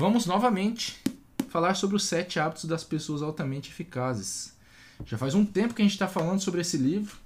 vamos 0.00 0.24
novamente 0.24 0.98
falar 1.50 1.74
sobre 1.74 1.94
os 1.94 2.04
sete 2.04 2.40
hábitos 2.40 2.64
das 2.64 2.82
pessoas 2.82 3.20
altamente 3.20 3.68
eficazes. 3.68 4.56
Já 5.04 5.18
faz 5.18 5.34
um 5.34 5.44
tempo 5.44 5.74
que 5.74 5.82
a 5.82 5.84
gente 5.84 5.92
está 5.92 6.08
falando 6.08 6.40
sobre 6.40 6.62
esse 6.62 6.78
livro. 6.78 7.18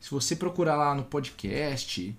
Se 0.00 0.10
você 0.10 0.34
procurar 0.34 0.74
lá 0.74 0.92
no 0.92 1.04
podcast, 1.04 2.16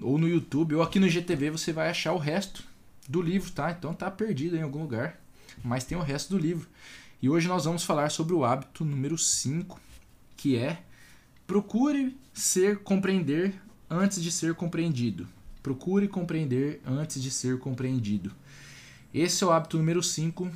ou 0.00 0.16
no 0.16 0.28
YouTube, 0.28 0.76
ou 0.76 0.82
aqui 0.82 1.00
no 1.00 1.08
GTV, 1.08 1.50
você 1.50 1.72
vai 1.72 1.90
achar 1.90 2.12
o 2.12 2.18
resto 2.18 2.62
do 3.08 3.20
livro, 3.20 3.50
tá? 3.50 3.72
Então 3.72 3.92
tá 3.92 4.08
perdido 4.08 4.56
em 4.56 4.62
algum 4.62 4.82
lugar, 4.82 5.20
mas 5.64 5.82
tem 5.82 5.98
o 5.98 6.02
resto 6.02 6.36
do 6.36 6.38
livro. 6.38 6.68
E 7.20 7.28
hoje 7.28 7.48
nós 7.48 7.64
vamos 7.64 7.82
falar 7.82 8.12
sobre 8.12 8.34
o 8.34 8.44
hábito 8.44 8.84
número 8.84 9.18
5, 9.18 9.80
que 10.36 10.56
é 10.56 10.82
procure 11.48 12.16
ser 12.32 12.78
compreender 12.84 13.60
antes 13.90 14.22
de 14.22 14.30
ser 14.30 14.54
compreendido. 14.54 15.26
Procure 15.64 16.06
compreender 16.06 16.80
antes 16.86 17.20
de 17.20 17.32
ser 17.32 17.58
compreendido. 17.58 18.32
Esse 19.12 19.42
é 19.42 19.46
o 19.46 19.50
hábito 19.50 19.78
número 19.78 20.02
5, 20.02 20.50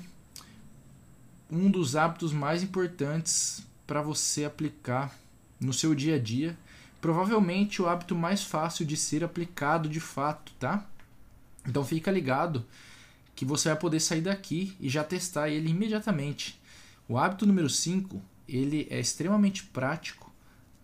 um 1.51 1.71
dos 1.71 1.97
hábitos 1.97 2.35
mais 2.35 2.63
importantes 2.63 3.63
para 3.87 4.03
você 4.03 4.45
aplicar 4.45 5.17
no 5.59 5.73
seu 5.73 5.95
dia 5.95 6.17
a 6.17 6.19
dia. 6.19 6.57
Provavelmente 7.01 7.81
o 7.81 7.89
hábito 7.89 8.15
mais 8.15 8.43
fácil 8.45 8.85
de 8.85 8.95
ser 8.95 9.25
aplicado 9.25 9.89
de 9.89 10.01
fato, 10.01 10.53
tá? 10.61 10.87
Então 11.67 11.83
fica 11.83 12.11
ligado 12.11 12.65
que 13.35 13.47
você 13.47 13.71
vai 13.71 13.79
poder 13.79 14.01
sair 14.01 14.21
daqui 14.21 14.77
e 14.79 14.89
já 14.89 15.03
testar 15.03 15.49
ele 15.49 15.71
imediatamente. 15.71 16.61
O 17.09 17.17
hábito 17.17 17.47
número 17.47 17.71
5, 17.71 18.21
ele 18.47 18.87
é 18.91 19.01
extremamente 19.01 19.65
prático 19.65 20.31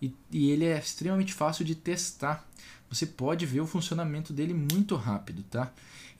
e, 0.00 0.14
e 0.30 0.50
ele 0.50 0.64
é 0.64 0.78
extremamente 0.78 1.34
fácil 1.34 1.66
de 1.66 1.74
testar. 1.74 2.48
Você 2.88 3.04
pode 3.04 3.44
ver 3.44 3.60
o 3.60 3.66
funcionamento 3.66 4.32
dele 4.32 4.54
muito 4.54 4.96
rápido, 4.96 5.42
tá? 5.42 5.70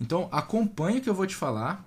Então 0.01 0.29
acompanhe 0.31 0.99
o 0.99 1.01
que 1.01 1.09
eu 1.09 1.15
vou 1.15 1.27
te 1.27 1.35
falar, 1.35 1.85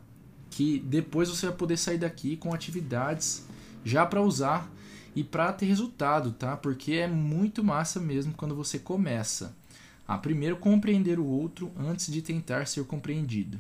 que 0.50 0.80
depois 0.80 1.30
você 1.30 1.48
vai 1.48 1.56
poder 1.56 1.78
sair 1.78 1.98
daqui 1.98 2.36
com 2.36 2.54
atividades 2.54 3.46
já 3.84 4.06
para 4.06 4.22
usar 4.22 4.70
e 5.16 5.24
para 5.24 5.52
ter 5.54 5.66
resultado, 5.66 6.32
tá? 6.32 6.56
Porque 6.56 6.94
é 6.94 7.08
muito 7.08 7.64
massa 7.64 8.00
mesmo 8.00 8.34
quando 8.34 8.56
você 8.56 8.80
começa 8.80 9.56
a 10.08 10.18
primeiro 10.18 10.58
compreender 10.58 11.20
o 11.20 11.26
outro 11.26 11.72
antes 11.78 12.12
de 12.12 12.22
tentar 12.22 12.68
ser 12.68 12.84
compreendido. 12.86 13.60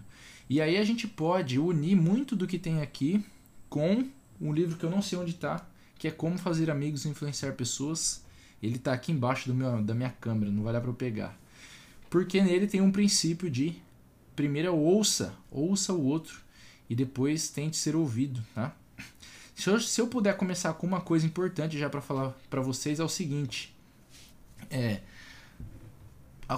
E 0.49 0.59
aí 0.59 0.77
a 0.77 0.83
gente 0.83 1.07
pode 1.07 1.57
unir 1.57 1.95
muito 1.95 2.35
do 2.35 2.45
que 2.45 2.59
tem 2.59 2.81
aqui 2.81 3.23
com 3.69 4.05
um 4.39 4.51
livro 4.51 4.77
que 4.77 4.83
eu 4.83 4.89
não 4.89 5.01
sei 5.01 5.17
onde 5.17 5.31
está, 5.31 5.65
que 5.97 6.07
é 6.07 6.11
Como 6.11 6.37
Fazer 6.37 6.69
Amigos 6.69 7.05
e 7.05 7.09
Influenciar 7.09 7.53
Pessoas. 7.53 8.23
Ele 8.61 8.75
está 8.75 8.91
aqui 8.91 9.11
embaixo 9.11 9.53
meu, 9.53 9.81
da 9.81 9.93
minha 9.93 10.09
câmera, 10.09 10.51
não 10.51 10.63
vai 10.63 10.73
dar 10.73 10.81
para 10.81 10.89
eu 10.89 10.95
pegar. 10.95 11.39
Porque 12.09 12.41
nele 12.41 12.67
tem 12.67 12.81
um 12.81 12.91
princípio 12.91 13.49
de 13.49 13.81
primeiro 14.35 14.75
ouça, 14.75 15.33
ouça 15.49 15.93
o 15.93 16.03
outro 16.03 16.41
e 16.89 16.95
depois 16.95 17.49
tente 17.49 17.77
ser 17.77 17.95
ouvido, 17.95 18.43
tá? 18.53 18.75
Se 19.55 19.69
eu, 19.69 19.79
se 19.79 20.01
eu 20.01 20.07
puder 20.07 20.35
começar 20.37 20.73
com 20.73 20.87
uma 20.87 21.01
coisa 21.01 21.25
importante 21.25 21.77
já 21.77 21.89
para 21.89 22.01
falar 22.01 22.35
para 22.49 22.61
vocês 22.61 22.99
é 22.99 23.03
o 23.03 23.09
seguinte, 23.09 23.75
é 24.69 25.01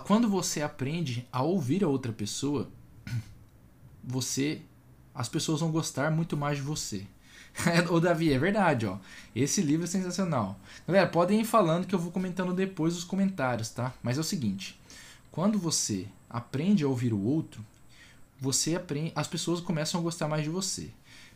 quando 0.06 0.28
você 0.28 0.62
aprende 0.62 1.28
a 1.32 1.44
ouvir 1.44 1.84
a 1.84 1.88
outra 1.88 2.12
pessoa, 2.12 2.70
você 4.04 4.62
as 5.14 5.30
pessoas 5.30 5.60
vão 5.60 5.72
gostar 5.72 6.10
muito 6.10 6.36
mais 6.36 6.58
de 6.58 6.64
você. 6.64 7.06
Ô 7.92 8.00
Davi, 8.00 8.34
é 8.34 8.40
verdade, 8.40 8.88
ó. 8.88 8.98
Esse 9.36 9.62
livro 9.62 9.84
é 9.84 9.88
sensacional. 9.88 10.60
Galera, 10.88 11.08
podem 11.08 11.42
ir 11.42 11.46
falando 11.46 11.86
que 11.86 11.94
eu 11.94 12.00
vou 12.00 12.12
comentando 12.12 12.54
depois 12.54 12.98
os 12.98 13.04
comentários, 13.04 13.70
tá? 13.70 13.94
Mas 14.02 14.18
é 14.18 14.22
o 14.22 14.24
seguinte, 14.24 14.80
quando 15.32 15.60
você 15.60 16.08
aprende 16.34 16.84
a 16.84 16.88
ouvir 16.88 17.14
o 17.14 17.24
outro, 17.24 17.64
você 18.40 18.76
aprende, 18.76 19.14
as 19.16 19.28
pessoas 19.28 19.62
começam 19.62 20.00
a 20.00 20.04
gostar 20.04 20.28
mais 20.28 20.44
de 20.44 20.50
você. 20.50 20.90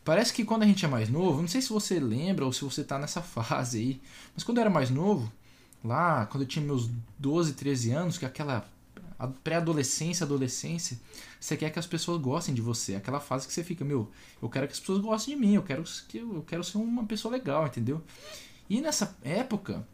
Parece 0.03 0.33
que 0.33 0.43
quando 0.43 0.63
a 0.63 0.65
gente 0.65 0.83
é 0.83 0.87
mais 0.87 1.07
novo, 1.07 1.39
não 1.39 1.47
sei 1.47 1.61
se 1.61 1.69
você 1.69 1.99
lembra 1.99 2.43
ou 2.43 2.51
se 2.51 2.63
você 2.63 2.83
tá 2.83 2.97
nessa 2.97 3.21
fase 3.23 3.77
aí, 3.77 4.01
mas 4.33 4.43
quando 4.43 4.57
eu 4.57 4.61
era 4.61 4.69
mais 4.69 4.89
novo, 4.89 5.31
lá, 5.83 6.25
quando 6.25 6.41
eu 6.43 6.47
tinha 6.47 6.65
meus 6.65 6.89
12, 7.19 7.53
13 7.53 7.91
anos, 7.91 8.17
que 8.17 8.25
é 8.25 8.27
aquela 8.27 8.67
pré-adolescência, 9.43 10.23
adolescência, 10.23 10.99
você 11.39 11.55
quer 11.55 11.69
que 11.71 11.79
as 11.79 11.87
pessoas 11.87 12.21
gostem 12.21 12.53
de 12.53 12.61
você. 12.61 12.95
Aquela 12.95 13.19
fase 13.19 13.47
que 13.47 13.53
você 13.53 13.63
fica, 13.63 13.85
meu, 13.85 14.09
eu 14.41 14.49
quero 14.49 14.67
que 14.67 14.73
as 14.73 14.79
pessoas 14.79 14.99
gostem 14.99 15.35
de 15.35 15.39
mim, 15.39 15.55
eu 15.55 15.63
quero 15.63 15.83
que 16.07 16.17
eu 16.17 16.43
quero 16.47 16.63
ser 16.63 16.77
uma 16.77 17.05
pessoa 17.05 17.31
legal, 17.31 17.65
entendeu? 17.67 18.01
E 18.69 18.81
nessa 18.81 19.15
época, 19.23 19.87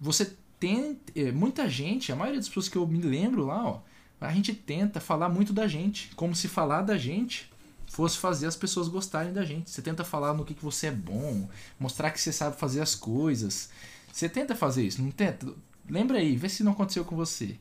você 0.00 0.32
tem 0.58 0.98
é, 1.14 1.30
muita 1.30 1.68
gente, 1.68 2.12
a 2.12 2.16
maioria 2.16 2.40
das 2.40 2.48
pessoas 2.48 2.68
que 2.68 2.76
eu 2.76 2.86
me 2.86 3.00
lembro 3.00 3.46
lá, 3.46 3.64
ó, 3.64 3.80
a 4.20 4.32
gente 4.32 4.52
tenta 4.54 5.00
falar 5.00 5.28
muito 5.28 5.52
da 5.52 5.66
gente, 5.68 6.10
como 6.16 6.34
se 6.34 6.48
falar 6.48 6.82
da 6.82 6.98
gente 6.98 7.50
fosse 7.86 8.18
fazer 8.18 8.46
as 8.46 8.56
pessoas 8.56 8.88
gostarem 8.88 9.32
da 9.32 9.44
gente. 9.44 9.70
Você 9.70 9.80
tenta 9.80 10.04
falar 10.04 10.34
no 10.34 10.44
que, 10.44 10.54
que 10.54 10.64
você 10.64 10.88
é 10.88 10.92
bom, 10.92 11.48
mostrar 11.78 12.10
que 12.10 12.20
você 12.20 12.32
sabe 12.32 12.56
fazer 12.56 12.80
as 12.80 12.94
coisas. 12.94 13.70
Você 14.12 14.28
tenta 14.28 14.54
fazer 14.54 14.86
isso, 14.86 15.02
não 15.02 15.10
tenta? 15.10 15.46
Lembra 15.88 16.18
aí, 16.18 16.36
vê 16.36 16.48
se 16.48 16.62
não 16.62 16.72
aconteceu 16.72 17.04
com 17.04 17.16
você. 17.16 17.56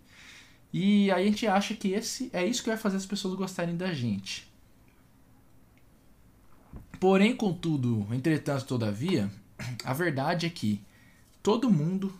E 0.73 1.09
aí 1.12 1.23
a 1.23 1.29
gente 1.29 1.47
acha 1.47 1.73
que 1.73 1.90
esse 1.90 2.29
é 2.34 2.46
isso 2.46 2.62
que 2.62 2.69
vai 2.69 2.78
fazer 2.78 2.97
as 2.97 3.06
pessoas 3.06 3.35
gostarem 3.35 3.78
da 3.78 3.94
gente. 3.94 4.47
Porém, 7.00 7.35
contudo, 7.35 8.07
entretanto, 8.12 8.66
todavia, 8.66 9.31
a 9.85 9.94
verdade 9.94 10.46
é 10.46 10.50
que 10.50 10.81
todo 11.41 11.69
mundo, 11.69 12.13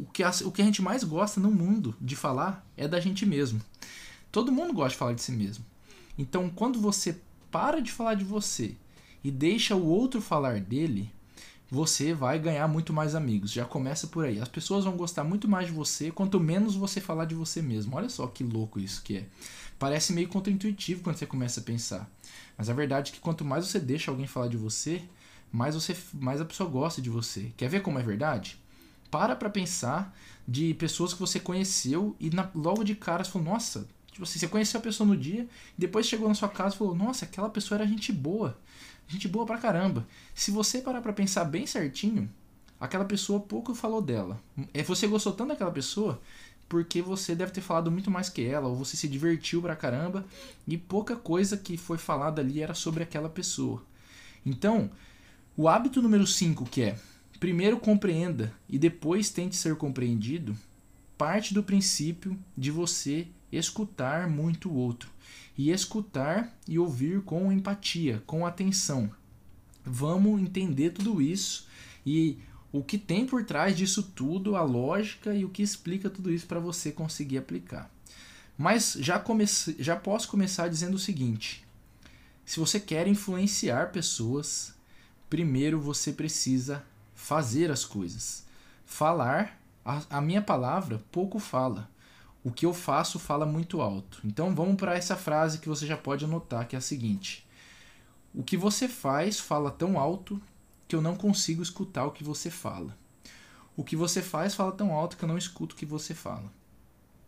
o 0.00 0.10
que, 0.12 0.22
a, 0.22 0.30
o 0.44 0.50
que 0.50 0.62
a 0.62 0.64
gente 0.64 0.80
mais 0.80 1.04
gosta 1.04 1.38
no 1.40 1.50
mundo 1.50 1.94
de 2.00 2.16
falar 2.16 2.66
é 2.76 2.88
da 2.88 2.98
gente 2.98 3.26
mesmo. 3.26 3.60
Todo 4.32 4.52
mundo 4.52 4.72
gosta 4.72 4.90
de 4.90 4.96
falar 4.96 5.12
de 5.12 5.22
si 5.22 5.32
mesmo. 5.32 5.64
Então, 6.16 6.48
quando 6.48 6.80
você 6.80 7.20
para 7.50 7.80
de 7.80 7.92
falar 7.92 8.14
de 8.14 8.24
você 8.24 8.76
e 9.22 9.30
deixa 9.30 9.74
o 9.74 9.86
outro 9.86 10.20
falar 10.22 10.60
dele, 10.60 11.12
você 11.70 12.14
vai 12.14 12.38
ganhar 12.38 12.66
muito 12.66 12.92
mais 12.92 13.14
amigos. 13.14 13.52
Já 13.52 13.64
começa 13.64 14.06
por 14.06 14.24
aí. 14.24 14.40
As 14.40 14.48
pessoas 14.48 14.84
vão 14.84 14.96
gostar 14.96 15.22
muito 15.24 15.48
mais 15.48 15.66
de 15.66 15.72
você 15.72 16.10
quanto 16.10 16.40
menos 16.40 16.74
você 16.74 17.00
falar 17.00 17.26
de 17.26 17.34
você 17.34 17.60
mesmo. 17.60 17.94
Olha 17.96 18.08
só 18.08 18.26
que 18.26 18.42
louco 18.42 18.80
isso 18.80 19.02
que 19.02 19.18
é. 19.18 19.26
Parece 19.78 20.12
meio 20.12 20.28
contraintuitivo 20.28 21.02
quando 21.02 21.16
você 21.16 21.26
começa 21.26 21.60
a 21.60 21.62
pensar. 21.62 22.10
Mas 22.56 22.70
a 22.70 22.74
verdade 22.74 23.10
é 23.10 23.14
que 23.14 23.20
quanto 23.20 23.44
mais 23.44 23.66
você 23.66 23.78
deixa 23.78 24.10
alguém 24.10 24.26
falar 24.26 24.48
de 24.48 24.56
você, 24.56 25.02
mais 25.52 25.74
você 25.74 25.96
mais 26.14 26.40
a 26.40 26.44
pessoa 26.44 26.68
gosta 26.68 27.00
de 27.02 27.10
você. 27.10 27.52
Quer 27.56 27.68
ver 27.68 27.82
como 27.82 27.98
é 27.98 28.02
verdade? 28.02 28.58
Para 29.10 29.34
pra 29.34 29.50
pensar 29.50 30.16
de 30.46 30.74
pessoas 30.74 31.12
que 31.12 31.20
você 31.20 31.38
conheceu 31.38 32.16
e 32.18 32.30
na, 32.30 32.48
logo 32.54 32.84
de 32.84 32.94
cara 32.94 33.24
você 33.24 33.30
falou, 33.30 33.48
nossa, 33.48 33.88
tipo 34.10 34.24
assim, 34.24 34.38
você 34.38 34.48
conheceu 34.48 34.78
a 34.78 34.82
pessoa 34.82 35.06
no 35.06 35.16
dia, 35.16 35.48
depois 35.76 36.06
chegou 36.06 36.28
na 36.28 36.34
sua 36.34 36.48
casa 36.48 36.74
e 36.74 36.78
falou, 36.78 36.94
nossa, 36.94 37.24
aquela 37.24 37.48
pessoa 37.48 37.78
era 37.78 37.86
gente 37.86 38.12
boa. 38.12 38.58
Gente 39.08 39.26
boa 39.26 39.44
pra 39.44 39.58
caramba. 39.58 40.06
Se 40.34 40.50
você 40.50 40.80
parar 40.80 41.00
pra 41.00 41.12
pensar 41.12 41.44
bem 41.44 41.66
certinho, 41.66 42.30
aquela 42.78 43.04
pessoa 43.04 43.40
pouco 43.40 43.74
falou 43.74 44.00
dela. 44.00 44.40
É 44.72 44.82
você 44.82 45.06
gostou 45.06 45.32
tanto 45.32 45.48
daquela 45.48 45.72
pessoa 45.72 46.20
porque 46.68 47.02
você 47.02 47.34
deve 47.34 47.50
ter 47.50 47.60
falado 47.60 47.90
muito 47.90 48.12
mais 48.12 48.28
que 48.28 48.44
ela, 48.44 48.68
ou 48.68 48.76
você 48.76 48.96
se 48.96 49.08
divertiu 49.08 49.60
pra 49.60 49.74
caramba 49.74 50.24
e 50.68 50.78
pouca 50.78 51.16
coisa 51.16 51.56
que 51.56 51.76
foi 51.76 51.98
falada 51.98 52.40
ali 52.40 52.62
era 52.62 52.74
sobre 52.74 53.02
aquela 53.02 53.28
pessoa. 53.28 53.82
Então, 54.46 54.88
o 55.56 55.68
hábito 55.68 56.00
número 56.00 56.24
5, 56.24 56.64
que 56.66 56.82
é 56.82 56.96
primeiro 57.40 57.80
compreenda 57.80 58.52
e 58.68 58.78
depois 58.78 59.30
tente 59.30 59.56
ser 59.56 59.74
compreendido, 59.76 60.54
parte 61.16 61.54
do 61.54 61.62
princípio 61.62 62.38
de 62.56 62.70
você 62.70 63.26
escutar 63.50 64.28
muito 64.28 64.68
o 64.68 64.74
outro 64.74 65.10
e 65.56 65.70
escutar 65.70 66.54
e 66.68 66.78
ouvir 66.78 67.22
com 67.22 67.50
empatia, 67.50 68.22
com 68.26 68.46
atenção. 68.46 69.10
Vamos 69.82 70.40
entender 70.40 70.90
tudo 70.90 71.20
isso 71.20 71.66
e 72.04 72.38
o 72.70 72.84
que 72.84 72.98
tem 72.98 73.26
por 73.26 73.44
trás 73.44 73.76
disso 73.76 74.02
tudo, 74.02 74.54
a 74.54 74.62
lógica 74.62 75.34
e 75.34 75.44
o 75.44 75.48
que 75.48 75.62
explica 75.62 76.10
tudo 76.10 76.30
isso 76.30 76.46
para 76.46 76.60
você 76.60 76.92
conseguir 76.92 77.38
aplicar. 77.38 77.90
Mas 78.56 78.96
já, 79.00 79.18
comece, 79.18 79.74
já 79.78 79.96
posso 79.96 80.28
começar 80.28 80.68
dizendo 80.68 80.94
o 80.94 80.98
seguinte: 80.98 81.64
se 82.44 82.60
você 82.60 82.78
quer 82.78 83.08
influenciar 83.08 83.90
pessoas, 83.90 84.74
primeiro 85.28 85.80
você 85.80 86.12
precisa 86.12 86.84
fazer 87.20 87.70
as 87.70 87.84
coisas. 87.84 88.44
Falar, 88.84 89.60
a, 89.84 90.02
a 90.10 90.20
minha 90.20 90.40
palavra 90.40 91.00
pouco 91.12 91.38
fala 91.38 91.88
o 92.42 92.50
que 92.50 92.64
eu 92.64 92.72
faço 92.72 93.18
fala 93.18 93.44
muito 93.44 93.82
alto. 93.82 94.20
Então 94.24 94.54
vamos 94.54 94.76
para 94.76 94.96
essa 94.96 95.14
frase 95.14 95.58
que 95.58 95.68
você 95.68 95.86
já 95.86 95.96
pode 95.96 96.24
anotar, 96.24 96.66
que 96.66 96.74
é 96.74 96.78
a 96.78 96.82
seguinte: 96.82 97.46
O 98.34 98.42
que 98.42 98.56
você 98.56 98.88
faz 98.88 99.38
fala 99.38 99.70
tão 99.70 99.98
alto 99.98 100.40
que 100.88 100.96
eu 100.96 101.02
não 101.02 101.14
consigo 101.14 101.62
escutar 101.62 102.06
o 102.06 102.10
que 102.10 102.24
você 102.24 102.50
fala. 102.50 102.96
O 103.76 103.84
que 103.84 103.94
você 103.94 104.22
faz 104.22 104.54
fala 104.54 104.72
tão 104.72 104.92
alto 104.92 105.16
que 105.16 105.24
eu 105.24 105.28
não 105.28 105.38
escuto 105.38 105.74
o 105.74 105.78
que 105.78 105.86
você 105.86 106.14
fala. 106.14 106.50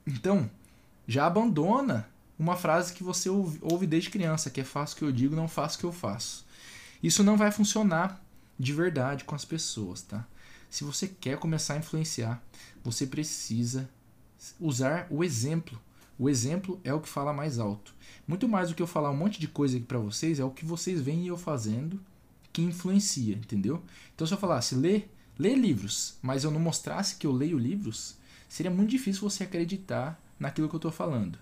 Então, 0.07 0.51
já 1.07 1.27
abandona 1.27 2.09
uma 2.39 2.57
frase 2.57 2.93
que 2.93 3.05
você 3.05 3.29
ouve 3.29 3.87
desde 3.87 4.11
criança, 4.11 4.51
que 4.51 4.61
é 4.61 4.65
faço 4.65 4.95
o 4.95 4.99
que 4.99 5.05
eu 5.05 5.13
digo, 5.13 5.37
não 5.37 5.47
faço 5.47 5.77
o 5.77 5.81
que 5.81 5.87
eu 5.87 5.93
faço. 5.93 6.45
Isso 7.03 7.23
não 7.23 7.37
vai 7.37 7.53
funcionar 7.53 8.21
de 8.63 8.73
verdade 8.73 9.25
com 9.25 9.35
as 9.35 9.45
pessoas, 9.45 10.03
tá? 10.03 10.25
Se 10.71 10.85
você 10.85 11.09
quer 11.09 11.37
começar 11.37 11.75
a 11.75 11.79
influenciar, 11.79 12.41
você 12.85 13.05
precisa 13.05 13.91
usar 14.61 15.09
o 15.11 15.25
exemplo. 15.25 15.81
O 16.17 16.31
exemplo 16.31 16.81
é 16.85 16.95
o 16.95 17.01
que 17.01 17.09
fala 17.09 17.33
mais 17.33 17.59
alto. 17.59 17.93
Muito 18.27 18.47
mais 18.47 18.69
do 18.69 18.77
que 18.77 18.81
eu 18.81 18.87
falar 18.87 19.11
um 19.11 19.17
monte 19.17 19.41
de 19.41 19.49
coisa 19.49 19.77
aqui 19.77 19.85
para 19.85 19.99
vocês, 19.99 20.39
é 20.39 20.45
o 20.45 20.51
que 20.51 20.65
vocês 20.65 21.01
veem 21.01 21.27
eu 21.27 21.37
fazendo 21.37 22.01
que 22.53 22.63
influencia, 22.63 23.35
entendeu? 23.35 23.83
Então 24.15 24.27
se 24.27 24.33
eu 24.33 24.39
falasse 24.39 24.77
ler, 24.77 25.11
ler 25.37 25.57
livros, 25.57 26.15
mas 26.23 26.45
eu 26.45 26.51
não 26.51 26.61
mostrasse 26.61 27.17
que 27.17 27.27
eu 27.27 27.33
leio 27.33 27.59
livros, 27.59 28.17
seria 28.49 28.71
muito 28.71 28.91
difícil 28.91 29.29
você 29.29 29.43
acreditar 29.43 30.23
naquilo 30.39 30.69
que 30.69 30.75
eu 30.75 30.79
estou 30.79 30.93
falando. 30.93 31.37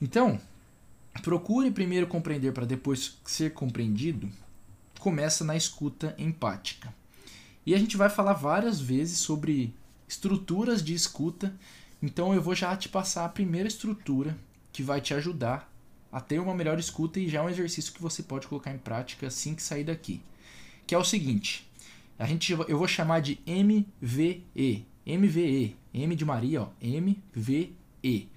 Então, 0.00 0.40
procure 1.22 1.70
primeiro 1.70 2.06
compreender 2.06 2.52
para 2.52 2.64
depois 2.64 3.18
ser 3.26 3.52
compreendido. 3.52 4.30
Começa 5.00 5.42
na 5.44 5.56
escuta 5.56 6.14
empática. 6.18 6.94
E 7.64 7.74
a 7.74 7.78
gente 7.78 7.96
vai 7.96 8.10
falar 8.10 8.34
várias 8.34 8.80
vezes 8.80 9.18
sobre 9.18 9.74
estruturas 10.06 10.84
de 10.84 10.92
escuta. 10.92 11.54
Então 12.02 12.34
eu 12.34 12.42
vou 12.42 12.54
já 12.54 12.76
te 12.76 12.86
passar 12.88 13.24
a 13.24 13.28
primeira 13.30 13.66
estrutura 13.66 14.36
que 14.70 14.82
vai 14.82 15.00
te 15.00 15.14
ajudar 15.14 15.72
a 16.12 16.20
ter 16.20 16.38
uma 16.38 16.54
melhor 16.54 16.78
escuta 16.78 17.18
e 17.18 17.30
já 17.30 17.38
é 17.38 17.42
um 17.42 17.48
exercício 17.48 17.94
que 17.94 18.02
você 18.02 18.22
pode 18.22 18.46
colocar 18.46 18.72
em 18.72 18.78
prática 18.78 19.26
assim 19.26 19.54
que 19.54 19.62
sair 19.62 19.84
daqui. 19.84 20.20
Que 20.86 20.94
é 20.94 20.98
o 20.98 21.04
seguinte, 21.04 21.66
a 22.18 22.26
gente 22.26 22.52
eu 22.52 22.76
vou 22.78 22.86
chamar 22.86 23.20
de 23.20 23.38
MVE, 23.46 24.44
MVE, 25.06 25.76
M 25.94 26.14
de 26.14 26.24
Maria, 26.26 26.62
ó, 26.62 26.68
MVE. 26.82 28.28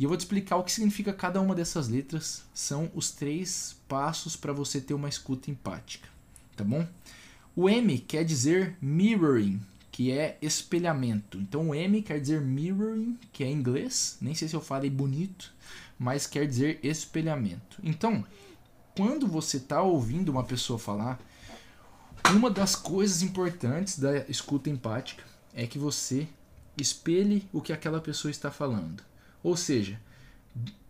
E 0.00 0.04
eu 0.04 0.08
vou 0.08 0.16
te 0.16 0.20
explicar 0.20 0.56
o 0.56 0.64
que 0.64 0.72
significa 0.72 1.12
cada 1.12 1.42
uma 1.42 1.54
dessas 1.54 1.86
letras. 1.86 2.42
São 2.54 2.90
os 2.94 3.10
três 3.10 3.76
passos 3.86 4.34
para 4.34 4.50
você 4.50 4.80
ter 4.80 4.94
uma 4.94 5.10
escuta 5.10 5.50
empática, 5.50 6.08
tá 6.56 6.64
bom? 6.64 6.88
O 7.54 7.68
M 7.68 7.98
quer 7.98 8.24
dizer 8.24 8.78
mirroring, 8.80 9.60
que 9.92 10.10
é 10.10 10.38
espelhamento. 10.40 11.36
Então 11.36 11.68
o 11.68 11.74
M 11.74 12.00
quer 12.00 12.18
dizer 12.18 12.40
mirroring, 12.40 13.18
que 13.30 13.44
é 13.44 13.48
em 13.48 13.52
inglês, 13.52 14.16
nem 14.22 14.34
sei 14.34 14.48
se 14.48 14.56
eu 14.56 14.62
falei 14.62 14.88
bonito, 14.88 15.52
mas 15.98 16.26
quer 16.26 16.46
dizer 16.46 16.80
espelhamento. 16.82 17.78
Então, 17.84 18.24
quando 18.96 19.28
você 19.28 19.58
está 19.58 19.82
ouvindo 19.82 20.30
uma 20.30 20.44
pessoa 20.44 20.78
falar, 20.78 21.20
uma 22.30 22.48
das 22.48 22.74
coisas 22.74 23.20
importantes 23.20 23.98
da 23.98 24.16
escuta 24.30 24.70
empática 24.70 25.24
é 25.52 25.66
que 25.66 25.78
você 25.78 26.26
espelhe 26.74 27.46
o 27.52 27.60
que 27.60 27.70
aquela 27.70 28.00
pessoa 28.00 28.30
está 28.30 28.50
falando. 28.50 29.09
Ou 29.42 29.56
seja, 29.56 30.00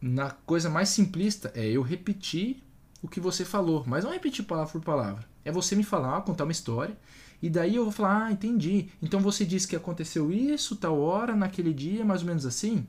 na 0.01 0.31
coisa 0.31 0.71
mais 0.71 0.89
simplista 0.89 1.53
é 1.55 1.67
eu 1.67 1.83
repetir 1.83 2.63
o 3.03 3.09
que 3.09 3.21
você 3.21 3.45
falou, 3.45 3.85
mas 3.87 4.05
não 4.05 4.13
repetir 4.13 4.45
palavra 4.45 4.73
por 4.73 4.83
palavra. 4.83 5.25
É 5.45 5.51
você 5.51 5.75
me 5.75 5.85
falar, 5.85 6.21
contar 6.23 6.45
uma 6.45 6.53
história, 6.53 6.97
e 7.43 7.49
daí 7.49 7.77
eu 7.77 7.85
vou 7.85 7.93
falar, 7.93 8.27
ah, 8.27 8.33
entendi. 8.33 8.89
Então 9.03 9.21
você 9.21 9.45
disse 9.45 9.67
que 9.67 9.77
aconteceu 9.77 10.31
isso, 10.31 10.77
tal 10.77 10.99
hora, 11.01 11.35
naquele 11.35 11.73
dia, 11.73 12.05
mais 12.05 12.21
ou 12.21 12.27
menos 12.27 12.45
assim. 12.45 12.87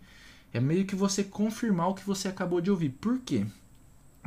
É 0.53 0.59
meio 0.59 0.85
que 0.85 0.95
você 0.95 1.23
confirmar 1.23 1.89
o 1.89 1.93
que 1.93 2.05
você 2.05 2.27
acabou 2.27 2.59
de 2.59 2.69
ouvir. 2.69 2.89
Por 2.89 3.19
quê? 3.19 3.45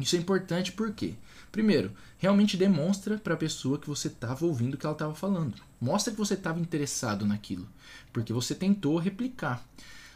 Isso 0.01 0.17
é 0.17 0.19
importante 0.19 0.73
porque, 0.73 1.15
primeiro, 1.53 1.93
realmente 2.19 2.57
demonstra 2.57 3.19
para 3.19 3.35
a 3.35 3.37
pessoa 3.37 3.79
que 3.79 3.87
você 3.87 4.09
estava 4.09 4.45
ouvindo 4.47 4.75
o 4.75 4.79
que 4.79 4.87
ela 4.87 4.95
estava 4.95 5.15
falando. 5.15 5.55
Mostra 5.81 6.13
que 6.13 6.19
você 6.19 6.35
estava 6.35 6.59
interessado 6.59 7.27
naquilo, 7.27 7.69
porque 8.13 8.33
você 8.33 8.55
tentou 8.55 8.97
replicar. 8.99 9.63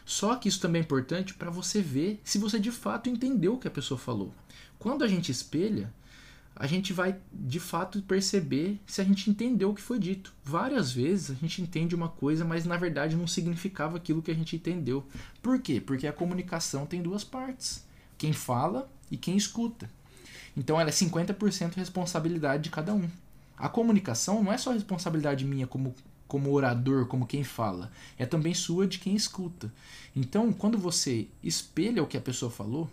Só 0.09 0.35
que 0.35 0.49
isso 0.49 0.59
também 0.59 0.81
é 0.81 0.83
importante 0.83 1.35
para 1.35 1.51
você 1.51 1.83
ver 1.83 2.19
se 2.23 2.39
você 2.39 2.57
de 2.57 2.71
fato 2.71 3.07
entendeu 3.07 3.53
o 3.53 3.59
que 3.59 3.67
a 3.67 3.71
pessoa 3.71 3.95
falou. 3.95 4.33
Quando 4.79 5.03
a 5.03 5.07
gente 5.07 5.31
espelha, 5.31 5.93
a 6.55 6.65
gente 6.65 6.91
vai 6.91 7.19
de 7.31 7.59
fato 7.59 8.01
perceber 8.01 8.81
se 8.87 9.01
a 9.01 9.03
gente 9.03 9.29
entendeu 9.29 9.69
o 9.69 9.75
que 9.75 9.81
foi 9.83 9.99
dito. 9.99 10.33
Várias 10.43 10.91
vezes 10.91 11.29
a 11.29 11.35
gente 11.35 11.61
entende 11.61 11.93
uma 11.93 12.09
coisa, 12.09 12.43
mas 12.43 12.65
na 12.65 12.75
verdade 12.75 13.15
não 13.15 13.27
significava 13.27 13.97
aquilo 13.97 14.23
que 14.23 14.31
a 14.31 14.33
gente 14.33 14.55
entendeu. 14.55 15.05
Por 15.43 15.61
quê? 15.61 15.79
Porque 15.79 16.07
a 16.07 16.11
comunicação 16.11 16.87
tem 16.87 17.03
duas 17.03 17.23
partes: 17.23 17.85
quem 18.17 18.33
fala 18.33 18.91
e 19.11 19.15
quem 19.15 19.37
escuta. 19.37 19.87
Então 20.57 20.81
ela 20.81 20.89
é 20.89 20.91
50% 20.91 21.75
responsabilidade 21.75 22.63
de 22.63 22.71
cada 22.71 22.95
um. 22.95 23.07
A 23.55 23.69
comunicação 23.69 24.41
não 24.41 24.51
é 24.51 24.57
só 24.57 24.71
responsabilidade 24.71 25.45
minha 25.45 25.67
como, 25.67 25.93
como 26.29 26.53
orador, 26.53 27.07
como 27.07 27.25
quem 27.25 27.43
fala, 27.43 27.91
é 28.17 28.25
também 28.25 28.53
sua 28.53 28.87
de 28.87 28.99
quem 28.99 29.15
escuta. 29.15 29.73
Então, 30.15 30.53
quando 30.53 30.77
você 30.77 31.27
espelha 31.43 32.03
o 32.03 32.07
que 32.07 32.15
a 32.15 32.21
pessoa 32.21 32.51
falou, 32.51 32.89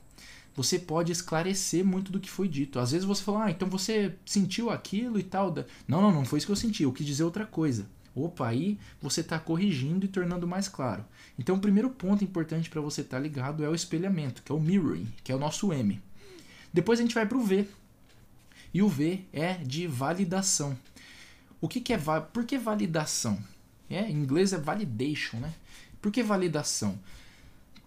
você 0.56 0.78
pode 0.78 1.12
esclarecer 1.12 1.84
muito 1.84 2.10
do 2.10 2.18
que 2.18 2.30
foi 2.30 2.48
dito. 2.48 2.78
Às 2.80 2.92
vezes 2.92 3.06
você 3.06 3.22
fala, 3.22 3.44
ah, 3.44 3.50
então 3.50 3.68
você 3.68 4.14
sentiu 4.24 4.70
aquilo 4.70 5.18
e 5.18 5.22
tal. 5.22 5.54
Não, 5.86 6.00
não, 6.00 6.10
não 6.10 6.24
foi 6.24 6.38
isso 6.38 6.46
que 6.46 6.52
eu 6.52 6.56
senti, 6.56 6.82
eu 6.82 6.92
quis 6.92 7.06
dizer 7.06 7.24
outra 7.24 7.44
coisa. 7.44 7.86
Opa, 8.14 8.48
aí 8.48 8.78
você 9.02 9.20
está 9.20 9.38
corrigindo 9.38 10.06
e 10.06 10.08
tornando 10.08 10.48
mais 10.48 10.66
claro. 10.66 11.04
Então, 11.38 11.56
o 11.56 11.60
primeiro 11.60 11.90
ponto 11.90 12.24
importante 12.24 12.70
para 12.70 12.80
você 12.80 13.02
estar 13.02 13.18
tá 13.18 13.22
ligado 13.22 13.62
é 13.62 13.68
o 13.68 13.74
espelhamento, 13.74 14.42
que 14.42 14.50
é 14.50 14.54
o 14.54 14.60
mirroring, 14.60 15.06
que 15.22 15.30
é 15.30 15.36
o 15.36 15.38
nosso 15.38 15.70
M. 15.70 16.00
Depois 16.72 16.98
a 16.98 17.02
gente 17.02 17.14
vai 17.14 17.26
para 17.26 17.36
o 17.36 17.44
V. 17.44 17.68
E 18.72 18.80
o 18.80 18.88
V 18.88 19.20
é 19.34 19.54
de 19.54 19.86
validação. 19.86 20.74
O 21.60 21.68
que, 21.68 21.80
que 21.80 21.92
é 21.92 21.98
por 21.98 22.44
que 22.44 22.58
validação? 22.58 23.38
É, 23.88 24.08
em 24.10 24.14
inglês 24.14 24.52
é 24.52 24.58
validation, 24.58 25.38
né? 25.38 25.54
Por 26.02 26.12
que 26.12 26.22
validação? 26.22 26.98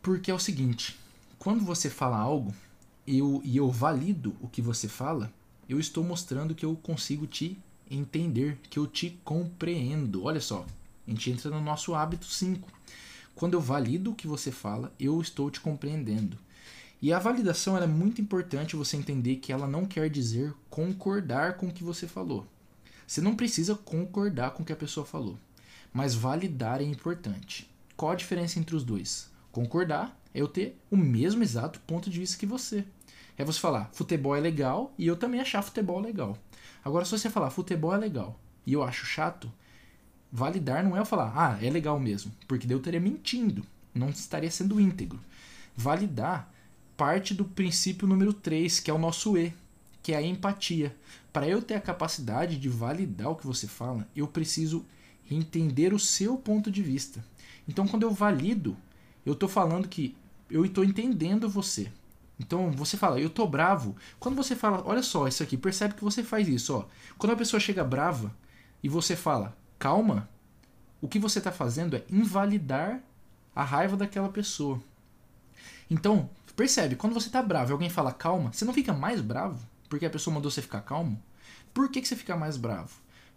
Porque 0.02 0.32
é 0.32 0.34
o 0.34 0.40
seguinte, 0.40 0.98
quando 1.38 1.64
você 1.64 1.90
fala 1.90 2.18
algo 2.18 2.54
eu, 3.06 3.42
e 3.44 3.58
eu 3.58 3.70
valido 3.70 4.36
o 4.42 4.48
que 4.48 4.62
você 4.62 4.88
fala, 4.88 5.32
eu 5.68 5.80
estou 5.80 6.04
mostrando 6.04 6.56
que 6.56 6.66
eu 6.66 6.76
consigo 6.76 7.28
te 7.28 7.58
entender, 7.90 8.58
que 8.70 8.80
eu 8.80 8.88
te 8.88 9.20
compreendo. 9.24 10.24
Olha 10.24 10.42
só, 10.42 10.66
a 11.08 11.10
gente 11.10 11.32
entra 11.32 11.50
no 11.50 11.62
nosso 11.62 11.94
hábito 11.94 12.26
5. 12.26 12.68
Quando 13.36 13.54
eu 13.54 13.62
valido 13.62 14.12
o 14.12 14.16
que 14.16 14.28
você 14.28 14.52
fala, 14.52 14.94
eu 15.00 15.20
estou 15.22 15.50
te 15.50 15.60
compreendendo. 15.60 16.38
E 17.02 17.14
a 17.14 17.20
validação 17.20 17.78
é 17.78 17.88
muito 17.88 18.20
importante 18.20 18.76
você 18.76 18.98
entender 18.98 19.38
que 19.38 19.54
ela 19.54 19.68
não 19.68 19.86
quer 19.86 20.10
dizer 20.10 20.54
concordar 20.70 21.56
com 21.56 21.68
o 21.68 21.72
que 21.72 21.84
você 21.84 22.08
falou. 22.08 22.46
Você 23.10 23.22
não 23.22 23.36
precisa 23.36 23.74
concordar 23.74 24.52
com 24.52 24.62
o 24.62 24.66
que 24.66 24.72
a 24.72 24.76
pessoa 24.76 25.04
falou, 25.04 25.36
mas 25.92 26.14
validar 26.14 26.80
é 26.80 26.84
importante. 26.84 27.68
Qual 27.98 28.12
a 28.12 28.16
diferença 28.16 28.60
entre 28.60 28.76
os 28.76 28.84
dois? 28.84 29.32
Concordar 29.52 30.16
é 30.32 30.42
eu 30.42 30.48
ter 30.48 30.80
o 30.92 30.96
mesmo 30.96 31.42
exato 31.42 31.80
ponto 31.88 32.08
de 32.08 32.20
vista 32.20 32.38
que 32.38 32.46
você. 32.46 32.86
É 33.36 33.44
você 33.44 33.60
falar, 33.60 33.90
futebol 33.94 34.36
é 34.36 34.40
legal 34.40 34.94
e 34.96 35.08
eu 35.08 35.16
também 35.16 35.40
achar 35.40 35.64
futebol 35.64 36.00
legal. 36.00 36.38
Agora, 36.86 37.04
se 37.04 37.10
você 37.10 37.32
falar, 37.32 37.50
futebol 37.50 37.96
é 37.96 37.98
legal 37.98 38.40
e 38.64 38.74
eu 38.74 38.84
acho 38.84 39.08
chato, 39.08 39.52
validar 40.32 40.84
não 40.84 40.96
é 40.96 41.00
eu 41.00 41.06
falar, 41.06 41.34
ah, 41.36 41.66
é 41.66 41.70
legal 41.72 42.00
mesmo, 42.00 42.32
porque 42.48 42.68
daí 42.68 42.76
eu 42.76 42.80
estaria 42.80 43.00
mentindo, 43.00 43.66
não 43.92 44.10
estaria 44.10 44.52
sendo 44.52 44.80
íntegro. 44.80 45.20
Validar 45.76 46.48
parte 46.96 47.34
do 47.34 47.44
princípio 47.44 48.08
número 48.08 48.34
3, 48.34 48.80
que 48.80 48.92
é 48.92 48.94
o 48.94 49.00
nosso 49.00 49.36
E, 49.36 49.52
que 50.02 50.14
é 50.14 50.18
a 50.18 50.22
empatia. 50.22 50.96
Para 51.32 51.48
eu 51.48 51.62
ter 51.62 51.76
a 51.76 51.82
capacidade 51.82 52.58
de 52.58 52.70
validar 52.70 53.30
o 53.30 53.36
que 53.36 53.48
você 53.48 53.68
fala, 53.68 54.08
eu 54.16 54.28
preciso 54.28 54.86
entender 55.30 55.94
o 55.94 56.00
seu 56.00 56.38
ponto 56.38 56.72
de 56.72 56.82
vista. 56.82 57.24
Então, 57.68 57.88
quando 57.88 58.04
eu 58.04 58.12
valido 58.12 58.76
eu 59.26 59.34
estou 59.34 59.50
falando 59.50 59.88
que 59.88 60.16
eu 60.50 60.66
estou 60.66 60.84
entendendo 60.84 61.50
você. 61.50 61.92
Então 62.40 62.72
você 62.72 62.98
fala, 62.98 63.20
eu 63.20 63.28
estou 63.28 63.48
bravo. 63.48 63.96
Quando 64.20 64.36
você 64.36 64.56
fala, 64.56 64.82
olha 64.86 65.04
só 65.04 65.28
isso 65.28 65.44
aqui, 65.44 65.58
percebe 65.58 65.94
que 65.94 66.04
você 66.04 66.24
faz 66.24 66.48
isso, 66.48 66.76
ó. 66.76 66.86
Quando 67.18 67.34
a 67.34 67.36
pessoa 67.36 67.60
chega 67.60 67.84
brava 67.84 68.36
e 68.82 68.90
você 68.90 69.16
fala, 69.16 69.56
calma, 69.78 70.28
o 71.02 71.08
que 71.08 71.20
você 71.20 71.40
está 71.40 71.52
fazendo 71.52 71.96
é 71.96 72.04
invalidar 72.10 73.02
a 73.56 73.64
raiva 73.64 73.96
daquela 73.96 74.30
pessoa. 74.30 74.82
Então, 75.90 76.30
percebe, 76.56 76.96
quando 76.96 77.14
você 77.14 77.28
está 77.28 77.42
bravo 77.42 77.72
e 77.72 77.74
alguém 77.74 77.90
fala 77.90 78.12
calma, 78.12 78.52
você 78.54 78.64
não 78.66 78.74
fica 78.74 78.94
mais 78.94 79.22
bravo 79.22 79.68
porque 79.90 80.06
a 80.06 80.10
pessoa 80.10 80.34
mandou 80.34 80.50
você 80.50 80.62
ficar 80.62 80.82
calmo? 80.82 81.22
Por 81.74 81.90
que, 81.90 82.02
que 82.02 82.08
você 82.08 82.16
fica 82.16 82.38
mais 82.38 82.56
bravo? 82.56 82.92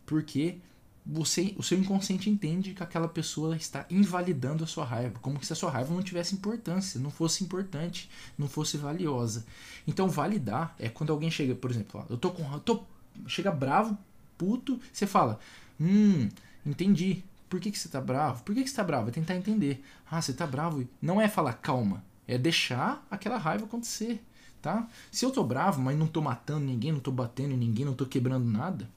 Porque 0.07 0.59
você, 1.05 1.55
o 1.57 1.63
seu 1.63 1.79
inconsciente 1.79 2.31
entende 2.31 2.75
que 2.75 2.83
aquela 2.83 3.09
pessoa 3.09 3.57
está 3.57 3.85
invalidando 3.91 4.63
a 4.63 4.67
sua 4.67 4.85
raiva, 4.85 5.19
como 5.21 5.43
se 5.43 5.53
a 5.53 5.57
sua 5.57 5.71
raiva 5.71 5.93
não 5.93 6.03
tivesse 6.03 6.35
importância, 6.35 7.01
não 7.01 7.11
fosse 7.11 7.43
importante, 7.43 8.09
não 8.39 8.49
fosse 8.49 8.77
valiosa. 8.77 9.45
Então 9.87 10.09
validar 10.09 10.75
é 10.79 10.89
quando 10.89 11.13
alguém 11.13 11.31
chega, 11.31 11.55
por 11.55 11.71
exemplo, 11.71 12.01
ó, 12.01 12.13
eu 12.13 12.17
tô 12.17 12.31
com, 12.31 12.51
eu 12.53 12.61
tô 12.61 12.85
chega 13.27 13.51
bravo, 13.51 13.99
puto, 14.39 14.81
você 14.93 15.07
fala: 15.07 15.39
"Hum, 15.81 16.29
entendi. 16.65 17.25
Por 17.49 17.61
que, 17.61 17.71
que 17.71 17.79
você 17.79 17.89
tá 17.89 18.01
bravo? 18.01 18.43
Por 18.45 18.55
que, 18.55 18.63
que 18.63 18.71
você 18.71 18.77
tá 18.77 18.85
bravo? 18.85 19.09
É 19.09 19.13
tentar 19.13 19.37
entender. 19.37 19.85
Ah, 20.11 20.23
você 20.23 20.33
tá 20.33 20.47
bravo. 20.47 20.89
Não 21.03 21.21
é 21.21 21.29
falar 21.29 21.53
calma, 21.55 22.03
é 22.27 22.39
deixar 22.39 23.07
aquela 23.11 23.37
raiva 23.37 23.65
acontecer, 23.65 24.25
tá? 24.63 24.89
Se 25.11 25.25
eu 25.25 25.31
tô 25.31 25.45
bravo, 25.45 25.83
mas 25.83 25.99
não 25.99 26.07
tô 26.07 26.23
matando 26.23 26.65
ninguém, 26.65 26.93
não 26.93 27.01
tô 27.01 27.11
batendo 27.11 27.57
ninguém, 27.57 27.85
não 27.85 27.95
tô 27.95 28.07
quebrando 28.07 28.47
nada, 28.47 28.89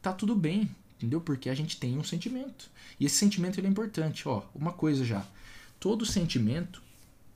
tá 0.00 0.12
tudo 0.12 0.34
bem 0.34 0.68
entendeu? 1.02 1.20
Porque 1.20 1.50
a 1.50 1.54
gente 1.54 1.76
tem 1.76 1.98
um 1.98 2.04
sentimento. 2.04 2.70
E 2.98 3.04
esse 3.04 3.16
sentimento 3.16 3.58
ele 3.58 3.66
é 3.66 3.70
importante. 3.70 4.28
Ó, 4.28 4.42
uma 4.54 4.72
coisa 4.72 5.04
já. 5.04 5.26
Todo 5.80 6.06
sentimento 6.06 6.80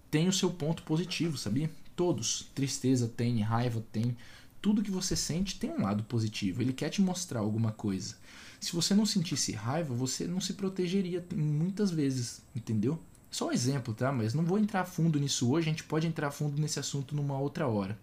tem 0.09 0.28
o 0.28 0.33
seu 0.33 0.50
ponto 0.50 0.85
positivo, 0.85 1.37
sabia? 1.37 1.71
Todos. 1.97 2.47
Tristeza 2.54 3.09
tem, 3.09 3.40
raiva 3.40 3.83
tem. 3.92 4.16
Tudo 4.62 4.83
que 4.83 4.90
você 4.90 5.16
sente 5.16 5.59
tem 5.59 5.71
um 5.71 5.83
lado 5.83 6.04
positivo. 6.04 6.62
Ele 6.62 6.73
quer 6.73 6.90
te 6.90 7.02
mostrar 7.02 7.40
alguma 7.40 7.73
coisa. 7.73 8.14
Se 8.61 8.73
você 8.73 8.95
não 8.95 9.04
sentisse 9.04 9.52
raiva, 9.52 9.95
você 9.95 10.26
não 10.26 10.40
se 10.40 10.54
protegeria 10.54 11.25
muitas 11.35 11.90
vezes, 11.90 12.40
entendeu? 12.54 12.99
Só 13.37 13.49
um 13.49 13.52
exemplo, 13.52 13.93
tá? 13.93 14.11
Mas 14.11 14.33
não 14.33 14.43
vou 14.43 14.59
entrar 14.59 14.87
fundo 14.87 15.21
nisso 15.21 15.50
hoje, 15.50 15.69
a 15.69 15.71
gente 15.71 15.85
pode 15.85 16.07
entrar 16.07 16.31
fundo 16.31 16.59
nesse 16.59 16.81
assunto 16.81 17.14
numa 17.14 17.38
outra 17.38 17.69
hora. 17.69 17.99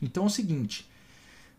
Então 0.00 0.22
é 0.22 0.26
o 0.26 0.30
seguinte: 0.30 0.88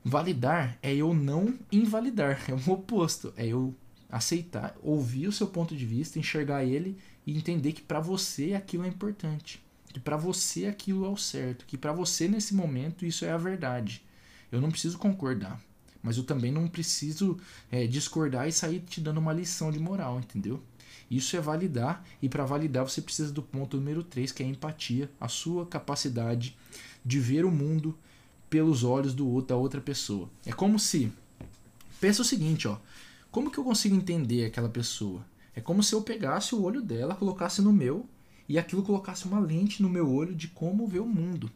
validar 0.02 0.78
é 0.82 0.96
eu 0.96 1.14
não 1.14 1.60
invalidar, 1.70 2.42
é 2.50 2.54
o 2.54 2.72
oposto, 2.72 3.34
é 3.36 3.48
eu 3.48 3.76
aceitar, 4.10 4.78
ouvir 4.82 5.28
o 5.28 5.32
seu 5.34 5.48
ponto 5.48 5.76
de 5.76 5.86
vista, 5.86 6.20
enxergar 6.20 6.64
ele 6.64 6.98
e 7.28 7.38
entender 7.38 7.74
que 7.74 7.82
para 7.82 8.00
você 8.00 8.54
aquilo 8.54 8.86
é 8.86 8.88
importante, 8.88 9.62
que 9.92 10.00
para 10.00 10.16
você 10.16 10.68
aquilo 10.68 11.06
é 11.06 11.10
o 11.10 11.18
certo, 11.18 11.66
que 11.66 11.78
para 11.78 11.92
você 11.92 12.30
nesse 12.30 12.56
momento 12.56 13.06
isso 13.06 13.26
é 13.26 13.32
a 13.32 13.38
verdade. 13.38 14.02
Eu 14.50 14.62
não 14.62 14.72
preciso 14.72 14.98
concordar, 14.98 15.62
mas 16.02 16.16
eu 16.16 16.24
também 16.24 16.50
não 16.50 16.66
preciso 16.66 17.38
é, 17.70 17.86
discordar 17.86 18.48
e 18.48 18.54
sair 18.54 18.80
te 18.80 19.02
dando 19.02 19.18
uma 19.18 19.34
lição 19.34 19.70
de 19.70 19.80
moral, 19.80 20.18
entendeu? 20.18 20.64
Isso 21.12 21.36
é 21.36 21.42
validar, 21.42 22.06
e 22.22 22.30
para 22.30 22.46
validar 22.46 22.88
você 22.88 23.02
precisa 23.02 23.34
do 23.34 23.44
ponto 23.44 23.76
número 23.76 24.02
3, 24.02 24.32
que 24.32 24.42
é 24.42 24.46
a 24.46 24.50
empatia, 24.50 25.12
a 25.20 25.28
sua 25.28 25.66
capacidade 25.66 26.58
de 27.04 27.20
ver 27.20 27.44
o 27.44 27.52
mundo 27.52 27.98
pelos 28.50 28.86
olhos 28.86 29.14
do 29.14 29.28
outro, 29.28 29.50
da 29.50 29.58
outra 29.58 29.82
pessoa. 29.82 30.30
É 30.46 30.54
como 30.54 30.80
se. 30.80 31.12
Pensa 32.00 32.22
o 32.22 32.26
seguinte, 32.26 32.66
ó. 32.66 32.78
Como 33.30 33.52
que 33.52 33.58
eu 33.58 33.64
consigo 33.66 33.94
entender 33.94 34.46
aquela 34.46 34.70
pessoa? 34.70 35.26
É 35.54 35.60
como 35.60 35.84
se 35.84 35.94
eu 35.94 36.02
pegasse 36.02 36.56
o 36.56 36.64
olho 36.64 36.82
dela, 36.82 37.14
colocasse 37.14 37.62
no 37.62 37.74
meu 37.74 38.08
e 38.48 38.58
aquilo 38.58 38.82
colocasse 38.82 39.26
uma 39.26 39.40
lente 39.40 39.82
no 39.82 39.90
meu 39.90 40.10
olho 40.10 40.34
de 40.34 40.48
como 40.48 40.88
ver 40.88 41.00
o 41.00 41.06
mundo. 41.06 41.52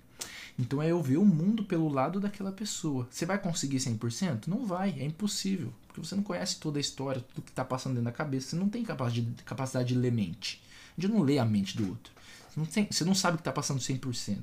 Então 0.57 0.81
é 0.81 0.89
eu 0.89 1.01
ver 1.01 1.17
o 1.17 1.25
mundo 1.25 1.65
pelo 1.65 1.89
lado 1.89 2.19
daquela 2.19 2.51
pessoa. 2.51 3.07
Você 3.11 3.25
vai 3.25 3.37
conseguir 3.37 3.77
100%? 3.77 4.47
Não 4.47 4.65
vai, 4.65 4.91
é 4.99 5.03
impossível. 5.03 5.73
Porque 5.87 5.99
você 5.99 6.15
não 6.15 6.23
conhece 6.23 6.59
toda 6.59 6.79
a 6.79 6.81
história, 6.81 7.21
tudo 7.21 7.43
que 7.43 7.51
está 7.51 7.65
passando 7.65 7.93
dentro 7.93 8.05
da 8.05 8.11
cabeça. 8.11 8.49
Você 8.49 8.55
não 8.55 8.69
tem 8.69 8.83
capacidade 8.83 9.89
de 9.89 9.95
ler 9.95 10.11
mente. 10.11 10.61
Gente 10.97 11.11
não 11.11 11.21
lê 11.21 11.37
a 11.39 11.45
mente 11.45 11.75
do 11.75 11.89
outro. 11.89 12.13
Você 12.49 12.59
não, 12.59 12.65
tem, 12.65 12.87
você 12.89 13.03
não 13.03 13.13
sabe 13.15 13.35
o 13.35 13.37
que 13.37 13.41
está 13.41 13.51
passando 13.51 13.79
100%. 13.79 14.37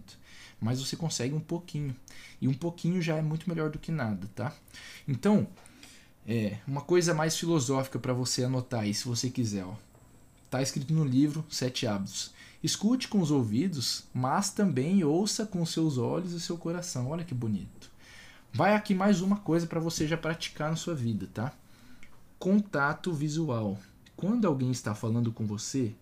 Mas 0.60 0.80
você 0.80 0.96
consegue 0.96 1.34
um 1.34 1.40
pouquinho. 1.40 1.96
E 2.40 2.46
um 2.46 2.54
pouquinho 2.54 3.00
já 3.00 3.16
é 3.16 3.22
muito 3.22 3.48
melhor 3.48 3.70
do 3.70 3.78
que 3.78 3.90
nada, 3.90 4.28
tá? 4.34 4.54
Então, 5.08 5.48
é, 6.26 6.58
uma 6.66 6.82
coisa 6.82 7.14
mais 7.14 7.36
filosófica 7.36 7.98
para 7.98 8.12
você 8.12 8.44
anotar 8.44 8.80
aí, 8.80 8.92
se 8.92 9.06
você 9.06 9.30
quiser. 9.30 9.64
Ó. 9.64 9.74
Tá 10.50 10.60
escrito 10.60 10.92
no 10.92 11.04
livro 11.04 11.44
Sete 11.48 11.86
Hábitos. 11.86 12.32
Escute 12.62 13.08
com 13.08 13.20
os 13.20 13.30
ouvidos, 13.30 14.04
mas 14.14 14.50
também 14.50 15.02
ouça 15.02 15.44
com 15.44 15.66
seus 15.66 15.98
olhos 15.98 16.32
e 16.32 16.40
seu 16.40 16.56
coração. 16.56 17.08
Olha 17.08 17.24
que 17.24 17.34
bonito. 17.34 17.90
Vai 18.52 18.74
aqui 18.74 18.94
mais 18.94 19.20
uma 19.20 19.36
coisa 19.36 19.66
para 19.66 19.80
você 19.80 20.06
já 20.06 20.16
praticar 20.16 20.70
na 20.70 20.76
sua 20.76 20.94
vida, 20.94 21.28
tá? 21.34 21.52
Contato 22.38 23.12
visual. 23.12 23.78
Quando 24.14 24.46
alguém 24.46 24.70
está 24.70 24.94
falando 24.94 25.32
com 25.32 25.44
você, 25.44 25.92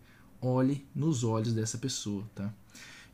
olhe 0.43 0.87
nos 0.95 1.25
olhos 1.25 1.55
dessa 1.55 1.79
pessoa, 1.79 2.25
tá? 2.35 2.53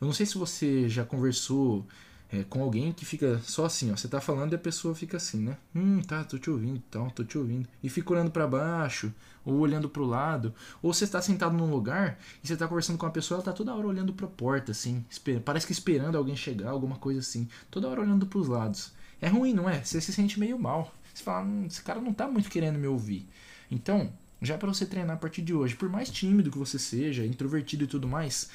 Eu 0.00 0.06
não 0.06 0.12
sei 0.12 0.26
se 0.26 0.36
você 0.36 0.88
já 0.88 1.04
conversou 1.04 1.86
é, 2.30 2.42
com 2.44 2.62
alguém 2.62 2.92
que 2.92 3.04
fica 3.04 3.38
só 3.40 3.66
assim, 3.66 3.92
ó. 3.92 3.96
Você 3.96 4.08
tá 4.08 4.20
falando 4.20 4.52
e 4.52 4.56
a 4.56 4.58
pessoa 4.58 4.94
fica 4.94 5.16
assim, 5.16 5.38
né? 5.38 5.56
Hum, 5.74 6.02
tá, 6.02 6.24
tô 6.24 6.38
te 6.38 6.50
ouvindo, 6.50 6.82
então, 6.88 7.08
tô 7.10 7.24
te 7.24 7.38
ouvindo. 7.38 7.68
E 7.82 7.88
fica 7.88 8.12
olhando 8.12 8.30
para 8.30 8.46
baixo, 8.46 9.12
ou 9.44 9.54
olhando 9.58 9.88
pro 9.88 10.04
lado. 10.04 10.52
Ou 10.82 10.92
você 10.92 11.04
está 11.04 11.22
sentado 11.22 11.56
num 11.56 11.70
lugar 11.70 12.18
e 12.42 12.48
você 12.48 12.56
tá 12.56 12.66
conversando 12.66 12.98
com 12.98 13.06
uma 13.06 13.12
pessoa, 13.12 13.36
ela 13.36 13.44
tá 13.44 13.52
toda 13.52 13.74
hora 13.74 13.86
olhando 13.86 14.12
pra 14.12 14.26
porta, 14.26 14.72
assim. 14.72 15.04
Parece 15.44 15.66
que 15.66 15.72
esperando 15.72 16.18
alguém 16.18 16.36
chegar, 16.36 16.70
alguma 16.70 16.96
coisa 16.96 17.20
assim. 17.20 17.48
Toda 17.70 17.88
hora 17.88 18.00
olhando 18.00 18.26
pros 18.26 18.48
lados. 18.48 18.92
É 19.20 19.28
ruim, 19.28 19.54
não 19.54 19.70
é? 19.70 19.82
Você 19.82 20.00
se 20.00 20.12
sente 20.12 20.38
meio 20.38 20.58
mal. 20.58 20.92
Você 21.14 21.22
fala, 21.22 21.46
hum, 21.46 21.64
esse 21.66 21.82
cara 21.82 22.00
não 22.00 22.12
tá 22.12 22.28
muito 22.28 22.50
querendo 22.50 22.78
me 22.78 22.86
ouvir. 22.86 23.26
Então, 23.70 24.12
já 24.42 24.58
para 24.58 24.68
você 24.68 24.84
treinar 24.84 25.16
a 25.16 25.18
partir 25.18 25.42
de 25.42 25.54
hoje, 25.54 25.74
por 25.74 25.88
mais 25.88 26.10
tímido 26.10 26.50
que 26.50 26.58
você 26.58 26.78
seja, 26.78 27.24
introvertido 27.24 27.84
e 27.84 27.86
tudo 27.86 28.06
mais, 28.06 28.50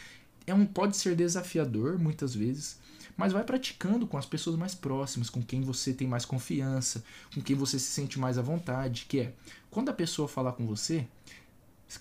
é 0.47 0.53
um 0.53 0.65
pode 0.65 0.97
ser 0.97 1.15
desafiador 1.15 1.97
muitas 1.97 2.33
vezes, 2.33 2.79
mas 3.15 3.33
vai 3.33 3.43
praticando 3.43 4.07
com 4.07 4.17
as 4.17 4.25
pessoas 4.25 4.55
mais 4.55 4.73
próximas, 4.73 5.29
com 5.29 5.41
quem 5.41 5.61
você 5.61 5.93
tem 5.93 6.07
mais 6.07 6.25
confiança, 6.25 7.03
com 7.33 7.41
quem 7.41 7.55
você 7.55 7.77
se 7.77 7.91
sente 7.91 8.19
mais 8.19 8.37
à 8.37 8.41
vontade, 8.41 9.05
que 9.07 9.19
é 9.19 9.33
quando 9.69 9.89
a 9.89 9.93
pessoa 9.93 10.27
falar 10.27 10.53
com 10.53 10.65
você, 10.65 11.07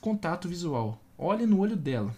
contato 0.01 0.49
visual, 0.49 1.01
olhe 1.19 1.47
no 1.47 1.59
olho 1.59 1.77
dela. 1.77 2.17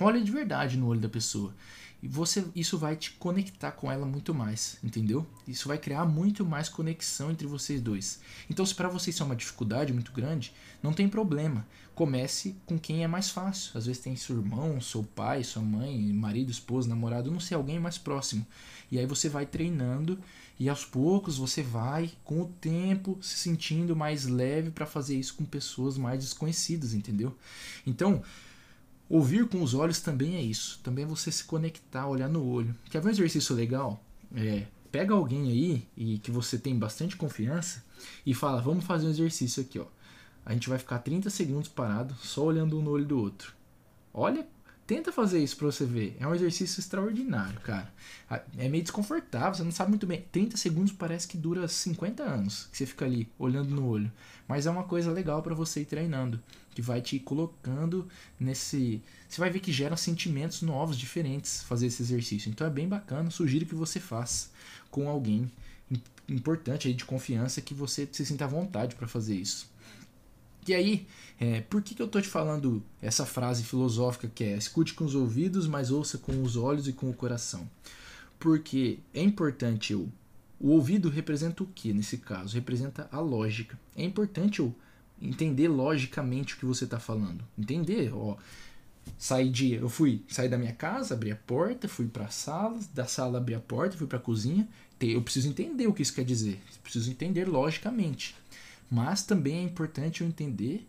Olhe 0.00 0.22
de 0.22 0.32
verdade 0.32 0.76
no 0.76 0.86
olho 0.86 1.00
da 1.00 1.08
pessoa. 1.08 1.54
E 2.02 2.08
você, 2.08 2.44
isso 2.56 2.76
vai 2.76 2.96
te 2.96 3.12
conectar 3.12 3.70
com 3.70 3.90
ela 3.90 4.04
muito 4.04 4.34
mais, 4.34 4.76
entendeu? 4.82 5.24
Isso 5.46 5.68
vai 5.68 5.78
criar 5.78 6.04
muito 6.04 6.44
mais 6.44 6.68
conexão 6.68 7.30
entre 7.30 7.46
vocês 7.46 7.80
dois. 7.80 8.20
Então, 8.50 8.66
se 8.66 8.74
para 8.74 8.88
vocês 8.88 9.14
isso 9.14 9.22
é 9.22 9.26
uma 9.26 9.36
dificuldade 9.36 9.92
muito 9.92 10.10
grande, 10.10 10.52
não 10.82 10.92
tem 10.92 11.08
problema. 11.08 11.64
Comece 12.02 12.56
com 12.66 12.76
quem 12.78 13.04
é 13.04 13.06
mais 13.06 13.30
fácil. 13.30 13.78
Às 13.78 13.86
vezes 13.86 14.02
tem 14.02 14.16
seu 14.16 14.36
irmão, 14.36 14.80
seu 14.80 15.04
pai, 15.04 15.44
sua 15.44 15.62
mãe, 15.62 15.96
marido, 16.12 16.50
esposa, 16.50 16.88
namorado, 16.88 17.30
não 17.30 17.38
sei, 17.38 17.56
alguém 17.56 17.78
mais 17.78 17.96
próximo. 17.96 18.44
E 18.90 18.98
aí 18.98 19.06
você 19.06 19.28
vai 19.28 19.46
treinando 19.46 20.18
e 20.58 20.68
aos 20.68 20.84
poucos 20.84 21.38
você 21.38 21.62
vai, 21.62 22.10
com 22.24 22.42
o 22.42 22.46
tempo, 22.60 23.16
se 23.22 23.36
sentindo 23.36 23.94
mais 23.94 24.26
leve 24.26 24.70
para 24.70 24.84
fazer 24.84 25.16
isso 25.16 25.34
com 25.34 25.44
pessoas 25.44 25.96
mais 25.96 26.24
desconhecidas, 26.24 26.92
entendeu? 26.92 27.36
Então, 27.86 28.22
Ouvir 29.12 29.46
com 29.46 29.62
os 29.62 29.74
olhos 29.74 30.00
também 30.00 30.36
é 30.36 30.40
isso. 30.40 30.80
Também 30.82 31.04
é 31.04 31.06
você 31.06 31.30
se 31.30 31.44
conectar, 31.44 32.06
olhar 32.06 32.30
no 32.30 32.42
olho. 32.46 32.74
Quer 32.88 33.02
ver 33.02 33.08
um 33.08 33.12
exercício 33.12 33.54
legal? 33.54 34.02
É, 34.34 34.64
pega 34.90 35.12
alguém 35.12 35.50
aí 35.50 35.86
e 35.94 36.18
que 36.18 36.30
você 36.30 36.56
tem 36.56 36.78
bastante 36.78 37.14
confiança 37.14 37.84
e 38.24 38.32
fala: 38.32 38.62
"Vamos 38.62 38.86
fazer 38.86 39.06
um 39.06 39.10
exercício 39.10 39.62
aqui, 39.62 39.78
ó. 39.78 39.84
A 40.44 40.52
gente 40.52 40.68
vai 40.68 40.78
ficar 40.78 40.98
30 40.98 41.30
segundos 41.30 41.68
parado, 41.68 42.14
só 42.16 42.44
olhando 42.44 42.78
um 42.78 42.82
no 42.82 42.90
olho 42.90 43.04
do 43.04 43.18
outro. 43.18 43.54
Olha 44.12 44.46
Tenta 44.92 45.10
fazer 45.10 45.42
isso 45.42 45.56
pra 45.56 45.66
você 45.66 45.86
ver. 45.86 46.16
É 46.20 46.26
um 46.26 46.34
exercício 46.34 46.80
extraordinário, 46.80 47.58
cara. 47.60 47.90
É 48.58 48.68
meio 48.68 48.82
desconfortável, 48.82 49.54
você 49.54 49.62
não 49.62 49.70
sabe 49.70 49.90
muito 49.90 50.06
bem. 50.06 50.26
30 50.32 50.56
segundos 50.58 50.92
parece 50.92 51.26
que 51.26 51.38
dura 51.38 51.66
50 51.66 52.22
anos 52.22 52.68
que 52.70 52.76
você 52.76 52.84
fica 52.84 53.06
ali 53.06 53.30
olhando 53.38 53.70
no 53.70 53.86
olho. 53.86 54.12
Mas 54.46 54.66
é 54.66 54.70
uma 54.70 54.82
coisa 54.82 55.10
legal 55.10 55.40
para 55.40 55.54
você 55.54 55.80
ir 55.80 55.84
treinando. 55.86 56.42
Que 56.74 56.82
vai 56.82 57.00
te 57.00 57.18
colocando 57.18 58.06
nesse. 58.38 59.02
Você 59.28 59.40
vai 59.40 59.48
ver 59.48 59.60
que 59.60 59.72
gera 59.72 59.96
sentimentos 59.96 60.60
novos, 60.60 60.98
diferentes, 60.98 61.62
fazer 61.62 61.86
esse 61.86 62.02
exercício. 62.02 62.50
Então 62.50 62.66
é 62.66 62.70
bem 62.70 62.86
bacana. 62.86 63.30
Sugiro 63.30 63.64
que 63.64 63.74
você 63.74 63.98
faça 63.98 64.50
com 64.90 65.08
alguém 65.08 65.50
importante 66.28 66.88
aí 66.88 66.94
de 66.94 67.06
confiança 67.06 67.62
que 67.62 67.72
você 67.72 68.06
se 68.12 68.26
sinta 68.26 68.44
à 68.44 68.48
vontade 68.48 68.96
para 68.96 69.08
fazer 69.08 69.36
isso. 69.36 69.71
E 70.66 70.74
aí, 70.74 71.06
é, 71.40 71.60
por 71.62 71.82
que, 71.82 71.94
que 71.94 72.00
eu 72.00 72.06
estou 72.06 72.22
te 72.22 72.28
falando 72.28 72.82
essa 73.00 73.26
frase 73.26 73.64
filosófica 73.64 74.30
que 74.32 74.44
é 74.44 74.56
escute 74.56 74.94
com 74.94 75.04
os 75.04 75.14
ouvidos, 75.14 75.66
mas 75.66 75.90
ouça 75.90 76.18
com 76.18 76.40
os 76.42 76.56
olhos 76.56 76.86
e 76.86 76.92
com 76.92 77.10
o 77.10 77.14
coração? 77.14 77.68
Porque 78.38 78.98
é 79.12 79.22
importante 79.22 79.92
eu. 79.92 80.08
O 80.60 80.70
ouvido 80.70 81.08
representa 81.08 81.64
o 81.64 81.66
que 81.66 81.92
nesse 81.92 82.18
caso? 82.18 82.54
Representa 82.54 83.08
a 83.10 83.18
lógica. 83.18 83.76
É 83.96 84.04
importante 84.04 84.60
eu 84.60 84.72
entender 85.20 85.66
logicamente 85.66 86.54
o 86.54 86.58
que 86.58 86.64
você 86.64 86.84
está 86.84 87.00
falando. 87.00 87.44
Entender, 87.58 88.14
ó. 88.14 88.36
Saí 89.18 89.50
de, 89.50 89.74
eu 89.74 89.88
fui 89.88 90.24
sair 90.28 90.48
da 90.48 90.56
minha 90.56 90.72
casa, 90.72 91.14
abri 91.14 91.32
a 91.32 91.36
porta, 91.36 91.88
fui 91.88 92.06
para 92.06 92.26
a 92.26 92.30
sala, 92.30 92.78
da 92.94 93.04
sala 93.04 93.38
abri 93.38 93.54
a 93.54 93.60
porta, 93.60 93.96
fui 93.96 94.06
para 94.06 94.18
a 94.18 94.22
cozinha. 94.22 94.68
Eu 95.00 95.22
preciso 95.22 95.48
entender 95.48 95.88
o 95.88 95.92
que 95.92 96.02
isso 96.02 96.14
quer 96.14 96.24
dizer. 96.24 96.60
Preciso 96.84 97.10
entender 97.10 97.48
logicamente. 97.48 98.36
Mas 98.92 99.22
também 99.22 99.56
é 99.56 99.62
importante 99.62 100.20
eu 100.20 100.26
entender 100.26 100.86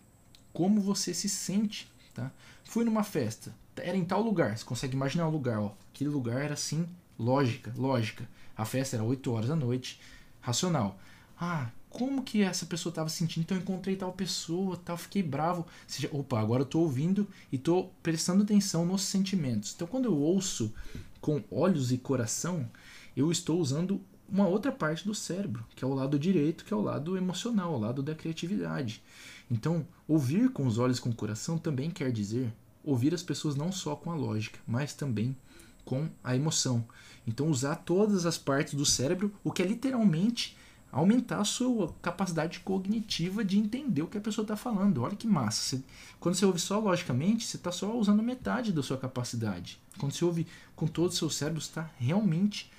como 0.51 0.81
você 0.81 1.13
se 1.13 1.29
sente, 1.29 1.89
tá? 2.13 2.29
Fui 2.65 2.83
numa 2.83 3.01
festa, 3.01 3.55
era 3.77 3.95
em 3.95 4.03
tal 4.03 4.22
lugar, 4.22 4.57
você 4.57 4.65
consegue 4.65 4.93
imaginar 4.93 5.25
o 5.25 5.31
lugar, 5.31 5.57
ó. 5.57 5.72
Aquele 5.93 6.10
lugar 6.10 6.41
era 6.41 6.53
assim, 6.53 6.86
lógica, 7.17 7.74
lógica. 7.77 8.27
A 8.57 8.65
festa 8.65 8.98
era 8.98 9.05
8 9.05 9.31
horas 9.31 9.48
da 9.48 9.55
noite, 9.55 10.01
racional. 10.41 11.00
Ah, 11.39 11.69
como 11.89 12.24
que 12.24 12.41
essa 12.41 12.65
pessoa 12.65 12.91
estava 12.91 13.07
sentindo? 13.07 13.45
Então 13.45 13.55
eu 13.55 13.62
encontrei 13.62 13.95
tal 13.95 14.12
pessoa, 14.12 14.75
tal, 14.75 14.98
fiquei 14.98 15.24
bravo. 15.24 15.65
Seja, 15.88 16.10
opa, 16.12 16.41
agora 16.41 16.63
eu 16.63 16.67
tô 16.67 16.81
ouvindo 16.81 17.25
e 17.53 17.57
tô 17.57 17.86
prestando 18.03 18.43
atenção 18.43 18.86
nos 18.86 19.03
sentimentos. 19.03 19.72
Então 19.74 19.88
quando 19.88 20.05
eu 20.05 20.17
ouço 20.17 20.74
com 21.22 21.41
olhos 21.50 21.93
e 21.93 21.98
coração, 21.98 22.69
eu 23.15 23.31
estou 23.31 23.62
usando 23.62 24.01
uma 24.33 24.47
outra 24.47 24.71
parte 24.71 25.05
do 25.05 25.13
cérebro, 25.13 25.63
que 25.75 25.83
é 25.83 25.87
o 25.87 25.93
lado 25.93 26.17
direito, 26.17 26.65
que 26.65 26.73
é 26.73 26.77
o 26.77 26.81
lado 26.81 27.15
emocional, 27.15 27.75
o 27.75 27.79
lado 27.79 28.01
da 28.01 28.15
criatividade. 28.15 29.03
Então, 29.49 29.85
ouvir 30.07 30.49
com 30.49 30.65
os 30.65 30.79
olhos 30.79 30.99
com 30.99 31.09
o 31.09 31.15
coração 31.15 31.59
também 31.59 31.91
quer 31.91 32.11
dizer 32.11 32.51
ouvir 32.83 33.13
as 33.13 33.21
pessoas 33.21 33.55
não 33.55 33.71
só 33.71 33.95
com 33.95 34.11
a 34.11 34.15
lógica, 34.15 34.59
mas 34.67 34.93
também 34.93 35.37
com 35.85 36.09
a 36.23 36.35
emoção. 36.35 36.83
Então, 37.27 37.47
usar 37.47 37.75
todas 37.75 38.25
as 38.25 38.37
partes 38.37 38.73
do 38.73 38.85
cérebro, 38.85 39.31
o 39.43 39.51
que 39.51 39.61
é 39.61 39.65
literalmente 39.67 40.57
aumentar 40.91 41.39
a 41.39 41.45
sua 41.45 41.93
capacidade 42.01 42.59
cognitiva 42.59 43.43
de 43.43 43.57
entender 43.57 44.01
o 44.01 44.07
que 44.07 44.17
a 44.17 44.21
pessoa 44.21 44.43
está 44.43 44.55
falando. 44.55 45.03
Olha 45.03 45.15
que 45.15 45.27
massa. 45.27 45.61
Você, 45.61 45.83
quando 46.19 46.35
você 46.35 46.45
ouve 46.45 46.59
só 46.59 46.79
logicamente, 46.79 47.45
você 47.45 47.57
está 47.57 47.71
só 47.71 47.95
usando 47.95 48.21
metade 48.21 48.71
da 48.71 48.83
sua 48.83 48.97
capacidade. 48.97 49.79
Quando 49.97 50.11
você 50.11 50.25
ouve 50.25 50.47
com 50.75 50.87
todo 50.87 51.11
o 51.11 51.13
seu 51.13 51.29
cérebro, 51.29 51.61
está 51.61 51.89
realmente 51.97 52.71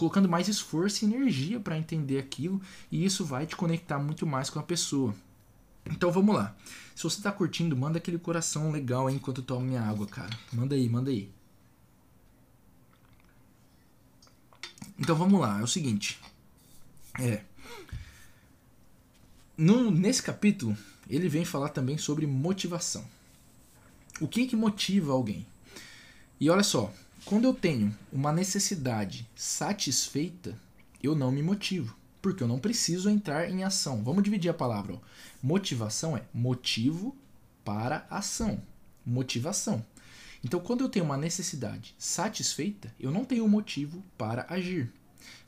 colocando 0.00 0.30
mais 0.30 0.48
esforço 0.48 1.04
e 1.04 1.08
energia 1.12 1.60
para 1.60 1.76
entender 1.76 2.18
aquilo, 2.18 2.58
e 2.90 3.04
isso 3.04 3.22
vai 3.22 3.46
te 3.46 3.54
conectar 3.54 3.98
muito 3.98 4.26
mais 4.26 4.48
com 4.48 4.58
a 4.58 4.62
pessoa. 4.62 5.14
Então 5.84 6.10
vamos 6.10 6.34
lá. 6.34 6.56
Se 6.96 7.02
você 7.02 7.20
tá 7.20 7.30
curtindo, 7.30 7.76
manda 7.76 7.98
aquele 7.98 8.18
coração 8.18 8.70
legal 8.70 9.08
aí 9.08 9.16
enquanto 9.16 9.42
eu 9.42 9.44
tomo 9.44 9.66
minha 9.66 9.82
água, 9.82 10.06
cara. 10.06 10.30
Manda 10.50 10.74
aí, 10.74 10.88
manda 10.88 11.10
aí. 11.10 11.30
Então 14.98 15.14
vamos 15.14 15.38
lá, 15.38 15.60
é 15.60 15.62
o 15.62 15.66
seguinte. 15.66 16.18
É. 17.18 17.42
No, 19.54 19.90
nesse 19.90 20.22
capítulo, 20.22 20.74
ele 21.10 21.28
vem 21.28 21.44
falar 21.44 21.68
também 21.68 21.98
sobre 21.98 22.26
motivação. 22.26 23.04
O 24.18 24.26
que 24.26 24.46
que 24.46 24.56
motiva 24.56 25.12
alguém? 25.12 25.46
E 26.40 26.48
olha 26.48 26.62
só, 26.62 26.90
quando 27.24 27.44
eu 27.44 27.54
tenho 27.54 27.96
uma 28.12 28.32
necessidade 28.32 29.28
satisfeita, 29.34 30.58
eu 31.02 31.14
não 31.14 31.30
me 31.30 31.42
motivo, 31.42 31.96
porque 32.20 32.42
eu 32.42 32.48
não 32.48 32.58
preciso 32.58 33.08
entrar 33.08 33.50
em 33.50 33.62
ação. 33.62 34.02
Vamos 34.02 34.22
dividir 34.22 34.50
a 34.50 34.54
palavra. 34.54 34.94
Ó. 34.94 34.98
Motivação 35.42 36.16
é 36.16 36.22
motivo 36.32 37.16
para 37.64 38.06
ação. 38.10 38.62
Motivação. 39.04 39.84
Então, 40.42 40.58
quando 40.60 40.82
eu 40.82 40.88
tenho 40.88 41.04
uma 41.04 41.16
necessidade 41.16 41.94
satisfeita, 41.98 42.92
eu 42.98 43.10
não 43.10 43.24
tenho 43.24 43.46
motivo 43.46 44.02
para 44.16 44.46
agir. 44.48 44.90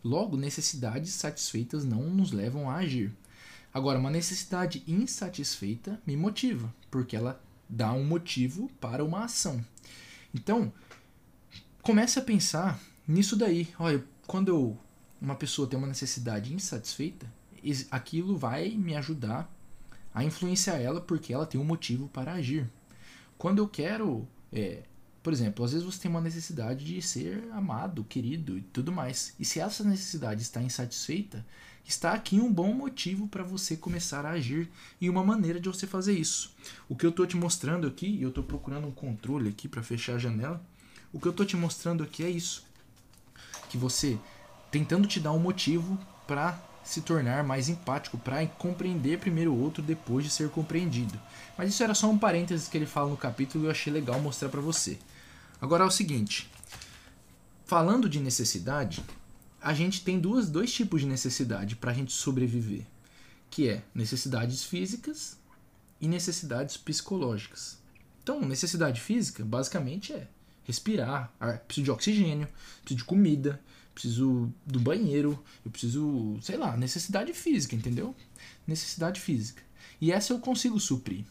Logo, 0.05 0.37
necessidades 0.37 1.13
satisfeitas 1.15 1.85
não 1.85 2.03
nos 2.11 2.33
levam 2.33 2.69
a 2.69 2.77
agir. 2.77 3.13
Agora, 3.73 3.99
uma 3.99 4.11
necessidade 4.11 4.83
insatisfeita 4.87 6.01
me 6.07 6.17
motiva, 6.17 6.73
porque 6.91 7.17
ela 7.17 7.43
dá 7.67 7.93
um 7.93 8.05
motivo 8.05 8.71
para 8.79 9.03
uma 9.03 9.25
ação. 9.25 9.65
Então, 10.35 10.71
comece 11.83 12.19
a 12.19 12.23
pensar 12.23 12.81
nisso 13.07 13.37
daí. 13.37 13.69
Olha, 13.79 14.03
quando 14.27 14.49
eu, 14.49 14.79
uma 15.21 15.35
pessoa 15.35 15.69
tem 15.69 15.79
uma 15.79 15.89
necessidade 15.89 16.55
insatisfeita, 16.55 17.27
aquilo 17.91 18.37
vai 18.37 18.71
me 18.71 18.97
ajudar 18.97 19.53
a 20.15 20.25
influenciar 20.25 20.77
ela 20.77 21.01
porque 21.01 21.33
ela 21.33 21.47
tem 21.47 21.61
um 21.61 21.65
motivo 21.65 22.09
para 22.09 22.33
agir. 22.33 22.71
Quando 23.37 23.59
eu 23.59 23.69
quero, 23.69 24.27
é, 24.53 24.83
por 25.23 25.33
exemplo, 25.33 25.65
às 25.65 25.73
vezes 25.73 25.85
você 25.85 26.03
tem 26.03 26.11
uma 26.11 26.21
necessidade 26.21 26.85
de 26.85 27.03
ser 27.03 27.45
amado, 27.53 28.05
querido 28.05 28.57
e 28.57 28.63
tudo 28.63 28.93
mais. 28.93 29.35
E 29.39 29.45
se 29.45 29.59
essa 29.59 29.83
necessidade 29.83 30.43
está 30.43 30.63
insatisfeita, 30.63 31.45
está 31.85 32.13
aqui 32.13 32.41
um 32.41 32.53
bom 32.53 32.73
motivo 32.73 33.27
para 33.27 33.43
você 33.43 33.77
começar 33.77 34.25
a 34.25 34.31
agir 34.31 34.71
e 35.01 35.11
uma 35.11 35.25
maneira 35.25 35.59
de 35.59 35.69
você 35.69 35.87
fazer 35.87 36.13
isso. 36.13 36.55
O 36.89 36.95
que 36.95 37.05
eu 37.05 37.11
estou 37.11 37.27
te 37.27 37.37
mostrando 37.37 37.87
aqui, 37.87 38.21
eu 38.23 38.29
estou 38.29 38.45
procurando 38.45 38.87
um 38.87 38.93
controle 38.93 39.49
aqui 39.49 39.67
para 39.67 39.83
fechar 39.83 40.15
a 40.15 40.19
janela. 40.19 40.65
O 41.13 41.21
que 41.21 41.27
eu 41.27 41.31
estou 41.31 41.45
te 41.45 41.57
mostrando 41.57 42.03
aqui 42.03 42.25
é 42.25 42.31
isso. 42.31 42.65
Que 43.69 43.77
você 43.77 44.19
tentando 44.71 45.07
te 45.07 45.21
dar 45.21 45.33
um 45.33 45.39
motivo 45.39 45.99
para 46.27 46.59
se 46.83 47.03
tornar 47.03 47.45
mais 47.45 47.69
empático, 47.69 48.19
para 48.19 48.45
compreender 48.47 49.19
primeiro 49.19 49.53
o 49.53 49.61
outro 49.61 49.83
depois 49.83 50.25
de 50.25 50.31
ser 50.31 50.49
compreendido. 50.49 51.21
Mas 51.57 51.69
isso 51.69 51.83
era 51.83 51.95
só 51.95 52.11
um 52.11 52.19
parênteses 52.19 52.69
que 52.69 52.77
ele 52.77 52.87
fala 52.87 53.11
no 53.11 53.17
capítulo 53.17 53.65
e 53.65 53.67
eu 53.67 53.71
achei 53.71 53.93
legal 53.93 54.21
mostrar 54.21 54.49
para 54.49 54.61
você. 54.61 54.99
Agora 55.61 55.85
é 55.85 55.87
o 55.87 55.91
seguinte, 55.91 56.51
falando 57.65 58.09
de 58.09 58.19
necessidade, 58.19 59.05
a 59.61 59.73
gente 59.73 60.03
tem 60.03 60.19
duas, 60.19 60.51
dois 60.51 60.73
tipos 60.73 61.03
de 61.03 61.07
necessidade 61.07 61.77
para 61.77 61.93
a 61.93 61.95
gente 61.95 62.13
sobreviver, 62.13 62.85
que 63.49 63.69
é 63.69 63.83
necessidades 63.95 64.65
físicas 64.65 65.37
e 66.01 66.09
necessidades 66.09 66.77
psicológicas. 66.77 67.79
Então, 68.23 68.41
necessidade 68.41 69.01
física 69.01 69.45
basicamente 69.45 70.13
é 70.13 70.27
respirar, 70.65 71.33
preciso 71.67 71.85
de 71.85 71.91
oxigênio, 71.91 72.49
preciso 72.83 72.99
de 72.99 73.05
comida, 73.05 73.61
preciso 73.95 74.53
do 74.67 74.81
banheiro, 74.81 75.43
eu 75.65 75.71
preciso, 75.71 76.39
sei 76.41 76.57
lá, 76.57 76.77
necessidade 76.77 77.33
física, 77.33 77.75
entendeu? 77.75 78.15
Necessidade 78.67 79.21
física. 79.21 79.63
E 80.01 80.11
essa 80.11 80.33
eu 80.33 80.39
consigo 80.39 80.81
suprir. 80.81 81.25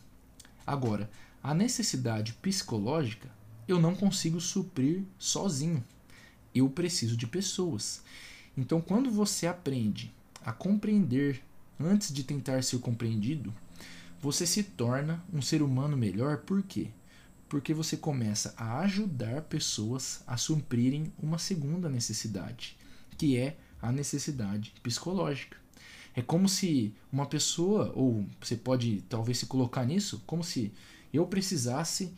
Agora, 0.65 1.09
a 1.41 1.53
necessidade 1.53 2.33
psicológica 2.33 3.29
eu 3.67 3.79
não 3.79 3.95
consigo 3.95 4.39
suprir 4.39 5.03
sozinho. 5.17 5.83
Eu 6.53 6.69
preciso 6.69 7.15
de 7.15 7.25
pessoas. 7.25 8.03
Então, 8.57 8.81
quando 8.81 9.09
você 9.09 9.47
aprende 9.47 10.13
a 10.45 10.51
compreender 10.51 11.41
antes 11.79 12.13
de 12.13 12.23
tentar 12.23 12.63
ser 12.63 12.79
compreendido, 12.79 13.53
você 14.21 14.45
se 14.45 14.61
torna 14.61 15.23
um 15.33 15.41
ser 15.41 15.61
humano 15.61 15.97
melhor. 15.97 16.37
Por 16.37 16.61
quê? 16.61 16.89
Porque 17.51 17.73
você 17.73 17.97
começa 17.97 18.53
a 18.55 18.79
ajudar 18.79 19.41
pessoas 19.41 20.23
a 20.25 20.37
suprirem 20.37 21.11
uma 21.21 21.37
segunda 21.37 21.89
necessidade, 21.89 22.77
que 23.17 23.35
é 23.35 23.57
a 23.81 23.91
necessidade 23.91 24.73
psicológica. 24.81 25.57
É 26.15 26.21
como 26.21 26.47
se 26.47 26.95
uma 27.11 27.25
pessoa, 27.25 27.91
ou 27.93 28.25
você 28.39 28.55
pode 28.55 29.03
talvez 29.09 29.39
se 29.39 29.47
colocar 29.47 29.83
nisso, 29.83 30.23
como 30.25 30.45
se 30.45 30.71
eu 31.13 31.27
precisasse 31.27 32.13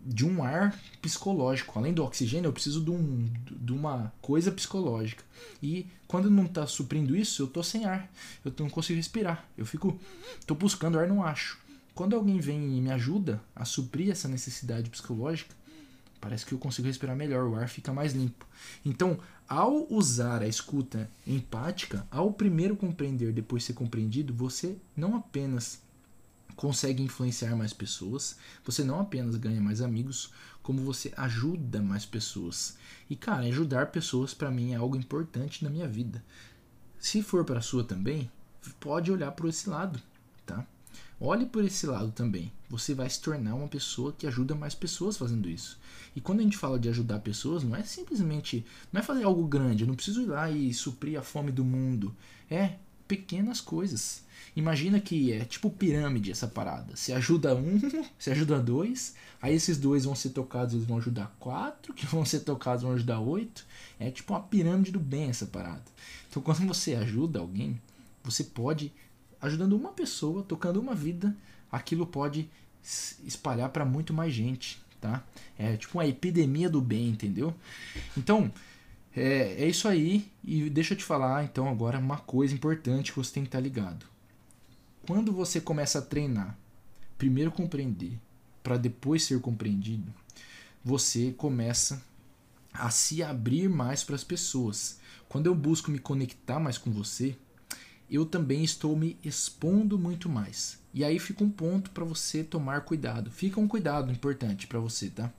de 0.00 0.26
um 0.26 0.42
ar 0.42 0.76
psicológico. 1.00 1.78
Além 1.78 1.94
do 1.94 2.02
oxigênio, 2.02 2.48
eu 2.48 2.52
preciso 2.52 2.84
de, 2.84 2.90
um, 2.90 3.30
de 3.48 3.72
uma 3.72 4.12
coisa 4.20 4.50
psicológica. 4.50 5.22
E 5.62 5.86
quando 6.08 6.28
não 6.28 6.46
está 6.46 6.66
suprindo 6.66 7.14
isso, 7.14 7.44
eu 7.44 7.46
tô 7.46 7.62
sem 7.62 7.84
ar. 7.84 8.10
Eu 8.44 8.52
não 8.58 8.68
consigo 8.68 8.96
respirar. 8.96 9.48
Eu 9.56 9.64
fico. 9.64 9.96
tô 10.44 10.56
buscando 10.56 10.98
ar, 10.98 11.06
não 11.06 11.22
acho. 11.22 11.62
Quando 11.94 12.16
alguém 12.16 12.40
vem 12.40 12.76
e 12.76 12.80
me 12.80 12.90
ajuda 12.90 13.40
a 13.54 13.64
suprir 13.64 14.10
essa 14.10 14.26
necessidade 14.26 14.90
psicológica, 14.90 15.54
parece 16.20 16.44
que 16.44 16.52
eu 16.52 16.58
consigo 16.58 16.88
respirar 16.88 17.14
melhor, 17.14 17.46
o 17.46 17.54
ar 17.54 17.68
fica 17.68 17.92
mais 17.92 18.12
limpo. 18.12 18.46
Então, 18.84 19.18
ao 19.48 19.86
usar 19.92 20.42
a 20.42 20.48
escuta 20.48 21.08
empática, 21.26 22.06
ao 22.10 22.32
primeiro 22.32 22.74
compreender, 22.74 23.32
depois 23.32 23.62
ser 23.62 23.74
compreendido, 23.74 24.34
você 24.34 24.76
não 24.96 25.14
apenas 25.16 25.82
consegue 26.56 27.02
influenciar 27.02 27.54
mais 27.54 27.72
pessoas, 27.72 28.38
você 28.64 28.82
não 28.82 29.00
apenas 29.00 29.36
ganha 29.36 29.60
mais 29.60 29.80
amigos, 29.80 30.32
como 30.62 30.82
você 30.82 31.12
ajuda 31.16 31.82
mais 31.82 32.06
pessoas. 32.06 32.76
E 33.08 33.14
cara, 33.14 33.44
ajudar 33.44 33.92
pessoas 33.92 34.32
para 34.32 34.50
mim 34.50 34.72
é 34.72 34.76
algo 34.76 34.96
importante 34.96 35.62
na 35.62 35.70
minha 35.70 35.86
vida. 35.86 36.24
Se 36.98 37.22
for 37.22 37.44
para 37.44 37.60
sua 37.60 37.84
também, 37.84 38.30
pode 38.80 39.12
olhar 39.12 39.30
por 39.32 39.48
esse 39.48 39.68
lado? 39.68 40.00
Olhe 41.20 41.46
por 41.46 41.64
esse 41.64 41.86
lado 41.86 42.10
também. 42.10 42.52
Você 42.68 42.94
vai 42.94 43.08
se 43.08 43.20
tornar 43.20 43.54
uma 43.54 43.68
pessoa 43.68 44.12
que 44.12 44.26
ajuda 44.26 44.54
mais 44.54 44.74
pessoas 44.74 45.16
fazendo 45.16 45.48
isso. 45.48 45.78
E 46.14 46.20
quando 46.20 46.40
a 46.40 46.42
gente 46.42 46.56
fala 46.56 46.78
de 46.78 46.88
ajudar 46.88 47.20
pessoas, 47.20 47.62
não 47.62 47.76
é 47.76 47.82
simplesmente, 47.82 48.64
não 48.92 49.00
é 49.00 49.04
fazer 49.04 49.24
algo 49.24 49.46
grande, 49.46 49.82
eu 49.82 49.88
não 49.88 49.94
preciso 49.94 50.22
ir 50.22 50.26
lá 50.26 50.50
e 50.50 50.72
suprir 50.74 51.18
a 51.18 51.22
fome 51.22 51.52
do 51.52 51.64
mundo. 51.64 52.14
É 52.50 52.74
pequenas 53.06 53.60
coisas. 53.60 54.22
Imagina 54.56 55.00
que 55.00 55.32
é 55.32 55.44
tipo 55.44 55.70
pirâmide 55.70 56.30
essa 56.30 56.46
parada. 56.46 56.96
Se 56.96 57.12
ajuda 57.12 57.54
um, 57.54 57.80
se 58.18 58.30
ajuda 58.30 58.60
dois, 58.60 59.14
aí 59.42 59.54
esses 59.54 59.78
dois 59.78 60.04
vão 60.04 60.14
ser 60.14 60.30
tocados, 60.30 60.74
eles 60.74 60.86
vão 60.86 60.98
ajudar 60.98 61.34
quatro, 61.40 61.92
que 61.92 62.06
vão 62.06 62.24
ser 62.24 62.40
tocados 62.40 62.82
vão 62.82 62.92
ajudar 62.92 63.20
oito. 63.20 63.66
É 63.98 64.10
tipo 64.10 64.32
uma 64.32 64.42
pirâmide 64.42 64.92
do 64.92 65.00
bem 65.00 65.30
essa 65.30 65.46
parada. 65.46 65.84
Então 66.30 66.42
quando 66.42 66.66
você 66.66 66.94
ajuda 66.94 67.40
alguém, 67.40 67.80
você 68.22 68.44
pode, 68.44 68.92
ajudando 69.44 69.74
uma 69.74 69.90
pessoa, 69.90 70.42
tocando 70.42 70.80
uma 70.80 70.94
vida, 70.94 71.36
aquilo 71.70 72.06
pode 72.06 72.48
espalhar 73.24 73.68
para 73.68 73.84
muito 73.84 74.12
mais 74.12 74.32
gente, 74.32 74.80
tá? 75.00 75.22
É 75.58 75.76
tipo 75.76 75.98
uma 75.98 76.06
epidemia 76.06 76.68
do 76.68 76.80
bem, 76.80 77.08
entendeu? 77.08 77.54
Então, 78.16 78.50
é, 79.14 79.64
é 79.64 79.68
isso 79.68 79.86
aí. 79.86 80.30
E 80.42 80.68
deixa 80.68 80.94
eu 80.94 80.98
te 80.98 81.04
falar 81.04 81.44
então 81.44 81.68
agora 81.68 81.98
uma 81.98 82.18
coisa 82.18 82.54
importante 82.54 83.12
que 83.12 83.18
você 83.18 83.32
tem 83.32 83.42
que 83.42 83.48
estar 83.48 83.60
ligado. 83.60 84.06
Quando 85.06 85.32
você 85.32 85.60
começa 85.60 85.98
a 85.98 86.02
treinar, 86.02 86.56
primeiro 87.18 87.50
compreender, 87.50 88.18
para 88.62 88.78
depois 88.78 89.22
ser 89.24 89.40
compreendido, 89.40 90.12
você 90.82 91.32
começa 91.32 92.02
a 92.72 92.90
se 92.90 93.22
abrir 93.22 93.68
mais 93.68 94.02
para 94.02 94.14
as 94.14 94.24
pessoas. 94.24 94.98
Quando 95.28 95.46
eu 95.46 95.54
busco 95.54 95.90
me 95.90 95.98
conectar 95.98 96.58
mais 96.58 96.78
com 96.78 96.90
você, 96.90 97.36
eu 98.10 98.24
também 98.24 98.62
estou 98.62 98.96
me 98.96 99.16
expondo 99.24 99.98
muito 99.98 100.28
mais. 100.28 100.78
E 100.92 101.04
aí 101.04 101.18
fica 101.18 101.42
um 101.42 101.50
ponto 101.50 101.90
para 101.90 102.04
você 102.04 102.44
tomar 102.44 102.82
cuidado. 102.82 103.30
Fica 103.30 103.60
um 103.60 103.66
cuidado 103.66 104.12
importante 104.12 104.66
para 104.66 104.78
você, 104.78 105.10
tá? 105.10 105.32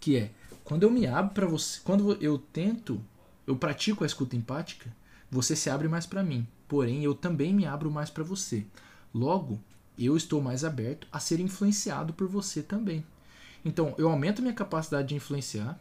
Que 0.00 0.16
é 0.16 0.30
quando 0.64 0.82
eu 0.82 0.90
me 0.90 1.06
abro 1.06 1.32
para 1.32 1.46
você, 1.46 1.80
quando 1.84 2.12
eu 2.20 2.38
tento 2.38 3.00
eu 3.46 3.56
pratico 3.56 4.02
a 4.02 4.06
escuta 4.06 4.34
empática, 4.34 4.92
você 5.30 5.54
se 5.54 5.70
abre 5.70 5.86
mais 5.86 6.04
para 6.04 6.22
mim, 6.22 6.46
porém 6.66 7.04
eu 7.04 7.14
também 7.14 7.54
me 7.54 7.64
abro 7.64 7.90
mais 7.90 8.10
para 8.10 8.24
você. 8.24 8.66
Logo, 9.14 9.60
eu 9.96 10.16
estou 10.16 10.42
mais 10.42 10.64
aberto 10.64 11.06
a 11.12 11.20
ser 11.20 11.38
influenciado 11.38 12.12
por 12.12 12.26
você 12.26 12.62
também. 12.62 13.04
Então, 13.64 13.94
eu 13.96 14.08
aumento 14.08 14.42
minha 14.42 14.54
capacidade 14.54 15.08
de 15.08 15.14
influenciar, 15.14 15.78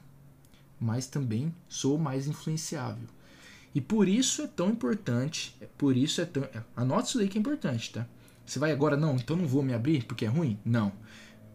mas 0.79 1.07
também 1.07 1.53
sou 1.67 1.97
mais 1.97 2.27
influenciável. 2.27 3.07
E 3.75 3.81
por 3.81 4.07
isso 4.07 4.41
é 4.41 4.47
tão 4.47 4.69
importante, 4.69 5.53
é 5.59 5.67
por 5.77 5.97
isso 5.97 6.21
é 6.21 6.25
tão, 6.25 6.43
é, 6.45 6.63
anote 6.77 7.09
isso 7.09 7.17
daí 7.17 7.27
que 7.27 7.37
é 7.37 7.41
importante, 7.41 7.91
tá? 7.91 8.07
Você 8.45 8.57
vai 8.57 8.71
agora 8.71 8.95
não, 8.95 9.17
então 9.17 9.35
não 9.35 9.45
vou 9.45 9.61
me 9.61 9.73
abrir 9.73 10.05
porque 10.05 10.23
é 10.23 10.29
ruim? 10.29 10.57
Não. 10.63 10.93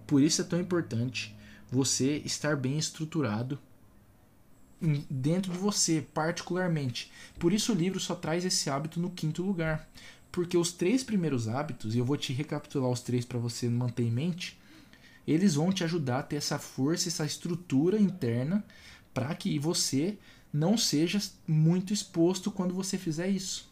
Por 0.07 0.21
isso 0.21 0.43
é 0.43 0.45
tão 0.45 0.61
importante 0.61 1.35
você 1.71 2.19
estar 2.19 2.57
bem 2.57 2.77
estruturado 2.79 3.59
dentro 5.09 5.53
de 5.53 5.59
você, 5.59 6.07
particularmente. 6.13 7.11
Por 7.39 7.53
isso 7.55 7.73
o 7.73 7.77
livro 7.77 7.99
só 7.99 8.15
traz 8.15 8.45
esse 8.45 8.69
hábito 8.69 9.01
no 9.01 9.11
quinto 9.11 9.43
lugar. 9.43 9.89
Porque 10.31 10.57
os 10.57 10.73
três 10.73 11.03
primeiros 11.03 11.49
hábitos, 11.49 11.95
e 11.95 11.99
eu 11.99 12.05
vou 12.05 12.17
te 12.17 12.33
recapitular 12.33 12.91
os 12.91 13.01
três 13.01 13.25
para 13.25 13.39
você 13.39 13.69
manter 13.69 14.05
em 14.05 14.11
mente, 14.11 14.59
eles 15.27 15.55
vão 15.55 15.73
te 15.73 15.85
ajudar 15.85 16.19
a 16.19 16.23
ter 16.23 16.37
essa 16.37 16.59
força, 16.59 17.09
essa 17.09 17.25
estrutura 17.25 17.99
interna 17.99 18.65
para 19.15 19.35
que 19.35 19.59
você 19.59 20.19
não 20.53 20.77
seja 20.77 21.21
muito 21.47 21.93
exposto 21.93 22.51
quando 22.51 22.75
você 22.75 22.99
fizer 22.99 23.29
isso. 23.29 23.71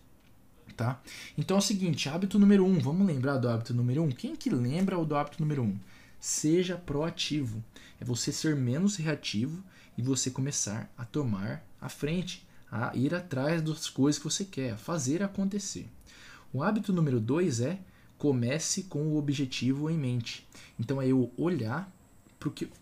Tá? 0.76 1.00
Então 1.36 1.56
é 1.56 1.58
o 1.58 1.62
seguinte, 1.62 2.08
hábito 2.08 2.38
número 2.38 2.64
um, 2.64 2.78
vamos 2.78 3.06
lembrar 3.06 3.36
do 3.38 3.48
hábito 3.48 3.74
número 3.74 4.02
um? 4.02 4.10
Quem 4.10 4.36
que 4.36 4.48
lembra 4.48 4.96
do 5.04 5.16
hábito 5.16 5.40
número 5.40 5.62
um? 5.62 5.76
Seja 6.20 6.76
proativo. 6.76 7.62
É 8.00 8.04
você 8.04 8.30
ser 8.30 8.54
menos 8.54 8.96
reativo 8.96 9.62
e 9.96 10.02
você 10.02 10.30
começar 10.30 10.88
a 10.96 11.04
tomar 11.04 11.64
a 11.80 11.88
frente, 11.88 12.46
a 12.70 12.94
ir 12.94 13.12
atrás 13.12 13.60
das 13.60 13.88
coisas 13.88 14.20
que 14.20 14.24
você 14.24 14.44
quer, 14.44 14.72
a 14.72 14.78
fazer 14.78 15.22
acontecer. 15.22 15.88
O 16.52 16.62
hábito 16.62 16.92
número 16.92 17.18
dois 17.18 17.60
é 17.60 17.80
comece 18.16 18.84
com 18.84 19.08
o 19.08 19.16
objetivo 19.16 19.90
em 19.90 19.98
mente. 19.98 20.46
Então 20.78 21.02
é 21.02 21.08
eu 21.08 21.32
olhar 21.36 21.92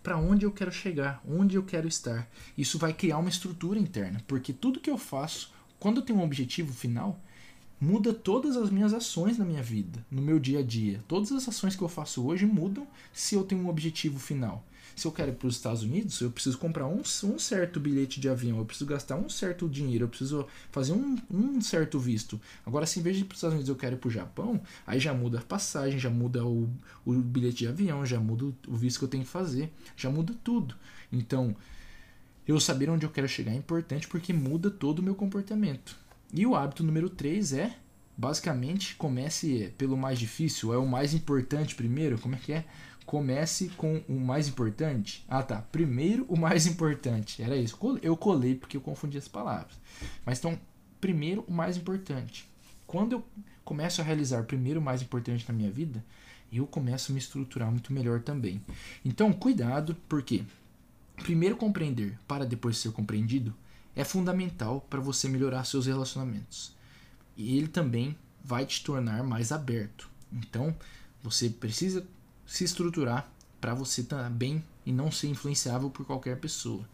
para 0.03 0.17
onde 0.17 0.45
eu 0.45 0.51
quero 0.51 0.71
chegar, 0.71 1.21
onde 1.27 1.55
eu 1.55 1.63
quero 1.63 1.87
estar. 1.87 2.29
Isso 2.57 2.77
vai 2.77 2.93
criar 2.93 3.17
uma 3.17 3.29
estrutura 3.29 3.79
interna, 3.79 4.21
porque 4.27 4.53
tudo 4.53 4.79
que 4.79 4.89
eu 4.89 4.97
faço, 4.97 5.51
quando 5.79 5.97
eu 5.97 6.03
tenho 6.03 6.19
um 6.19 6.23
objetivo 6.23 6.73
final, 6.73 7.19
muda 7.79 8.13
todas 8.13 8.57
as 8.57 8.69
minhas 8.69 8.93
ações 8.93 9.37
na 9.37 9.45
minha 9.45 9.61
vida, 9.63 10.05
no 10.09 10.21
meu 10.21 10.39
dia 10.39 10.59
a 10.59 10.63
dia. 10.63 11.03
Todas 11.07 11.31
as 11.31 11.47
ações 11.47 11.75
que 11.75 11.81
eu 11.81 11.89
faço 11.89 12.25
hoje 12.25 12.45
mudam 12.45 12.87
se 13.13 13.35
eu 13.35 13.43
tenho 13.43 13.61
um 13.61 13.69
objetivo 13.69 14.19
final. 14.19 14.65
Se 14.97 15.05
eu 15.05 15.11
quero 15.11 15.29
ir 15.29 15.35
para 15.35 15.47
os 15.47 15.55
Estados 15.55 15.83
Unidos, 15.83 16.19
eu 16.21 16.31
preciso 16.31 16.57
comprar 16.57 16.87
um, 16.87 17.03
um, 17.23 17.37
certo 17.37 17.79
bilhete 17.79 18.19
de 18.19 18.27
avião, 18.27 18.57
eu 18.57 18.65
preciso 18.65 18.89
gastar 18.89 19.15
um 19.15 19.29
certo 19.29 19.69
dinheiro, 19.69 20.05
eu 20.05 20.09
preciso 20.09 20.47
fazer 20.71 20.91
um, 20.91 21.15
um 21.29 21.61
certo 21.61 21.99
visto. 21.99 22.41
Agora, 22.65 22.83
se 22.87 22.99
em 22.99 23.03
vez 23.03 23.15
de 23.15 23.21
ir 23.21 23.25
para 23.25 23.35
os 23.35 23.37
Estados 23.37 23.53
Unidos 23.53 23.69
eu 23.69 23.75
quero 23.75 23.95
ir 23.95 23.99
para 23.99 24.07
o 24.07 24.11
Japão, 24.11 24.59
aí 24.87 24.99
já 24.99 25.13
muda 25.13 25.37
a 25.37 25.41
passagem, 25.43 25.99
já 25.99 26.09
muda 26.09 26.43
o, 26.43 26.67
o 27.05 27.13
bilhete 27.13 27.57
de 27.57 27.67
avião, 27.67 28.03
já 28.03 28.19
muda 28.19 28.45
o 28.67 28.75
visto 28.75 28.97
que 28.97 29.05
eu 29.05 29.07
tenho 29.07 29.23
que 29.23 29.29
fazer, 29.29 29.71
já 29.95 30.09
muda 30.09 30.33
tudo. 30.43 30.73
Então, 31.13 31.55
eu 32.47 32.59
saber 32.59 32.89
onde 32.89 33.05
eu 33.05 33.11
quero 33.11 33.27
chegar 33.27 33.51
é 33.51 33.55
importante 33.55 34.07
porque 34.07 34.33
muda 34.33 34.71
todo 34.71 34.97
o 34.97 35.03
meu 35.03 35.13
comportamento. 35.13 35.95
E 36.33 36.43
o 36.43 36.55
hábito 36.55 36.83
número 36.83 37.07
3 37.07 37.53
é, 37.53 37.75
basicamente, 38.17 38.95
comece 38.95 39.71
pelo 39.77 39.95
mais 39.95 40.17
difícil, 40.17 40.73
é 40.73 40.77
o 40.79 40.87
mais 40.87 41.13
importante 41.13 41.75
primeiro, 41.75 42.17
como 42.17 42.33
é 42.33 42.39
que 42.39 42.51
é? 42.51 42.65
Comece 43.07 43.69
com 43.69 44.03
o 44.09 44.19
mais 44.19 44.49
importante. 44.49 45.25
Ah, 45.29 45.41
tá. 45.41 45.61
Primeiro 45.61 46.25
o 46.27 46.37
mais 46.37 46.67
importante. 46.67 47.41
Era 47.41 47.55
isso. 47.55 47.79
Eu 48.01 48.17
colei 48.17 48.53
porque 48.53 48.75
eu 48.75 48.81
confundi 48.81 49.17
as 49.17 49.29
palavras. 49.29 49.79
Mas 50.25 50.39
então, 50.39 50.59
primeiro 50.99 51.45
o 51.47 51.53
mais 51.53 51.77
importante. 51.77 52.45
Quando 52.85 53.13
eu 53.13 53.25
começo 53.63 54.01
a 54.01 54.03
realizar 54.03 54.43
primeiro 54.43 54.81
o 54.81 54.83
mais 54.83 55.01
importante 55.01 55.45
na 55.47 55.53
minha 55.53 55.71
vida, 55.71 56.03
eu 56.51 56.67
começo 56.67 57.09
a 57.09 57.13
me 57.13 57.19
estruturar 57.19 57.71
muito 57.71 57.93
melhor 57.93 58.21
também. 58.21 58.61
Então, 59.05 59.31
cuidado, 59.31 59.95
porque 60.09 60.43
primeiro 61.15 61.55
compreender 61.55 62.19
para 62.27 62.45
depois 62.45 62.77
ser 62.77 62.91
compreendido 62.91 63.55
é 63.95 64.03
fundamental 64.03 64.81
para 64.89 64.99
você 64.99 65.29
melhorar 65.29 65.63
seus 65.63 65.85
relacionamentos. 65.87 66.75
E 67.37 67.57
ele 67.57 67.69
também 67.69 68.17
vai 68.43 68.65
te 68.65 68.83
tornar 68.83 69.23
mais 69.23 69.53
aberto. 69.53 70.09
Então, 70.29 70.75
você 71.23 71.49
precisa 71.49 72.05
se 72.47 72.63
estruturar 72.63 73.29
para 73.59 73.73
você 73.73 74.01
estar 74.01 74.29
bem 74.29 74.63
e 74.85 74.91
não 74.91 75.11
ser 75.11 75.27
influenciável 75.27 75.89
por 75.89 76.05
qualquer 76.05 76.39
pessoa. 76.39 76.87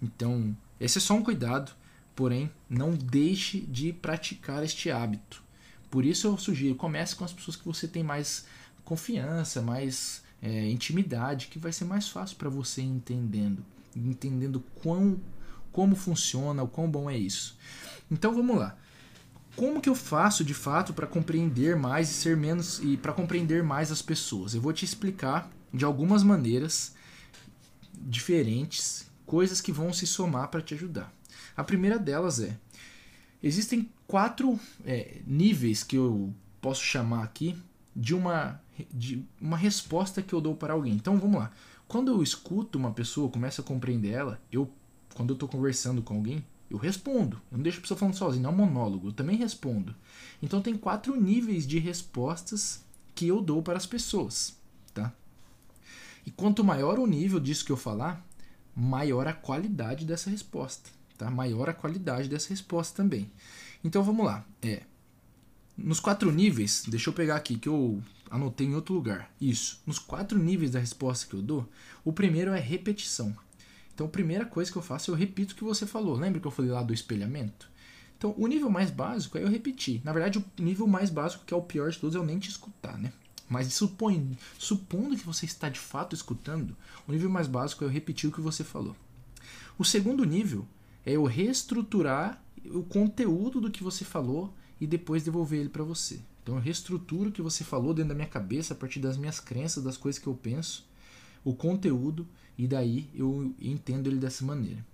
Então, 0.00 0.56
esse 0.80 0.98
é 0.98 1.00
só 1.00 1.14
um 1.14 1.22
cuidado, 1.22 1.72
porém, 2.14 2.50
não 2.68 2.92
deixe 2.92 3.60
de 3.60 3.92
praticar 3.92 4.62
este 4.62 4.90
hábito. 4.90 5.42
Por 5.90 6.06
isso 6.06 6.28
eu 6.28 6.38
sugiro, 6.38 6.76
comece 6.76 7.16
com 7.16 7.24
as 7.24 7.32
pessoas 7.32 7.56
que 7.56 7.64
você 7.64 7.88
tem 7.88 8.04
mais 8.04 8.46
confiança, 8.84 9.60
mais 9.60 10.22
é, 10.40 10.70
intimidade, 10.70 11.48
que 11.48 11.58
vai 11.58 11.72
ser 11.72 11.84
mais 11.84 12.08
fácil 12.08 12.36
para 12.36 12.48
você 12.48 12.80
entendendo, 12.80 13.64
entendendo 13.94 14.64
quão, 14.76 15.20
como 15.72 15.96
funciona, 15.96 16.62
o 16.62 16.68
quão 16.68 16.88
bom 16.88 17.10
é 17.10 17.18
isso. 17.18 17.58
Então 18.08 18.32
vamos 18.32 18.56
lá 18.56 18.76
como 19.60 19.78
que 19.78 19.90
eu 19.90 19.94
faço 19.94 20.42
de 20.42 20.54
fato 20.54 20.94
para 20.94 21.06
compreender 21.06 21.76
mais 21.76 22.10
e 22.10 22.14
ser 22.14 22.34
menos 22.34 22.80
e 22.82 22.96
para 22.96 23.12
compreender 23.12 23.62
mais 23.62 23.92
as 23.92 24.00
pessoas? 24.00 24.54
Eu 24.54 24.60
vou 24.62 24.72
te 24.72 24.86
explicar 24.86 25.50
de 25.70 25.84
algumas 25.84 26.22
maneiras 26.22 26.94
diferentes, 27.92 29.06
coisas 29.26 29.60
que 29.60 29.70
vão 29.70 29.92
se 29.92 30.06
somar 30.06 30.48
para 30.48 30.62
te 30.62 30.72
ajudar. 30.72 31.12
A 31.54 31.62
primeira 31.62 31.98
delas 31.98 32.40
é 32.40 32.56
existem 33.42 33.90
quatro 34.06 34.58
é, 34.82 35.20
níveis 35.26 35.82
que 35.82 35.96
eu 35.96 36.32
posso 36.58 36.82
chamar 36.82 37.22
aqui 37.22 37.54
de 37.94 38.14
uma 38.14 38.58
de 38.90 39.22
uma 39.38 39.58
resposta 39.58 40.22
que 40.22 40.32
eu 40.32 40.40
dou 40.40 40.56
para 40.56 40.72
alguém. 40.72 40.94
Então 40.94 41.18
vamos 41.18 41.38
lá. 41.38 41.52
Quando 41.86 42.10
eu 42.10 42.22
escuto 42.22 42.78
uma 42.78 42.92
pessoa, 42.92 43.28
começo 43.28 43.60
a 43.60 43.64
compreender 43.64 44.12
ela, 44.12 44.40
eu 44.50 44.72
quando 45.14 45.30
eu 45.32 45.34
estou 45.34 45.50
conversando 45.50 46.00
com 46.00 46.14
alguém, 46.14 46.42
eu 46.70 46.78
respondo. 46.78 47.40
Eu 47.50 47.58
não 47.58 47.62
deixo 47.62 47.78
a 47.78 47.80
pessoa 47.82 47.98
falando 47.98 48.14
sozinha, 48.14 48.42
não 48.42 48.50
é 48.50 48.52
um 48.52 48.56
monólogo. 48.56 49.08
Eu 49.08 49.12
também 49.12 49.36
respondo. 49.36 49.94
Então 50.40 50.62
tem 50.62 50.76
quatro 50.76 51.20
níveis 51.20 51.66
de 51.66 51.78
respostas 51.78 52.84
que 53.14 53.26
eu 53.26 53.40
dou 53.40 53.62
para 53.62 53.76
as 53.76 53.86
pessoas, 53.86 54.56
tá? 54.94 55.12
E 56.24 56.30
quanto 56.30 56.62
maior 56.62 56.98
o 56.98 57.06
nível 57.06 57.40
disso 57.40 57.64
que 57.64 57.72
eu 57.72 57.76
falar, 57.76 58.24
maior 58.74 59.26
a 59.26 59.32
qualidade 59.32 60.04
dessa 60.04 60.30
resposta, 60.30 60.90
tá? 61.18 61.30
Maior 61.30 61.68
a 61.68 61.74
qualidade 61.74 62.28
dessa 62.28 62.50
resposta 62.50 62.96
também. 62.96 63.30
Então 63.82 64.02
vamos 64.02 64.24
lá. 64.24 64.46
É, 64.62 64.82
nos 65.76 65.98
quatro 65.98 66.30
níveis, 66.30 66.84
deixa 66.86 67.10
eu 67.10 67.14
pegar 67.14 67.36
aqui 67.36 67.58
que 67.58 67.68
eu 67.68 68.02
anotei 68.30 68.66
em 68.66 68.74
outro 68.74 68.94
lugar. 68.94 69.30
Isso. 69.40 69.80
Nos 69.84 69.98
quatro 69.98 70.38
níveis 70.38 70.70
da 70.70 70.78
resposta 70.78 71.26
que 71.26 71.34
eu 71.34 71.42
dou, 71.42 71.68
o 72.04 72.12
primeiro 72.12 72.52
é 72.52 72.60
repetição. 72.60 73.36
Então, 74.00 74.08
a 74.08 74.10
primeira 74.10 74.46
coisa 74.46 74.72
que 74.72 74.78
eu 74.78 74.82
faço, 74.82 75.10
eu 75.10 75.14
repito 75.14 75.52
o 75.52 75.56
que 75.58 75.62
você 75.62 75.86
falou. 75.86 76.16
Lembra 76.16 76.40
que 76.40 76.46
eu 76.46 76.50
falei 76.50 76.70
lá 76.70 76.82
do 76.82 76.94
espelhamento? 76.94 77.70
Então, 78.16 78.34
o 78.38 78.46
nível 78.46 78.70
mais 78.70 78.90
básico 78.90 79.36
é 79.36 79.42
eu 79.42 79.48
repetir. 79.48 80.00
Na 80.02 80.10
verdade, 80.10 80.38
o 80.38 80.62
nível 80.62 80.86
mais 80.86 81.10
básico, 81.10 81.44
que 81.44 81.52
é 81.52 81.56
o 81.56 81.60
pior 81.60 81.90
de 81.90 81.98
todos, 81.98 82.16
é 82.16 82.18
eu 82.18 82.24
nem 82.24 82.38
te 82.38 82.48
escutar, 82.48 82.96
né? 82.96 83.12
Mas 83.46 83.74
supõe, 83.74 84.38
supondo 84.58 85.18
que 85.18 85.26
você 85.26 85.44
está 85.44 85.68
de 85.68 85.78
fato 85.78 86.14
escutando, 86.14 86.74
o 87.06 87.12
nível 87.12 87.28
mais 87.28 87.46
básico 87.46 87.84
é 87.84 87.86
eu 87.86 87.90
repetir 87.90 88.30
o 88.30 88.32
que 88.32 88.40
você 88.40 88.64
falou. 88.64 88.96
O 89.78 89.84
segundo 89.84 90.24
nível 90.24 90.66
é 91.04 91.12
eu 91.12 91.24
reestruturar 91.24 92.42
o 92.72 92.82
conteúdo 92.82 93.60
do 93.60 93.70
que 93.70 93.84
você 93.84 94.02
falou 94.02 94.50
e 94.80 94.86
depois 94.86 95.24
devolver 95.24 95.60
ele 95.60 95.68
para 95.68 95.84
você. 95.84 96.20
Então 96.42 96.54
eu 96.54 96.60
reestruturo 96.62 97.28
o 97.28 97.32
que 97.32 97.42
você 97.42 97.64
falou 97.64 97.92
dentro 97.92 98.08
da 98.08 98.14
minha 98.14 98.26
cabeça 98.26 98.72
a 98.72 98.76
partir 98.78 98.98
das 98.98 99.18
minhas 99.18 99.40
crenças, 99.40 99.84
das 99.84 99.98
coisas 99.98 100.18
que 100.18 100.26
eu 100.26 100.34
penso, 100.34 100.88
o 101.44 101.54
conteúdo 101.54 102.26
e 102.60 102.66
daí 102.66 103.08
eu 103.14 103.54
entendo 103.58 104.06
ele 104.06 104.18
dessa 104.18 104.44
maneira. 104.44 104.84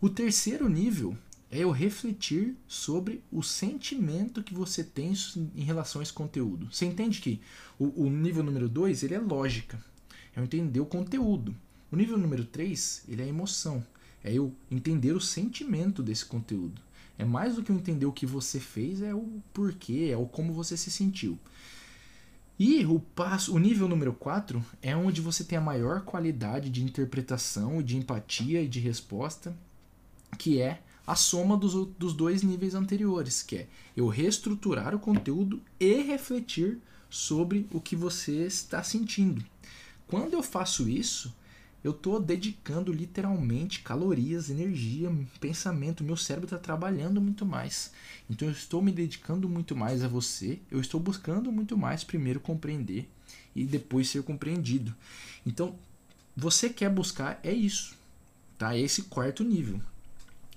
O 0.00 0.10
terceiro 0.10 0.68
nível 0.68 1.16
é 1.48 1.60
eu 1.60 1.70
refletir 1.70 2.56
sobre 2.66 3.22
o 3.30 3.44
sentimento 3.44 4.42
que 4.42 4.52
você 4.52 4.82
tem 4.82 5.12
em 5.54 5.62
relação 5.62 6.00
a 6.00 6.02
esse 6.02 6.12
conteúdo. 6.12 6.68
Você 6.72 6.84
entende 6.84 7.20
que 7.20 7.40
o, 7.78 8.06
o 8.06 8.10
nível 8.10 8.42
número 8.42 8.68
2 8.68 9.04
ele 9.04 9.14
é 9.14 9.20
lógica, 9.20 9.80
é 10.34 10.40
eu 10.40 10.44
entender 10.44 10.80
o 10.80 10.86
conteúdo. 10.86 11.54
O 11.92 11.96
nível 11.96 12.18
número 12.18 12.44
3 12.44 13.04
ele 13.08 13.22
é 13.22 13.28
emoção, 13.28 13.86
é 14.24 14.32
eu 14.32 14.52
entender 14.68 15.12
o 15.12 15.20
sentimento 15.20 16.02
desse 16.02 16.26
conteúdo. 16.26 16.82
É 17.16 17.24
mais 17.24 17.54
do 17.54 17.62
que 17.62 17.70
eu 17.70 17.76
entender 17.76 18.06
o 18.06 18.12
que 18.12 18.26
você 18.26 18.58
fez, 18.58 19.00
é 19.00 19.14
o 19.14 19.40
porquê, 19.52 20.08
é 20.10 20.16
o 20.16 20.26
como 20.26 20.52
você 20.52 20.76
se 20.76 20.90
sentiu. 20.90 21.38
E 22.58 22.84
o 22.86 23.00
passo, 23.00 23.54
o 23.54 23.58
nível 23.58 23.88
número 23.88 24.12
4 24.12 24.64
é 24.80 24.96
onde 24.96 25.20
você 25.20 25.42
tem 25.42 25.58
a 25.58 25.60
maior 25.60 26.02
qualidade 26.02 26.70
de 26.70 26.84
interpretação, 26.84 27.82
de 27.82 27.96
empatia 27.96 28.62
e 28.62 28.68
de 28.68 28.78
resposta, 28.78 29.56
que 30.38 30.60
é 30.60 30.80
a 31.06 31.16
soma 31.16 31.56
dos, 31.56 31.74
dos 31.98 32.14
dois 32.14 32.42
níveis 32.42 32.74
anteriores, 32.74 33.42
que 33.42 33.56
é 33.56 33.68
eu 33.96 34.06
reestruturar 34.06 34.94
o 34.94 35.00
conteúdo 35.00 35.60
e 35.80 36.02
refletir 36.02 36.78
sobre 37.10 37.66
o 37.72 37.80
que 37.80 37.96
você 37.96 38.46
está 38.46 38.82
sentindo. 38.82 39.44
Quando 40.06 40.34
eu 40.34 40.42
faço 40.42 40.88
isso, 40.88 41.34
eu 41.84 41.90
estou 41.90 42.18
dedicando 42.18 42.90
literalmente 42.90 43.80
calorias, 43.80 44.48
energia, 44.48 45.14
pensamento. 45.38 46.02
Meu 46.02 46.16
cérebro 46.16 46.46
está 46.46 46.58
trabalhando 46.58 47.20
muito 47.20 47.44
mais. 47.44 47.92
Então 48.28 48.48
eu 48.48 48.52
estou 48.52 48.80
me 48.80 48.90
dedicando 48.90 49.46
muito 49.50 49.76
mais 49.76 50.02
a 50.02 50.08
você. 50.08 50.58
Eu 50.70 50.80
estou 50.80 50.98
buscando 50.98 51.52
muito 51.52 51.76
mais 51.76 52.02
primeiro 52.02 52.40
compreender 52.40 53.06
e 53.54 53.64
depois 53.66 54.08
ser 54.08 54.22
compreendido. 54.22 54.94
Então 55.44 55.76
você 56.34 56.70
quer 56.70 56.88
buscar 56.88 57.38
é 57.42 57.52
isso, 57.52 57.94
tá? 58.56 58.74
É 58.74 58.80
esse 58.80 59.02
quarto 59.02 59.44
nível. 59.44 59.78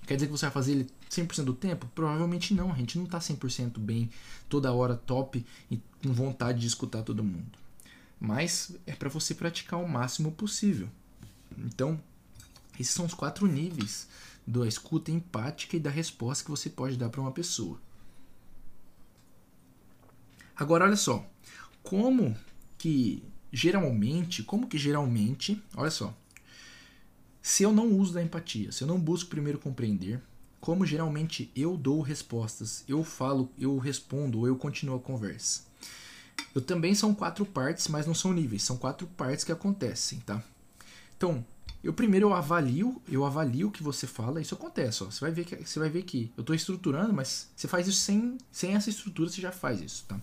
Quer 0.06 0.14
dizer 0.14 0.28
que 0.28 0.32
você 0.32 0.46
vai 0.46 0.52
fazer 0.52 0.72
ele 0.72 0.90
100% 1.10 1.44
do 1.44 1.52
tempo? 1.52 1.86
Provavelmente 1.94 2.54
não. 2.54 2.72
A 2.72 2.76
gente 2.76 2.96
não 2.96 3.04
está 3.04 3.18
100% 3.18 3.78
bem 3.78 4.08
toda 4.48 4.72
hora 4.72 4.96
top 4.96 5.44
e 5.70 5.78
com 6.02 6.10
vontade 6.10 6.60
de 6.60 6.66
escutar 6.66 7.02
todo 7.02 7.22
mundo. 7.22 7.58
Mas 8.18 8.74
é 8.86 8.94
para 8.94 9.10
você 9.10 9.34
praticar 9.34 9.78
o 9.78 9.86
máximo 9.86 10.32
possível. 10.32 10.88
Então, 11.64 12.00
esses 12.78 12.94
são 12.94 13.06
os 13.06 13.14
quatro 13.14 13.46
níveis 13.46 14.08
da 14.46 14.66
escuta 14.66 15.10
empática 15.10 15.76
e 15.76 15.80
da 15.80 15.90
resposta 15.90 16.44
que 16.44 16.50
você 16.50 16.70
pode 16.70 16.96
dar 16.96 17.10
para 17.10 17.20
uma 17.20 17.32
pessoa. 17.32 17.78
Agora 20.56 20.84
olha 20.84 20.96
só, 20.96 21.24
como 21.82 22.36
que 22.76 23.22
geralmente, 23.52 24.42
como 24.42 24.66
que 24.66 24.78
geralmente, 24.78 25.62
olha 25.76 25.90
só, 25.90 26.14
se 27.40 27.62
eu 27.62 27.72
não 27.72 27.92
uso 27.92 28.14
da 28.14 28.22
empatia, 28.22 28.72
se 28.72 28.82
eu 28.82 28.88
não 28.88 28.98
busco 28.98 29.30
primeiro 29.30 29.58
compreender, 29.58 30.20
como 30.60 30.84
geralmente 30.84 31.50
eu 31.54 31.76
dou 31.76 32.00
respostas, 32.00 32.84
eu 32.88 33.04
falo, 33.04 33.50
eu 33.58 33.78
respondo 33.78 34.40
ou 34.40 34.46
eu 34.46 34.56
continuo 34.56 34.96
a 34.96 35.00
conversa. 35.00 35.62
Eu 36.54 36.60
também 36.60 36.94
são 36.94 37.14
quatro 37.14 37.46
partes, 37.46 37.88
mas 37.88 38.06
não 38.06 38.14
são 38.14 38.32
níveis, 38.32 38.62
são 38.62 38.76
quatro 38.76 39.06
partes 39.06 39.44
que 39.44 39.52
acontecem, 39.52 40.20
tá? 40.20 40.42
Então, 41.18 41.44
eu 41.82 41.92
primeiro 41.92 42.28
eu 42.28 42.32
avalio, 42.32 43.02
eu 43.10 43.24
avalio 43.24 43.68
o 43.68 43.70
que 43.72 43.82
você 43.82 44.06
fala, 44.06 44.40
isso 44.40 44.54
acontece, 44.54 45.02
ó. 45.02 45.10
Você 45.10 45.20
vai 45.20 45.32
ver 45.32 45.44
que 45.44 45.56
você 45.56 45.78
vai 45.78 45.90
ver 45.90 46.02
que 46.02 46.32
eu 46.36 46.42
estou 46.42 46.54
estruturando, 46.54 47.12
mas 47.12 47.50
você 47.54 47.66
faz 47.66 47.88
isso 47.88 48.00
sem, 48.00 48.38
sem 48.52 48.74
essa 48.74 48.88
estrutura, 48.88 49.28
você 49.28 49.40
já 49.40 49.50
faz 49.50 49.80
isso, 49.80 50.04
tá? 50.06 50.18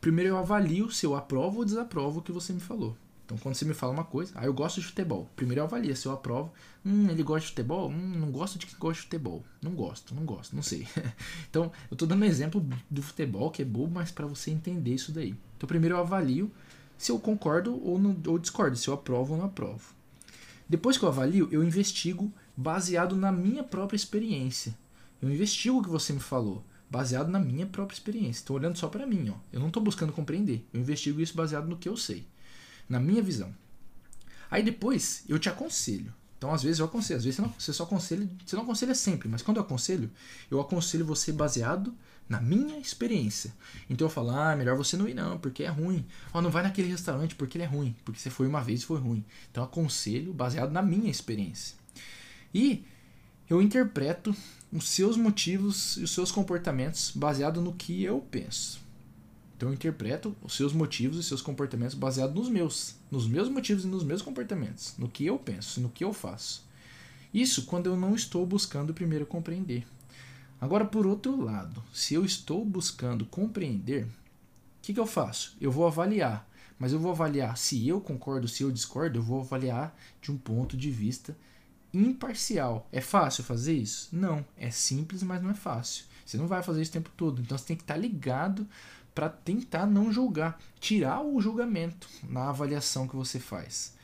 Primeiro 0.00 0.30
eu 0.30 0.36
avalio 0.36 0.90
se 0.90 1.06
eu 1.06 1.14
aprovo 1.14 1.58
ou 1.58 1.64
desaprovo 1.64 2.18
o 2.18 2.22
que 2.22 2.32
você 2.32 2.52
me 2.52 2.60
falou. 2.60 2.96
Então, 3.24 3.38
quando 3.38 3.54
você 3.54 3.64
me 3.64 3.72
fala 3.72 3.92
uma 3.92 4.04
coisa, 4.04 4.32
ah, 4.34 4.44
eu 4.44 4.52
gosto 4.52 4.80
de 4.80 4.86
futebol. 4.86 5.30
Primeiro 5.34 5.60
eu 5.60 5.64
avalio 5.64 5.96
se 5.96 6.04
eu 6.04 6.12
aprovo. 6.12 6.52
Hum, 6.84 7.08
ele 7.08 7.22
gosta 7.22 7.40
de 7.40 7.46
futebol? 7.46 7.88
Hum, 7.88 8.18
não 8.18 8.30
gosto 8.30 8.58
de 8.58 8.66
quem 8.66 8.78
gosta 8.78 8.96
de 8.96 9.02
futebol. 9.02 9.42
Não 9.62 9.72
gosto, 9.72 10.14
não 10.14 10.26
gosto, 10.26 10.54
não 10.54 10.62
sei. 10.62 10.86
então, 11.48 11.72
eu 11.90 11.96
tô 11.96 12.04
dando 12.04 12.22
um 12.22 12.26
exemplo 12.26 12.66
do 12.90 13.02
futebol, 13.02 13.50
que 13.50 13.62
é 13.62 13.64
bobo, 13.64 13.94
mas 13.94 14.10
para 14.10 14.26
você 14.26 14.50
entender 14.50 14.94
isso 14.94 15.10
daí. 15.10 15.34
Então, 15.56 15.66
primeiro 15.66 15.94
eu 15.94 16.00
avalio 16.00 16.50
se 16.98 17.10
eu 17.10 17.18
concordo 17.18 17.80
ou, 17.82 17.98
não, 17.98 18.14
ou 18.26 18.38
discordo, 18.38 18.76
se 18.76 18.88
eu 18.88 18.94
aprovo 18.94 19.32
ou 19.32 19.38
não 19.38 19.46
aprovo. 19.46 19.93
Depois 20.74 20.98
que 20.98 21.04
eu 21.04 21.08
avalio, 21.08 21.48
eu 21.52 21.62
investigo 21.62 22.32
baseado 22.56 23.14
na 23.14 23.30
minha 23.30 23.62
própria 23.62 23.94
experiência. 23.94 24.76
Eu 25.22 25.30
investigo 25.30 25.78
o 25.78 25.82
que 25.84 25.88
você 25.88 26.12
me 26.12 26.18
falou 26.18 26.64
baseado 26.90 27.28
na 27.28 27.38
minha 27.38 27.64
própria 27.64 27.94
experiência. 27.94 28.40
Estou 28.40 28.56
olhando 28.56 28.76
só 28.76 28.88
para 28.88 29.06
mim, 29.06 29.30
ó. 29.30 29.36
Eu 29.52 29.60
não 29.60 29.68
estou 29.68 29.80
buscando 29.80 30.12
compreender. 30.12 30.66
Eu 30.72 30.80
investigo 30.80 31.20
isso 31.20 31.36
baseado 31.36 31.68
no 31.68 31.78
que 31.78 31.88
eu 31.88 31.96
sei, 31.96 32.26
na 32.88 32.98
minha 32.98 33.22
visão. 33.22 33.54
Aí 34.50 34.64
depois 34.64 35.22
eu 35.28 35.38
te 35.38 35.48
aconselho. 35.48 36.12
Então 36.38 36.52
às 36.52 36.64
vezes 36.64 36.80
eu 36.80 36.86
aconselho, 36.86 37.18
às 37.18 37.24
vezes 37.24 37.36
você, 37.36 37.42
não, 37.42 37.54
você 37.56 37.72
só 37.72 37.84
aconselha, 37.84 38.28
você 38.44 38.56
não 38.56 38.64
aconselha 38.64 38.96
sempre, 38.96 39.28
mas 39.28 39.42
quando 39.42 39.58
eu 39.58 39.62
aconselho, 39.62 40.10
eu 40.50 40.60
aconselho 40.60 41.06
você 41.06 41.30
baseado 41.30 41.94
na 42.28 42.40
minha 42.40 42.78
experiência. 42.78 43.52
Então 43.88 44.06
eu 44.06 44.10
falo, 44.10 44.30
ah, 44.30 44.56
melhor 44.56 44.76
você 44.76 44.96
não 44.96 45.08
ir 45.08 45.14
não, 45.14 45.38
porque 45.38 45.62
é 45.62 45.68
ruim. 45.68 46.04
Ó, 46.32 46.40
não 46.40 46.50
vai 46.50 46.62
naquele 46.62 46.88
restaurante 46.88 47.34
porque 47.34 47.58
ele 47.58 47.64
é 47.64 47.66
ruim, 47.66 47.94
porque 48.04 48.18
você 48.18 48.30
foi 48.30 48.46
uma 48.46 48.62
vez 48.62 48.82
e 48.82 48.86
foi 48.86 48.98
ruim. 48.98 49.24
Então 49.50 49.62
eu 49.62 49.66
aconselho 49.66 50.32
baseado 50.32 50.70
na 50.70 50.82
minha 50.82 51.10
experiência. 51.10 51.76
E 52.52 52.84
eu 53.48 53.60
interpreto 53.60 54.34
os 54.72 54.88
seus 54.88 55.16
motivos 55.16 55.96
e 55.98 56.04
os 56.04 56.10
seus 56.10 56.32
comportamentos 56.32 57.12
baseado 57.14 57.60
no 57.60 57.74
que 57.74 58.02
eu 58.02 58.20
penso. 58.30 58.80
Então 59.56 59.68
eu 59.68 59.74
interpreto 59.74 60.34
os 60.42 60.56
seus 60.56 60.72
motivos 60.72 61.18
e 61.18 61.22
seus 61.22 61.42
comportamentos 61.42 61.94
baseado 61.94 62.34
nos 62.34 62.48
meus, 62.48 62.96
nos 63.10 63.26
meus 63.26 63.48
motivos 63.48 63.84
e 63.84 63.86
nos 63.86 64.02
meus 64.02 64.20
comportamentos, 64.20 64.94
no 64.98 65.08
que 65.08 65.24
eu 65.26 65.38
penso, 65.38 65.80
no 65.80 65.88
que 65.88 66.02
eu 66.02 66.12
faço. 66.12 66.64
Isso 67.32 67.64
quando 67.66 67.86
eu 67.86 67.96
não 67.96 68.14
estou 68.14 68.44
buscando 68.46 68.94
primeiro 68.94 69.26
compreender. 69.26 69.86
Agora, 70.60 70.84
por 70.84 71.06
outro 71.06 71.40
lado, 71.40 71.82
se 71.92 72.14
eu 72.14 72.24
estou 72.24 72.64
buscando 72.64 73.26
compreender, 73.26 74.04
o 74.04 74.08
que, 74.82 74.94
que 74.94 75.00
eu 75.00 75.06
faço? 75.06 75.56
Eu 75.60 75.70
vou 75.70 75.86
avaliar, 75.86 76.48
mas 76.78 76.92
eu 76.92 76.98
vou 76.98 77.10
avaliar 77.10 77.56
se 77.56 77.86
eu 77.86 78.00
concordo, 78.00 78.48
se 78.48 78.62
eu 78.62 78.70
discordo, 78.70 79.18
eu 79.18 79.22
vou 79.22 79.40
avaliar 79.40 79.96
de 80.20 80.32
um 80.32 80.36
ponto 80.36 80.76
de 80.76 80.90
vista 80.90 81.36
imparcial. 81.92 82.88
É 82.90 83.00
fácil 83.00 83.44
fazer 83.44 83.74
isso? 83.74 84.08
Não. 84.12 84.44
É 84.56 84.70
simples, 84.70 85.22
mas 85.22 85.42
não 85.42 85.50
é 85.50 85.54
fácil. 85.54 86.04
Você 86.24 86.36
não 86.36 86.46
vai 86.46 86.62
fazer 86.62 86.82
isso 86.82 86.90
o 86.90 86.94
tempo 86.94 87.10
todo. 87.16 87.40
Então 87.40 87.56
você 87.56 87.66
tem 87.66 87.76
que 87.76 87.82
estar 87.82 87.96
ligado 87.96 88.66
para 89.14 89.28
tentar 89.28 89.86
não 89.86 90.10
julgar, 90.10 90.60
tirar 90.80 91.22
o 91.22 91.40
julgamento 91.40 92.08
na 92.28 92.48
avaliação 92.48 93.06
que 93.06 93.14
você 93.14 93.38
faz. 93.38 93.94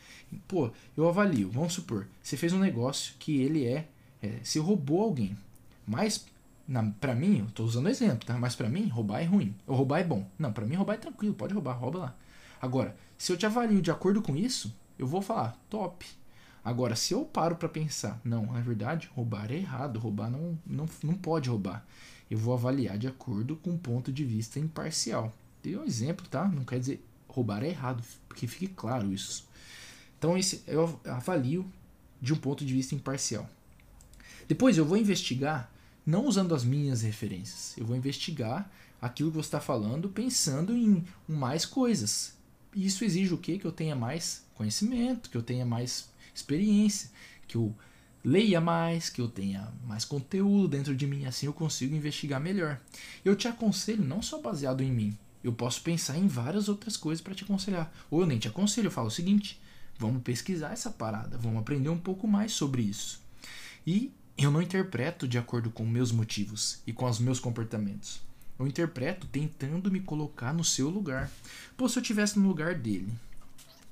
Pô, 0.46 0.70
eu 0.96 1.08
avalio, 1.08 1.50
vamos 1.50 1.72
supor, 1.72 2.06
você 2.22 2.36
fez 2.36 2.52
um 2.52 2.60
negócio 2.60 3.14
que 3.18 3.40
ele 3.40 3.66
é, 3.66 3.88
é 4.22 4.38
você 4.44 4.60
roubou 4.60 5.02
alguém, 5.02 5.36
mas 5.84 6.24
para 7.00 7.14
mim, 7.14 7.40
eu 7.40 7.46
tô 7.46 7.64
usando 7.64 7.88
exemplo, 7.88 8.26
tá? 8.26 8.38
Mas 8.38 8.54
para 8.54 8.68
mim, 8.68 8.88
roubar 8.88 9.20
é 9.20 9.24
ruim, 9.24 9.54
ou 9.66 9.76
roubar 9.76 10.00
é 10.00 10.04
bom. 10.04 10.26
Não, 10.38 10.52
para 10.52 10.66
mim 10.66 10.74
roubar 10.76 10.94
é 10.94 10.98
tranquilo, 10.98 11.34
pode 11.34 11.54
roubar, 11.54 11.72
rouba 11.72 11.98
lá. 11.98 12.16
Agora, 12.60 12.96
se 13.18 13.32
eu 13.32 13.36
te 13.36 13.46
avalio 13.46 13.82
de 13.82 13.90
acordo 13.90 14.22
com 14.22 14.36
isso, 14.36 14.74
eu 14.98 15.06
vou 15.06 15.22
falar, 15.22 15.56
top, 15.68 16.06
Agora, 16.64 16.94
se 16.94 17.14
eu 17.14 17.24
paro 17.24 17.56
para 17.56 17.68
pensar, 17.68 18.20
não, 18.22 18.52
na 18.52 18.60
verdade, 18.60 19.10
roubar 19.14 19.50
é 19.50 19.56
errado, 19.56 19.98
roubar 19.98 20.30
não, 20.30 20.58
não, 20.66 20.86
não 21.02 21.14
pode 21.14 21.48
roubar. 21.48 21.84
Eu 22.30 22.38
vou 22.38 22.52
avaliar 22.52 22.98
de 22.98 23.08
acordo 23.08 23.56
com 23.56 23.70
um 23.70 23.78
ponto 23.78 24.12
de 24.12 24.24
vista 24.24 24.60
imparcial. 24.60 25.32
Dei 25.62 25.76
um 25.76 25.84
exemplo, 25.84 26.26
tá? 26.28 26.46
Não 26.46 26.64
quer 26.64 26.78
dizer 26.78 27.04
roubar 27.26 27.62
é 27.62 27.68
errado, 27.68 28.02
porque 28.28 28.46
fique 28.46 28.68
claro 28.68 29.12
isso. 29.12 29.48
Então, 30.18 30.36
esse, 30.36 30.62
eu 30.66 31.00
avalio 31.06 31.64
de 32.20 32.32
um 32.34 32.36
ponto 32.36 32.64
de 32.64 32.74
vista 32.74 32.94
imparcial. 32.94 33.48
Depois, 34.46 34.76
eu 34.76 34.84
vou 34.84 34.98
investigar, 34.98 35.72
não 36.10 36.26
usando 36.26 36.54
as 36.54 36.64
minhas 36.64 37.02
referências, 37.02 37.74
eu 37.78 37.86
vou 37.86 37.96
investigar 37.96 38.70
aquilo 39.00 39.30
que 39.30 39.36
você 39.36 39.46
está 39.46 39.60
falando 39.60 40.08
pensando 40.08 40.76
em 40.76 41.04
mais 41.28 41.64
coisas. 41.64 42.34
Isso 42.74 43.04
exige 43.04 43.32
o 43.32 43.38
quê? 43.38 43.58
Que 43.58 43.64
eu 43.64 43.72
tenha 43.72 43.96
mais 43.96 44.44
conhecimento, 44.54 45.30
que 45.30 45.36
eu 45.36 45.42
tenha 45.42 45.64
mais 45.64 46.10
experiência, 46.34 47.10
que 47.46 47.56
eu 47.56 47.74
leia 48.24 48.60
mais, 48.60 49.08
que 49.08 49.20
eu 49.20 49.28
tenha 49.28 49.72
mais 49.86 50.04
conteúdo 50.04 50.68
dentro 50.68 50.94
de 50.94 51.06
mim, 51.06 51.24
assim 51.24 51.46
eu 51.46 51.52
consigo 51.52 51.94
investigar 51.94 52.40
melhor. 52.40 52.78
Eu 53.24 53.34
te 53.34 53.48
aconselho 53.48 54.04
não 54.04 54.20
só 54.20 54.40
baseado 54.40 54.82
em 54.82 54.92
mim, 54.92 55.16
eu 55.42 55.52
posso 55.52 55.80
pensar 55.82 56.18
em 56.18 56.26
várias 56.26 56.68
outras 56.68 56.96
coisas 56.96 57.22
para 57.22 57.34
te 57.34 57.44
aconselhar. 57.44 57.90
Ou 58.10 58.20
eu 58.20 58.26
nem 58.26 58.38
te 58.38 58.48
aconselho, 58.48 58.88
eu 58.88 58.92
falo 58.92 59.08
o 59.08 59.12
seguinte: 59.12 59.60
vamos 59.98 60.22
pesquisar 60.22 60.72
essa 60.72 60.90
parada, 60.90 61.38
vamos 61.38 61.60
aprender 61.60 61.88
um 61.88 61.98
pouco 61.98 62.28
mais 62.28 62.52
sobre 62.52 62.82
isso. 62.82 63.22
E 63.86 64.12
eu 64.44 64.50
não 64.50 64.62
interpreto 64.62 65.26
de 65.28 65.38
acordo 65.38 65.70
com 65.70 65.86
meus 65.86 66.12
motivos 66.12 66.80
e 66.86 66.92
com 66.92 67.04
os 67.04 67.18
meus 67.18 67.40
comportamentos. 67.40 68.20
Eu 68.58 68.66
interpreto 68.66 69.26
tentando 69.26 69.90
me 69.90 70.00
colocar 70.00 70.52
no 70.52 70.64
seu 70.64 70.88
lugar. 70.88 71.30
Pô, 71.76 71.88
se 71.88 71.98
eu 71.98 72.02
estivesse 72.02 72.38
no 72.38 72.48
lugar 72.48 72.74
dele, 72.74 73.12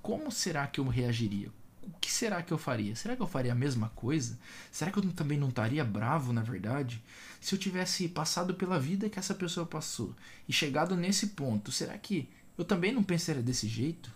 como 0.03 0.31
será 0.31 0.67
que 0.67 0.81
eu 0.81 0.87
reagiria? 0.87 1.51
o 1.89 1.99
que 1.99 2.11
será 2.11 2.43
que 2.43 2.53
eu 2.53 2.59
faria? 2.59 2.95
Será 2.95 3.17
que 3.17 3.23
eu 3.23 3.27
faria 3.27 3.53
a 3.53 3.55
mesma 3.55 3.89
coisa? 3.91 4.39
Será 4.71 4.91
que 4.91 4.99
eu 4.99 5.13
também 5.13 5.39
não 5.39 5.49
estaria 5.49 5.85
bravo, 5.85 6.33
na 6.33 6.43
verdade? 6.43 7.03
Se 7.41 7.55
eu 7.55 7.59
tivesse 7.59 8.09
passado 8.09 8.55
pela 8.55 8.79
vida 8.79 9.09
que 9.09 9.19
essa 9.19 9.35
pessoa 9.35 9.65
passou 9.65 10.15
e 10.49 10.53
chegado 10.53 10.97
nesse 10.97 11.29
ponto, 11.29 11.73
será 11.73 11.97
que 11.97 12.29
eu 12.57 12.65
também 12.65 12.93
não 12.93 13.03
pensaria 13.03 13.43
desse 13.43 13.67
jeito? 13.67 14.13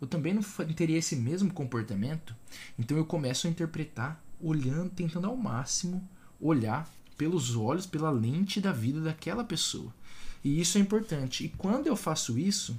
Eu 0.00 0.06
também 0.06 0.32
não 0.32 0.42
teria 0.74 0.98
esse 0.98 1.16
mesmo 1.16 1.52
comportamento? 1.52 2.34
Então 2.78 2.96
eu 2.96 3.04
começo 3.04 3.46
a 3.46 3.50
interpretar 3.50 4.22
olhando, 4.40 4.90
tentando 4.90 5.26
ao 5.26 5.36
máximo 5.36 6.06
olhar 6.40 6.88
pelos 7.16 7.56
olhos, 7.56 7.86
pela 7.86 8.10
lente 8.10 8.60
da 8.60 8.72
vida 8.72 9.00
daquela 9.00 9.42
pessoa. 9.42 9.92
E 10.44 10.60
isso 10.60 10.78
é 10.78 10.80
importante. 10.80 11.44
E 11.44 11.48
quando 11.48 11.88
eu 11.88 11.96
faço 11.96 12.38
isso, 12.38 12.78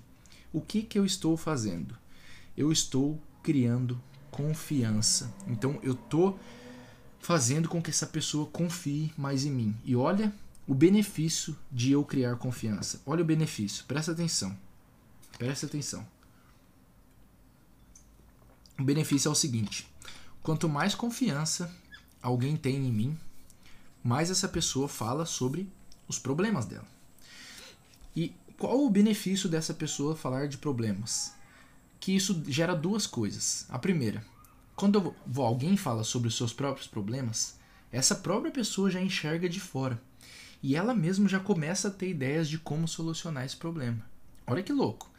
o 0.53 0.61
que, 0.61 0.81
que 0.81 0.97
eu 0.97 1.05
estou 1.05 1.35
fazendo? 1.35 1.95
Eu 2.55 2.71
estou 2.71 3.19
criando 3.43 4.01
confiança. 4.31 5.33
Então 5.47 5.79
eu 5.83 5.93
tô 5.93 6.37
fazendo 7.19 7.67
com 7.67 7.81
que 7.81 7.89
essa 7.89 8.07
pessoa 8.07 8.45
confie 8.47 9.11
mais 9.17 9.45
em 9.45 9.51
mim. 9.51 9.75
E 9.83 9.95
olha 9.95 10.33
o 10.65 10.73
benefício 10.73 11.55
de 11.71 11.91
eu 11.91 12.03
criar 12.05 12.35
confiança. 12.37 13.01
Olha 13.05 13.21
o 13.21 13.25
benefício. 13.25 13.83
Presta 13.85 14.11
atenção. 14.11 14.55
Presta 15.37 15.65
atenção. 15.65 16.05
O 18.77 18.83
benefício 18.83 19.27
é 19.27 19.31
o 19.31 19.35
seguinte: 19.35 19.88
quanto 20.49 20.67
mais 20.67 20.95
confiança 20.95 21.71
alguém 22.23 22.57
tem 22.57 22.75
em 22.75 22.91
mim, 22.91 23.15
mais 24.03 24.31
essa 24.31 24.47
pessoa 24.47 24.87
fala 24.87 25.23
sobre 25.23 25.71
os 26.07 26.17
problemas 26.17 26.65
dela. 26.65 26.87
E 28.15 28.33
qual 28.57 28.83
o 28.83 28.89
benefício 28.89 29.47
dessa 29.47 29.75
pessoa 29.75 30.15
falar 30.15 30.47
de 30.47 30.57
problemas? 30.57 31.33
que 31.99 32.15
isso 32.15 32.43
gera 32.47 32.73
duas 32.75 33.05
coisas. 33.05 33.67
A 33.69 33.77
primeira, 33.77 34.25
quando 34.75 35.13
alguém 35.37 35.77
fala 35.77 36.03
sobre 36.03 36.27
os 36.27 36.35
seus 36.35 36.51
próprios 36.51 36.87
problemas, 36.87 37.59
essa 37.91 38.15
própria 38.15 38.51
pessoa 38.51 38.89
já 38.89 38.99
enxerga 38.99 39.47
de 39.47 39.59
fora. 39.59 40.01
E 40.63 40.75
ela 40.75 40.95
mesma 40.95 41.29
já 41.29 41.39
começa 41.39 41.89
a 41.89 41.91
ter 41.91 42.09
ideias 42.09 42.49
de 42.49 42.57
como 42.57 42.87
solucionar 42.87 43.45
esse 43.45 43.55
problema. 43.55 44.03
Olha 44.47 44.63
que 44.63 44.73
louco. 44.73 45.11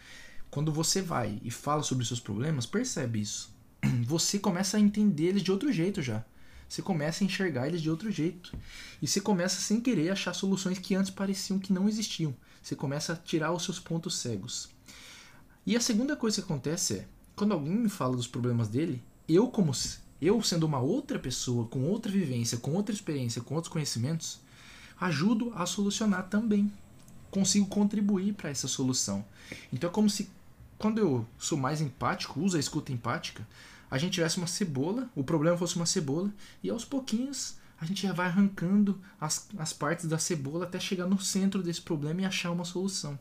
Quando 0.51 0.73
você 0.73 1.01
vai 1.01 1.39
e 1.45 1.53
fala 1.53 1.85
sobre 1.85 2.03
os 2.03 2.09
seus 2.09 2.19
problemas, 2.19 2.67
percebe 2.67 3.21
isso. 3.21 3.60
Você 4.05 4.39
começa 4.39 4.77
a 4.77 4.81
entender 4.81 5.29
eles 5.29 5.43
de 5.43 5.51
outro 5.51 5.73
jeito 5.73 6.03
já. 6.03 6.25
Você 6.69 6.83
começa 6.83 7.25
a 7.25 7.27
enxergar 7.27 7.67
eles 7.67 7.83
de 7.83 7.91
outro 7.91 8.13
jeito. 8.13 8.57
E 9.03 9.07
você 9.09 9.21
começa 9.21 9.61
sem 9.61 9.81
querer 9.81 10.11
achar 10.11 10.33
soluções 10.33 10.79
que 10.79 10.95
antes 10.95 11.11
pareciam 11.11 11.59
que 11.59 11.73
não 11.73 11.89
existiam. 11.89 12.33
Você 12.63 12.77
começa 12.77 13.13
a 13.13 13.17
tirar 13.17 13.53
os 13.53 13.65
seus 13.65 13.81
pontos 13.81 14.19
cegos. 14.19 14.69
E 15.67 15.77
a 15.77 15.81
segunda 15.81 16.15
coisa 16.15 16.37
que 16.37 16.45
acontece 16.45 16.95
é, 16.95 17.09
quando 17.35 17.53
alguém 17.53 17.75
me 17.75 17.89
fala 17.89 18.17
dos 18.17 18.29
problemas 18.29 18.69
dele, 18.69 19.03
eu 19.29 19.49
como 19.49 19.73
eu 20.21 20.43
sendo 20.43 20.65
uma 20.65 20.79
outra 20.79 21.19
pessoa, 21.19 21.67
com 21.67 21.83
outra 21.85 22.13
vivência, 22.13 22.59
com 22.59 22.73
outra 22.75 22.95
experiência, 22.95 23.41
com 23.41 23.55
outros 23.55 23.73
conhecimentos, 23.73 24.39
ajudo 25.01 25.53
a 25.57 25.67
solucionar 25.67 26.29
também. 26.29 26.71
consigo 27.31 27.67
contribuir 27.67 28.35
para 28.35 28.51
essa 28.51 28.69
solução. 28.69 29.25
Então 29.73 29.89
é 29.89 29.93
como 29.93 30.11
se 30.11 30.29
quando 30.81 30.97
eu 30.97 31.27
sou 31.39 31.59
mais 31.59 31.83
empático, 31.83 32.41
uso 32.41 32.57
a 32.57 32.61
escuta 32.61 32.91
empática, 32.91 33.47
a 33.91 33.99
gente 33.99 34.15
tivesse 34.15 34.39
uma 34.39 34.47
cebola, 34.47 35.11
o 35.15 35.23
problema 35.23 35.55
fosse 35.59 35.77
uma 35.77 35.85
cebola, 35.85 36.33
e 36.63 36.71
aos 36.71 36.87
pouquinhos 36.87 37.59
a 37.79 37.85
gente 37.85 38.03
já 38.03 38.15
vai 38.15 38.29
arrancando 38.29 38.99
as, 39.21 39.47
as 39.59 39.75
partes 39.75 40.07
da 40.07 40.19
cebola 40.19 40.65
até 40.65 40.81
chegar 40.81 41.07
no 41.07 41.21
centro 41.21 41.63
desse 41.63 41.83
problema 41.83 42.23
e 42.23 42.25
achar 42.25 42.51
uma 42.51 42.65
solução. 42.65 43.19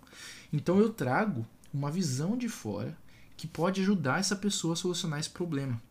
Então 0.53 0.79
eu 0.79 0.89
trago 0.89 1.45
uma 1.73 1.91
visão 1.91 2.37
de 2.37 2.47
fora 2.47 2.97
que 3.35 3.45
pode 3.45 3.81
ajudar 3.81 4.21
essa 4.21 4.37
pessoa 4.37 4.73
a 4.73 4.77
solucionar 4.77 5.19
esse 5.19 5.29
problema. 5.29 5.81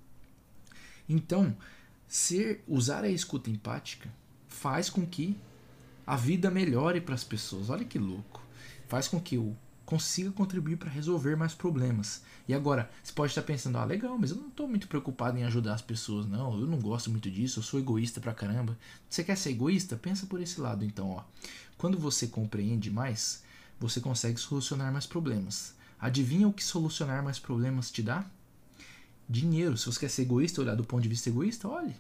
Então, 1.07 1.55
ser 2.07 2.65
usar 2.67 3.05
a 3.05 3.11
escuta 3.11 3.51
empática 3.51 4.09
faz 4.49 4.89
com 4.89 5.07
que 5.07 5.37
a 6.07 6.17
vida 6.17 6.51
melhore 6.51 7.03
para 7.03 7.15
as 7.15 7.25
pessoas. 7.25 7.69
Olha 7.69 7.85
que 7.85 7.99
louco. 7.99 8.43
Faz 8.87 9.07
com 9.07 9.21
que 9.21 9.35
eu 9.35 9.55
consiga 9.89 10.31
contribuir 10.31 10.77
para 10.77 10.91
resolver 10.91 11.35
mais 11.35 11.55
problemas. 11.55 12.21
E 12.47 12.53
agora, 12.53 12.91
você 13.03 13.11
pode 13.11 13.31
estar 13.31 13.41
pensando, 13.41 13.79
ah, 13.79 13.87
legal, 13.87 14.19
mas 14.19 14.31
eu 14.31 14.37
não 14.37 14.49
estou 14.49 14.69
muito 14.69 14.87
preocupado 14.87 15.39
em 15.39 15.45
ajudar 15.45 15.73
as 15.73 15.81
pessoas, 15.81 16.27
não. 16.27 16.61
Eu 16.61 16.67
não 16.67 16.79
gosto 16.79 17.11
muito 17.11 17.31
disso, 17.31 17.61
eu 17.61 17.63
sou 17.63 17.81
egoísta 17.81 18.21
pra 18.21 18.35
caramba. 18.35 18.77
Você 19.09 19.25
quer 19.25 19.35
ser 19.35 19.49
egoísta? 19.49 19.97
Pensa 19.97 20.27
por 20.27 20.43
esse 20.43 20.61
lado, 20.61 20.85
então, 20.85 21.13
ó. 21.13 21.25
Quando 21.79 21.99
você 21.99 22.27
compreende 22.27 22.91
mais, 22.91 23.43
você 23.81 23.99
consegue 23.99 24.39
solucionar 24.39 24.93
mais 24.93 25.07
problemas. 25.07 25.75
Adivinha 25.99 26.47
o 26.47 26.53
que 26.53 26.63
solucionar 26.63 27.25
mais 27.25 27.39
problemas 27.39 27.91
te 27.91 28.03
dá? 28.03 28.27
Dinheiro. 29.27 29.79
Se 29.79 29.87
você 29.87 30.01
quer 30.01 30.11
ser 30.11 30.23
egoísta, 30.23 30.61
olhar 30.61 30.75
do 30.75 30.85
ponto 30.85 31.03
de 31.03 31.09
vista 31.09 31.31
egoísta, 31.31 31.67
olhe. 31.67 31.97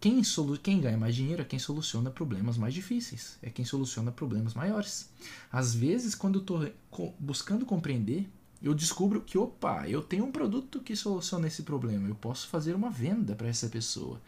Quem, 0.00 0.22
solu 0.22 0.58
quem 0.58 0.80
ganha 0.80 0.98
mais 0.98 1.14
dinheiro 1.14 1.42
é 1.42 1.44
quem 1.44 1.58
soluciona 1.58 2.10
problemas 2.10 2.58
mais 2.58 2.74
difíceis, 2.74 3.38
é 3.42 3.48
quem 3.48 3.64
soluciona 3.64 4.12
problemas 4.12 4.52
maiores. 4.52 5.08
Às 5.50 5.74
vezes, 5.74 6.14
quando 6.14 6.38
eu 6.38 6.42
estou 6.42 7.14
buscando 7.18 7.64
compreender, 7.64 8.28
eu 8.62 8.74
descubro 8.74 9.22
que, 9.22 9.38
opa, 9.38 9.88
eu 9.88 10.02
tenho 10.02 10.24
um 10.24 10.32
produto 10.32 10.80
que 10.80 10.94
soluciona 10.94 11.46
esse 11.46 11.62
problema, 11.62 12.08
eu 12.08 12.14
posso 12.14 12.48
fazer 12.48 12.74
uma 12.74 12.90
venda 12.90 13.34
para 13.34 13.48
essa 13.48 13.68
pessoa. 13.68 14.20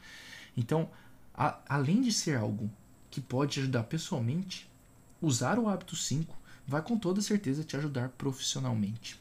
Então, 0.56 0.90
a, 1.34 1.58
além 1.68 2.00
de 2.00 2.12
ser 2.12 2.36
algo 2.36 2.70
que 3.10 3.20
pode 3.20 3.60
ajudar 3.60 3.84
pessoalmente, 3.84 4.70
usar 5.20 5.58
o 5.58 5.68
hábito 5.68 5.94
5 5.94 6.36
vai 6.66 6.82
com 6.82 6.98
toda 6.98 7.20
certeza 7.20 7.64
te 7.64 7.76
ajudar 7.76 8.08
profissionalmente. 8.10 9.20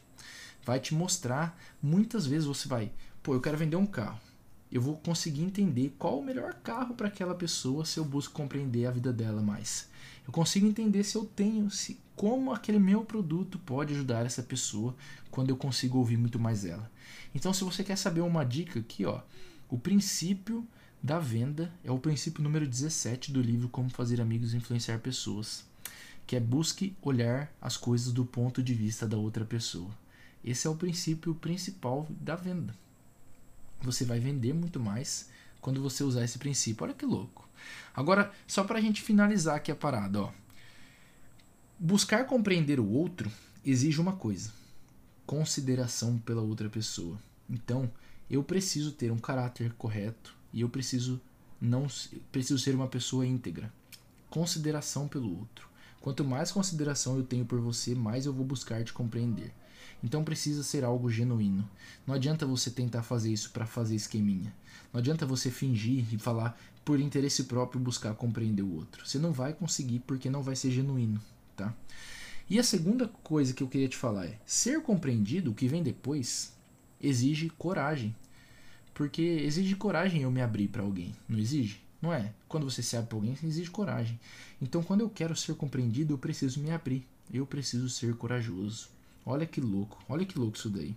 Vai 0.64 0.80
te 0.80 0.94
mostrar, 0.94 1.58
muitas 1.82 2.26
vezes 2.26 2.46
você 2.46 2.66
vai, 2.66 2.90
pô, 3.22 3.34
eu 3.34 3.40
quero 3.40 3.56
vender 3.56 3.76
um 3.76 3.86
carro 3.86 4.25
eu 4.70 4.80
vou 4.80 4.96
conseguir 4.96 5.42
entender 5.42 5.94
qual 5.98 6.18
o 6.18 6.24
melhor 6.24 6.54
carro 6.54 6.94
para 6.94 7.08
aquela 7.08 7.34
pessoa 7.34 7.84
se 7.84 7.98
eu 7.98 8.04
busco 8.04 8.34
compreender 8.34 8.86
a 8.86 8.90
vida 8.90 9.12
dela 9.12 9.40
mais. 9.40 9.88
Eu 10.26 10.32
consigo 10.32 10.66
entender 10.66 11.04
se 11.04 11.16
eu 11.16 11.24
tenho, 11.24 11.70
se 11.70 12.00
como 12.16 12.52
aquele 12.52 12.78
meu 12.78 13.04
produto 13.04 13.58
pode 13.60 13.94
ajudar 13.94 14.26
essa 14.26 14.42
pessoa 14.42 14.96
quando 15.30 15.50
eu 15.50 15.56
consigo 15.56 15.98
ouvir 15.98 16.16
muito 16.16 16.38
mais 16.38 16.64
ela. 16.64 16.90
Então, 17.34 17.52
se 17.52 17.62
você 17.62 17.84
quer 17.84 17.96
saber 17.96 18.22
uma 18.22 18.44
dica 18.44 18.80
aqui, 18.80 19.04
ó, 19.04 19.20
o 19.68 19.78
princípio 19.78 20.66
da 21.00 21.18
venda 21.18 21.72
é 21.84 21.92
o 21.92 21.98
princípio 21.98 22.42
número 22.42 22.66
17 22.66 23.30
do 23.30 23.40
livro 23.40 23.68
Como 23.68 23.90
Fazer 23.90 24.20
Amigos 24.20 24.52
e 24.52 24.56
Influenciar 24.56 24.98
Pessoas, 24.98 25.64
que 26.26 26.34
é 26.34 26.40
busque 26.40 26.96
olhar 27.00 27.52
as 27.60 27.76
coisas 27.76 28.12
do 28.12 28.24
ponto 28.24 28.62
de 28.62 28.74
vista 28.74 29.06
da 29.06 29.16
outra 29.16 29.44
pessoa. 29.44 29.90
Esse 30.44 30.66
é 30.66 30.70
o 30.70 30.76
princípio 30.76 31.34
principal 31.34 32.08
da 32.10 32.34
venda 32.34 32.74
você 33.80 34.04
vai 34.04 34.18
vender 34.18 34.52
muito 34.52 34.80
mais 34.80 35.28
quando 35.60 35.82
você 35.82 36.04
usar 36.04 36.24
esse 36.24 36.38
princípio. 36.38 36.84
Olha 36.84 36.94
que 36.94 37.06
louco. 37.06 37.48
Agora, 37.94 38.32
só 38.46 38.64
para 38.64 38.78
a 38.78 38.80
gente 38.80 39.02
finalizar 39.02 39.56
aqui 39.56 39.70
a 39.70 39.76
parada, 39.76 40.22
ó. 40.22 40.32
Buscar 41.78 42.24
compreender 42.26 42.80
o 42.80 42.88
outro 42.88 43.30
exige 43.64 44.00
uma 44.00 44.12
coisa: 44.12 44.52
consideração 45.26 46.18
pela 46.18 46.42
outra 46.42 46.68
pessoa. 46.68 47.18
Então, 47.48 47.90
eu 48.30 48.42
preciso 48.42 48.92
ter 48.92 49.10
um 49.12 49.18
caráter 49.18 49.72
correto 49.74 50.34
e 50.52 50.60
eu 50.60 50.68
preciso 50.68 51.20
não 51.60 51.86
preciso 52.30 52.58
ser 52.58 52.74
uma 52.74 52.88
pessoa 52.88 53.26
íntegra. 53.26 53.72
Consideração 54.28 55.08
pelo 55.08 55.38
outro. 55.38 55.68
Quanto 56.00 56.24
mais 56.24 56.52
consideração 56.52 57.16
eu 57.16 57.24
tenho 57.24 57.44
por 57.44 57.60
você, 57.60 57.94
mais 57.94 58.26
eu 58.26 58.32
vou 58.32 58.44
buscar 58.44 58.84
te 58.84 58.92
compreender. 58.92 59.52
Então 60.02 60.22
precisa 60.22 60.62
ser 60.62 60.84
algo 60.84 61.10
genuíno. 61.10 61.68
Não 62.06 62.14
adianta 62.14 62.46
você 62.46 62.70
tentar 62.70 63.02
fazer 63.02 63.32
isso 63.32 63.50
para 63.50 63.66
fazer 63.66 63.94
esqueminha. 63.94 64.54
Não 64.92 65.00
adianta 65.00 65.26
você 65.26 65.50
fingir 65.50 66.06
e 66.12 66.18
falar 66.18 66.58
por 66.84 67.00
interesse 67.00 67.44
próprio 67.44 67.80
buscar 67.80 68.14
compreender 68.14 68.62
o 68.62 68.74
outro. 68.74 69.06
Você 69.06 69.18
não 69.18 69.32
vai 69.32 69.52
conseguir 69.52 70.00
porque 70.00 70.30
não 70.30 70.42
vai 70.42 70.54
ser 70.54 70.70
genuíno, 70.70 71.20
tá? 71.56 71.74
E 72.48 72.60
a 72.60 72.62
segunda 72.62 73.08
coisa 73.08 73.52
que 73.52 73.62
eu 73.62 73.68
queria 73.68 73.88
te 73.88 73.96
falar 73.96 74.26
é: 74.26 74.38
ser 74.46 74.80
compreendido, 74.80 75.50
o 75.50 75.54
que 75.54 75.66
vem 75.66 75.82
depois, 75.82 76.52
exige 77.00 77.50
coragem. 77.50 78.14
Porque 78.94 79.20
exige 79.20 79.74
coragem 79.74 80.22
eu 80.22 80.30
me 80.30 80.40
abrir 80.40 80.68
para 80.68 80.82
alguém, 80.82 81.14
não 81.28 81.38
exige? 81.38 81.82
Não 82.00 82.12
é? 82.12 82.32
Quando 82.48 82.70
você 82.70 82.82
se 82.82 82.96
abre 82.96 83.08
para 83.08 83.18
alguém, 83.18 83.36
exige 83.42 83.70
coragem. 83.70 84.18
Então, 84.62 84.82
quando 84.82 85.00
eu 85.00 85.10
quero 85.10 85.34
ser 85.34 85.54
compreendido, 85.54 86.14
eu 86.14 86.18
preciso 86.18 86.60
me 86.60 86.70
abrir. 86.70 87.06
Eu 87.32 87.44
preciso 87.44 87.90
ser 87.90 88.14
corajoso. 88.14 88.88
Olha 89.28 89.44
que 89.44 89.60
louco, 89.60 89.98
olha 90.08 90.24
que 90.24 90.38
louco 90.38 90.56
isso 90.56 90.70
daí. 90.70 90.94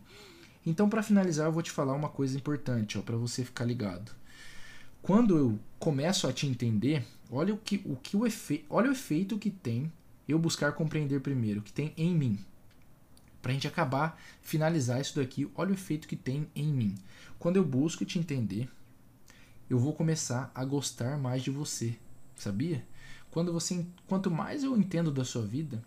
Então, 0.64 0.88
para 0.88 1.02
finalizar, 1.02 1.48
eu 1.48 1.52
vou 1.52 1.64
te 1.64 1.72
falar 1.72 1.94
uma 1.94 2.10
coisa 2.10 2.38
importante, 2.38 2.96
ó, 2.96 3.02
para 3.02 3.18
você 3.18 3.44
ficar 3.44 3.66
ligado. 3.66 4.12
Quando 5.02 5.36
eu 5.36 5.60
começo 5.80 6.28
a 6.28 6.34
te 6.34 6.46
entender, 6.46 7.04
olha 7.32 7.56
o 7.56 7.58
que 7.58 7.82
o 7.86 7.96
que 7.96 8.16
o 8.16 8.28
efeito, 8.28 8.66
olha 8.70 8.90
o 8.90 8.92
efeito 8.92 9.40
que 9.40 9.50
tem 9.50 9.92
eu 10.28 10.38
buscar 10.38 10.74
compreender 10.74 11.22
primeiro, 11.22 11.64
que 11.64 11.74
tem 11.74 11.92
em 11.98 12.14
mim. 12.14 12.38
Pra 13.42 13.52
gente 13.52 13.68
acabar, 13.68 14.22
finalizar 14.42 15.02
isso 15.02 15.16
daqui, 15.16 15.50
olha 15.56 15.72
o 15.72 15.74
efeito 15.74 16.08
que 16.08 16.16
tem 16.16 16.48
em 16.56 16.72
mim. 16.72 16.96
Quando 17.40 17.56
eu 17.56 17.66
busco 17.66 18.06
te 18.06 18.20
entender, 18.20 18.70
eu 19.68 19.80
vou 19.80 19.94
começar 19.94 20.52
a 20.54 20.64
gostar 20.64 21.18
mais 21.18 21.42
de 21.42 21.50
você, 21.50 21.98
sabia? 22.36 22.86
Quando 23.32 23.52
você, 23.52 23.84
quanto 24.08 24.30
mais 24.30 24.64
eu 24.64 24.78
entendo 24.78 25.12
da 25.12 25.24
sua 25.24 25.46
vida, 25.46 25.84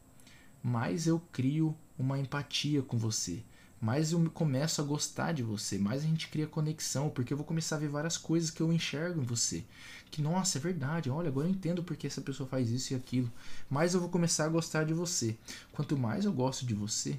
mais 0.62 1.06
eu 1.06 1.20
crio 1.30 1.76
uma 1.98 2.18
empatia 2.18 2.82
com 2.82 2.96
você, 2.96 3.42
mais 3.82 4.12
eu 4.12 4.30
começo 4.30 4.80
a 4.80 4.84
gostar 4.84 5.32
de 5.32 5.42
você, 5.42 5.76
mais 5.76 6.04
a 6.04 6.06
gente 6.06 6.28
cria 6.28 6.46
conexão, 6.46 7.10
porque 7.10 7.32
eu 7.32 7.36
vou 7.36 7.44
começar 7.44 7.74
a 7.74 7.78
ver 7.80 7.88
várias 7.88 8.16
coisas 8.16 8.48
que 8.48 8.60
eu 8.60 8.72
enxergo 8.72 9.20
em 9.20 9.24
você. 9.24 9.64
Que, 10.08 10.22
nossa, 10.22 10.56
é 10.56 10.60
verdade, 10.60 11.10
olha, 11.10 11.28
agora 11.28 11.48
eu 11.48 11.50
entendo 11.50 11.82
porque 11.82 12.06
essa 12.06 12.20
pessoa 12.20 12.48
faz 12.48 12.70
isso 12.70 12.92
e 12.92 12.96
aquilo. 12.96 13.28
Mais 13.68 13.92
eu 13.92 13.98
vou 13.98 14.08
começar 14.08 14.44
a 14.44 14.48
gostar 14.48 14.84
de 14.84 14.94
você. 14.94 15.36
Quanto 15.72 15.98
mais 15.98 16.24
eu 16.24 16.32
gosto 16.32 16.64
de 16.64 16.74
você, 16.74 17.18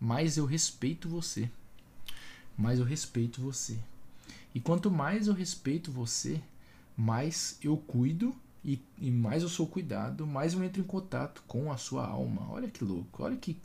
mais 0.00 0.36
eu 0.36 0.46
respeito 0.46 1.08
você. 1.08 1.50
Mais 2.56 2.78
eu 2.78 2.84
respeito 2.84 3.40
você. 3.40 3.76
E 4.54 4.60
quanto 4.60 4.92
mais 4.92 5.26
eu 5.26 5.34
respeito 5.34 5.90
você, 5.90 6.40
mais 6.96 7.58
eu 7.60 7.76
cuido 7.76 8.32
e, 8.66 8.82
e, 8.98 9.12
mais 9.12 9.44
eu 9.44 9.48
sou 9.48 9.64
cuidado, 9.64 10.26
mais 10.26 10.52
eu 10.52 10.64
entro 10.64 10.80
em 10.80 10.84
contato 10.84 11.44
com 11.46 11.70
a 11.70 11.76
sua 11.76 12.04
alma. 12.04 12.50
Olha 12.50 12.68
que 12.68 12.82
louco, 12.82 13.22
olha 13.22 13.36
que 13.36 13.56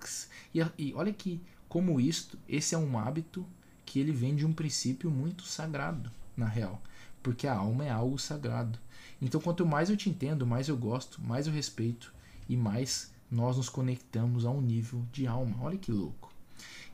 e, 0.53 0.61
e 0.77 0.93
olha 0.93 1.11
que 1.11 1.41
como 1.67 1.99
isto, 1.99 2.37
esse 2.47 2.75
é 2.75 2.77
um 2.77 2.99
hábito 2.99 3.43
que 3.83 3.99
ele 3.99 4.11
vem 4.11 4.35
de 4.35 4.45
um 4.45 4.53
princípio 4.53 5.09
muito 5.09 5.43
sagrado, 5.43 6.11
na 6.37 6.45
real, 6.45 6.79
porque 7.23 7.47
a 7.47 7.55
alma 7.55 7.83
é 7.83 7.89
algo 7.89 8.19
sagrado. 8.19 8.77
Então, 9.19 9.41
quanto 9.41 9.65
mais 9.65 9.89
eu 9.89 9.97
te 9.97 10.07
entendo, 10.07 10.45
mais 10.45 10.67
eu 10.67 10.77
gosto, 10.77 11.19
mais 11.19 11.47
eu 11.47 11.53
respeito 11.53 12.13
e 12.47 12.55
mais 12.55 13.11
nós 13.29 13.57
nos 13.57 13.69
conectamos 13.69 14.45
a 14.45 14.51
um 14.51 14.61
nível 14.61 15.03
de 15.11 15.25
alma. 15.25 15.55
Olha 15.61 15.77
que 15.77 15.91
louco. 15.91 16.31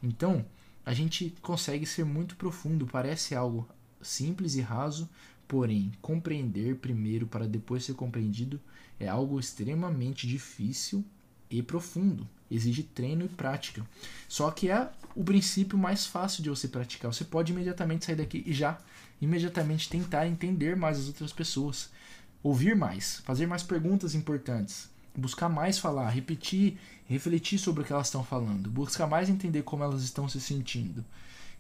Então, 0.01 0.45
a 0.85 0.93
gente 0.93 1.35
consegue 1.41 1.85
ser 1.85 2.05
muito 2.05 2.37
profundo, 2.37 2.87
parece 2.87 3.35
algo 3.35 3.67
simples 4.01 4.55
e 4.55 4.61
raso, 4.61 5.09
Porém, 5.47 5.91
compreender 6.01 6.75
primeiro 6.75 7.25
para 7.25 7.47
depois 7.47 7.85
ser 7.85 7.93
compreendido 7.93 8.59
é 8.99 9.07
algo 9.07 9.39
extremamente 9.39 10.27
difícil 10.27 11.05
e 11.49 11.61
profundo. 11.63 12.27
Exige 12.49 12.83
treino 12.83 13.25
e 13.25 13.29
prática. 13.29 13.85
Só 14.27 14.51
que 14.51 14.69
é 14.69 14.89
o 15.15 15.23
princípio 15.23 15.77
mais 15.77 16.05
fácil 16.05 16.43
de 16.43 16.49
você 16.49 16.67
praticar. 16.67 17.13
Você 17.13 17.23
pode 17.23 17.51
imediatamente 17.51 18.05
sair 18.05 18.15
daqui 18.15 18.43
e 18.45 18.53
já 18.53 18.77
imediatamente 19.21 19.89
tentar 19.89 20.27
entender 20.27 20.75
mais 20.75 20.99
as 20.99 21.07
outras 21.07 21.33
pessoas, 21.33 21.89
ouvir 22.43 22.75
mais, 22.75 23.17
fazer 23.21 23.47
mais 23.47 23.63
perguntas 23.63 24.15
importantes, 24.15 24.89
buscar 25.15 25.49
mais 25.49 25.79
falar, 25.79 26.09
repetir, 26.09 26.77
refletir 27.05 27.57
sobre 27.57 27.83
o 27.83 27.85
que 27.85 27.91
elas 27.91 28.07
estão 28.07 28.23
falando, 28.23 28.69
buscar 28.69 29.07
mais 29.07 29.29
entender 29.29 29.63
como 29.63 29.83
elas 29.83 30.03
estão 30.03 30.29
se 30.29 30.39
sentindo. 30.39 31.03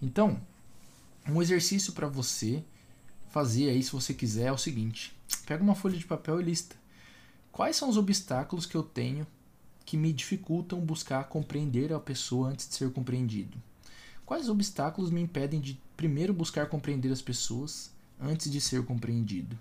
Então, 0.01 0.39
um 1.27 1.41
exercício 1.41 1.93
para 1.93 2.07
você 2.07 2.63
fazer 3.37 3.69
aí, 3.69 3.83
se 3.83 3.91
você 3.91 4.15
quiser, 4.15 4.47
é 4.47 4.51
o 4.51 4.57
seguinte: 4.57 5.15
pega 5.45 5.61
uma 5.61 5.75
folha 5.75 5.95
de 5.95 6.05
papel 6.05 6.41
e 6.41 6.43
lista. 6.43 6.75
Quais 7.51 7.75
são 7.75 7.87
os 7.87 7.95
obstáculos 7.95 8.65
que 8.65 8.75
eu 8.75 8.81
tenho 8.81 9.27
que 9.85 9.95
me 9.95 10.11
dificultam 10.11 10.79
buscar 10.79 11.23
compreender 11.25 11.93
a 11.93 11.99
pessoa 11.99 12.49
antes 12.49 12.67
de 12.67 12.73
ser 12.73 12.91
compreendido? 12.91 13.55
Quais 14.25 14.49
obstáculos 14.49 15.11
me 15.11 15.21
impedem 15.21 15.61
de 15.61 15.79
primeiro 15.95 16.33
buscar 16.33 16.67
compreender 16.67 17.11
as 17.11 17.21
pessoas 17.21 17.91
antes 18.19 18.51
de 18.51 18.59
ser 18.59 18.83
compreendido? 18.83 19.57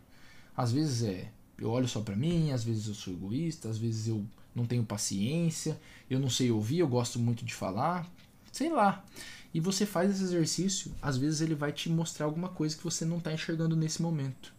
Às 0.57 0.73
vezes 0.73 1.03
é 1.03 1.31
eu 1.59 1.71
olho 1.71 1.87
só 1.87 2.01
para 2.01 2.17
mim, 2.17 2.53
às 2.53 2.65
vezes 2.65 2.87
eu 2.89 2.95
sou 2.95 3.13
egoísta, 3.13 3.69
às 3.69 3.77
vezes 3.77 4.09
eu 4.09 4.25
não 4.55 4.65
tenho 4.65 4.85
paciência, 4.85 5.79
eu 6.09 6.19
não 6.19 6.31
sei 6.31 6.51
ouvir, 6.51 6.79
eu 6.79 6.89
gosto 6.89 7.19
muito 7.19 7.45
de 7.45 7.53
falar, 7.53 8.11
sei 8.57 8.71
lá. 8.71 9.05
E 9.53 9.61
você 9.61 9.85
faz 9.85 10.11
esse 10.11 10.23
exercício, 10.23 10.93
às 11.01 11.17
vezes 11.17 11.41
ele 11.41 11.55
vai 11.55 11.73
te 11.73 11.89
mostrar 11.89 12.27
alguma 12.27 12.49
coisa 12.49 12.77
que 12.77 12.83
você 12.83 13.05
não 13.05 13.19
está 13.19 13.33
enxergando 13.33 13.77
nesse 13.77 14.01
momento. 14.01 14.53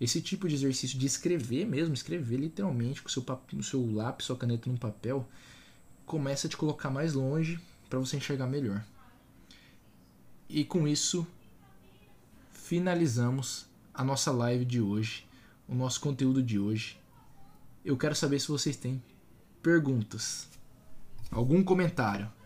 Esse 0.00 0.20
tipo 0.20 0.48
de 0.48 0.54
exercício 0.54 0.98
de 0.98 1.06
escrever 1.06 1.66
mesmo, 1.66 1.92
escrever 1.92 2.38
literalmente 2.38 3.02
com 3.02 3.08
o 3.08 3.10
seu, 3.10 3.24
o 3.54 3.62
seu 3.62 3.94
lápis, 3.94 4.26
sua 4.26 4.36
caneta 4.36 4.70
no 4.70 4.78
papel, 4.78 5.28
começa 6.06 6.46
a 6.46 6.50
te 6.50 6.56
colocar 6.56 6.88
mais 6.88 7.14
longe 7.14 7.60
para 7.88 7.98
você 7.98 8.16
enxergar 8.16 8.46
melhor. 8.46 8.84
E 10.48 10.64
com 10.64 10.88
isso, 10.88 11.26
finalizamos 12.50 13.66
a 13.92 14.02
nossa 14.02 14.30
live 14.30 14.64
de 14.64 14.80
hoje, 14.80 15.26
o 15.68 15.74
nosso 15.74 16.00
conteúdo 16.00 16.42
de 16.42 16.58
hoje. 16.58 16.98
Eu 17.84 17.96
quero 17.96 18.14
saber 18.14 18.40
se 18.40 18.48
vocês 18.48 18.76
têm 18.76 19.02
perguntas, 19.62 20.48
algum 21.30 21.62
comentário. 21.62 22.37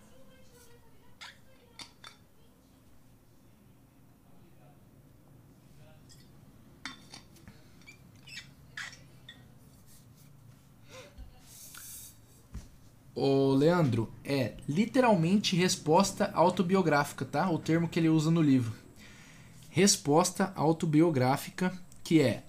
O 13.14 13.52
Leandro, 13.52 14.10
é 14.24 14.54
literalmente 14.66 15.54
resposta 15.54 16.30
autobiográfica, 16.32 17.26
tá? 17.26 17.50
O 17.50 17.58
termo 17.58 17.86
que 17.86 18.00
ele 18.00 18.08
usa 18.08 18.30
no 18.30 18.40
livro. 18.40 18.72
Resposta 19.68 20.50
autobiográfica, 20.56 21.78
que 22.02 22.22
é 22.22 22.42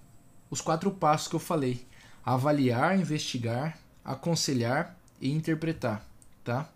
os 0.49 0.61
quatro 0.61 0.89
passos 0.89 1.27
que 1.27 1.35
eu 1.35 1.39
falei: 1.39 1.85
avaliar, 2.25 2.97
investigar, 2.97 3.77
aconselhar 4.05 4.97
e 5.19 5.33
interpretar, 5.33 6.07
tá? 6.45 6.69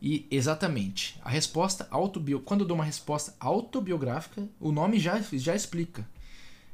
E 0.00 0.26
exatamente, 0.30 1.18
a 1.24 1.30
resposta 1.30 1.88
autobiográfica, 1.90 2.48
quando 2.48 2.60
eu 2.60 2.66
dou 2.66 2.74
uma 2.74 2.84
resposta 2.84 3.34
autobiográfica, 3.40 4.46
o 4.60 4.70
nome 4.70 4.98
já, 4.98 5.18
já 5.32 5.56
explica. 5.56 6.06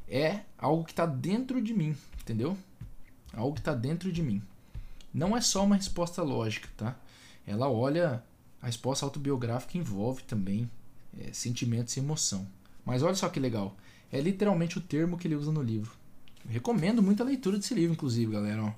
É 0.09 0.41
algo 0.59 0.83
que 0.85 0.91
está 0.91 1.07
dentro 1.07 1.63
de 1.63 1.73
mim, 1.73 1.97
entendeu? 2.21 2.59
Algo 3.33 3.55
que 3.55 3.61
está 3.61 3.73
dentro 3.73 4.11
de 4.11 4.23
mim 4.25 4.43
não 5.13 5.37
é 5.37 5.41
só 5.41 5.65
uma 5.65 5.77
resposta 5.77 6.23
lógica, 6.23 6.69
tá? 6.77 6.97
Ela 7.47 7.69
olha, 7.69 8.23
a 8.61 8.67
resposta 8.67 9.05
autobiográfica 9.05 9.77
envolve 9.77 10.23
também 10.23 10.71
é, 11.19 11.33
sentimentos 11.33 11.97
e 11.97 12.01
emoção. 12.01 12.47
Mas 12.85 13.03
olha 13.03 13.15
só 13.15 13.29
que 13.29 13.41
legal, 13.41 13.77
é 14.11 14.21
literalmente 14.21 14.79
o 14.79 14.81
termo 14.81 15.19
que 15.19 15.27
ele 15.27 15.37
usa 15.37 15.53
no 15.53 15.63
livro. 15.63 15.93
Recomendo 16.49 17.03
muito 17.03 17.23
a 17.23 17.27
leitura 17.27 17.57
desse 17.57 17.75
livro, 17.75 17.93
inclusive, 17.93 18.33
galera. 18.33 18.65
Ó. 18.65 18.73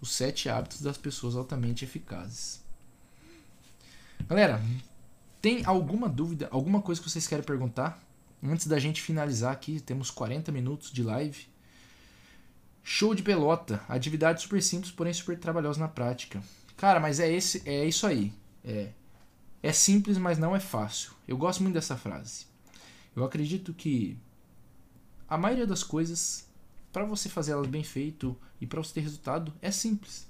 Os 0.00 0.12
sete 0.12 0.48
hábitos 0.48 0.80
das 0.80 0.96
pessoas 0.96 1.36
altamente 1.36 1.84
eficazes. 1.84 2.62
Galera, 4.28 4.62
tem 5.40 5.64
alguma 5.66 6.08
dúvida, 6.08 6.48
alguma 6.50 6.80
coisa 6.80 7.00
que 7.00 7.10
vocês 7.10 7.26
querem 7.26 7.44
perguntar? 7.44 8.02
Antes 8.42 8.66
da 8.66 8.78
gente 8.78 9.02
finalizar 9.02 9.52
aqui, 9.52 9.80
temos 9.80 10.10
40 10.10 10.50
minutos 10.52 10.90
de 10.90 11.02
live. 11.02 11.46
Show 12.86 13.14
de 13.14 13.22
pelota. 13.22 13.82
Atividade 13.88 14.42
super 14.42 14.62
simples, 14.62 14.92
porém 14.92 15.12
super 15.14 15.38
trabalhosa 15.38 15.80
na 15.80 15.88
prática. 15.88 16.42
Cara, 16.76 17.00
mas 17.00 17.18
é 17.18 17.32
esse, 17.32 17.66
é 17.66 17.86
isso 17.86 18.06
aí. 18.06 18.30
É, 18.62 18.90
é 19.62 19.72
simples, 19.72 20.18
mas 20.18 20.38
não 20.38 20.54
é 20.54 20.60
fácil. 20.60 21.12
Eu 21.26 21.38
gosto 21.38 21.62
muito 21.62 21.74
dessa 21.74 21.96
frase. 21.96 22.46
Eu 23.16 23.24
acredito 23.24 23.72
que 23.72 24.18
a 25.26 25.38
maioria 25.38 25.66
das 25.66 25.82
coisas, 25.82 26.46
para 26.92 27.06
você 27.06 27.30
fazer 27.30 27.52
elas 27.52 27.66
bem 27.66 27.82
feito 27.82 28.36
e 28.60 28.66
para 28.66 28.82
você 28.82 28.92
ter 28.92 29.00
resultado, 29.00 29.52
é 29.62 29.70
simples, 29.70 30.28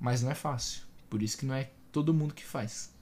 mas 0.00 0.20
não 0.20 0.32
é 0.32 0.34
fácil. 0.34 0.82
Por 1.08 1.22
isso 1.22 1.38
que 1.38 1.46
não 1.46 1.54
é 1.54 1.70
todo 1.92 2.12
mundo 2.12 2.34
que 2.34 2.44
faz. 2.44 2.92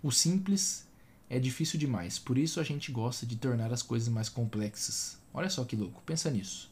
O 0.00 0.12
simples 0.12 0.86
é 1.28 1.40
difícil 1.40 1.78
demais, 1.78 2.18
por 2.18 2.38
isso 2.38 2.60
a 2.60 2.64
gente 2.64 2.92
gosta 2.92 3.26
de 3.26 3.36
tornar 3.36 3.72
as 3.72 3.82
coisas 3.82 4.08
mais 4.08 4.28
complexas. 4.28 5.18
Olha 5.34 5.50
só 5.50 5.64
que 5.64 5.74
louco, 5.74 6.02
pensa 6.06 6.30
nisso. 6.30 6.71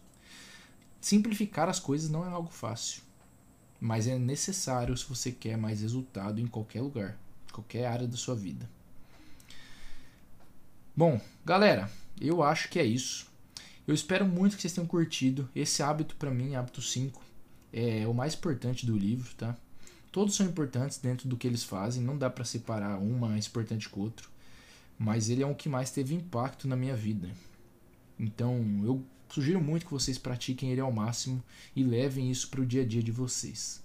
Simplificar 1.00 1.68
as 1.68 1.80
coisas 1.80 2.10
não 2.10 2.24
é 2.24 2.28
algo 2.28 2.50
fácil, 2.50 3.02
mas 3.80 4.06
é 4.06 4.18
necessário 4.18 4.96
se 4.96 5.08
você 5.08 5.32
quer 5.32 5.56
mais 5.56 5.80
resultado 5.80 6.40
em 6.40 6.46
qualquer 6.46 6.82
lugar, 6.82 7.18
qualquer 7.50 7.86
área 7.86 8.06
da 8.06 8.16
sua 8.16 8.34
vida. 8.34 8.68
Bom, 10.94 11.18
galera, 11.44 11.90
eu 12.20 12.42
acho 12.42 12.68
que 12.68 12.78
é 12.78 12.84
isso. 12.84 13.26
Eu 13.86 13.94
espero 13.94 14.26
muito 14.26 14.56
que 14.56 14.62
vocês 14.62 14.74
tenham 14.74 14.86
curtido. 14.86 15.48
Esse 15.56 15.82
hábito 15.82 16.14
para 16.16 16.30
mim, 16.30 16.54
hábito 16.54 16.82
5, 16.82 17.22
é 17.72 18.06
o 18.06 18.12
mais 18.12 18.34
importante 18.34 18.84
do 18.84 18.96
livro, 18.96 19.34
tá? 19.34 19.56
Todos 20.12 20.34
são 20.34 20.44
importantes 20.44 20.98
dentro 20.98 21.28
do 21.28 21.36
que 21.36 21.46
eles 21.46 21.64
fazem, 21.64 22.02
não 22.02 22.18
dá 22.18 22.28
para 22.28 22.44
separar 22.44 22.98
um 22.98 23.18
mais 23.18 23.46
importante 23.46 23.88
que 23.88 23.98
o 23.98 24.02
outro, 24.02 24.28
mas 24.98 25.30
ele 25.30 25.42
é 25.42 25.46
o 25.46 25.54
que 25.54 25.68
mais 25.68 25.90
teve 25.90 26.14
impacto 26.14 26.68
na 26.68 26.76
minha 26.76 26.96
vida. 26.96 27.30
Então, 28.18 28.60
eu 28.84 29.02
Sugiro 29.30 29.60
muito 29.60 29.86
que 29.86 29.92
vocês 29.92 30.18
pratiquem 30.18 30.72
ele 30.72 30.80
ao 30.80 30.90
máximo 30.90 31.42
e 31.74 31.84
levem 31.84 32.30
isso 32.30 32.48
para 32.48 32.60
o 32.60 32.66
dia 32.66 32.82
a 32.82 32.86
dia 32.86 33.02
de 33.02 33.12
vocês. 33.12 33.80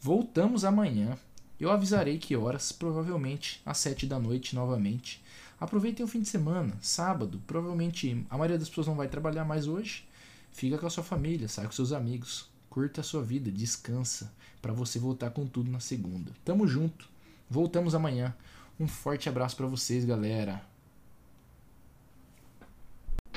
Voltamos 0.00 0.64
amanhã. 0.64 1.16
Eu 1.58 1.70
avisarei 1.70 2.18
que 2.18 2.36
horas, 2.36 2.72
provavelmente 2.72 3.62
às 3.64 3.78
7 3.78 4.06
da 4.06 4.18
noite 4.18 4.54
novamente. 4.54 5.22
Aproveitem 5.58 6.04
o 6.04 6.08
fim 6.08 6.20
de 6.20 6.28
semana, 6.28 6.76
sábado. 6.80 7.40
Provavelmente 7.46 8.26
a 8.28 8.36
maioria 8.36 8.58
das 8.58 8.68
pessoas 8.68 8.88
não 8.88 8.96
vai 8.96 9.08
trabalhar 9.08 9.44
mais 9.44 9.66
hoje. 9.66 10.04
Fica 10.50 10.76
com 10.76 10.86
a 10.86 10.90
sua 10.90 11.04
família, 11.04 11.48
sai 11.48 11.64
com 11.64 11.72
seus 11.72 11.92
amigos. 11.92 12.50
Curta 12.68 13.00
a 13.00 13.04
sua 13.04 13.22
vida, 13.22 13.50
descansa 13.50 14.32
para 14.60 14.72
você 14.72 14.98
voltar 14.98 15.30
com 15.30 15.46
tudo 15.46 15.70
na 15.70 15.80
segunda. 15.80 16.32
Tamo 16.44 16.66
junto. 16.66 17.08
Voltamos 17.48 17.94
amanhã. 17.94 18.34
Um 18.78 18.88
forte 18.88 19.28
abraço 19.28 19.56
para 19.56 19.66
vocês, 19.66 20.04
galera. 20.04 20.71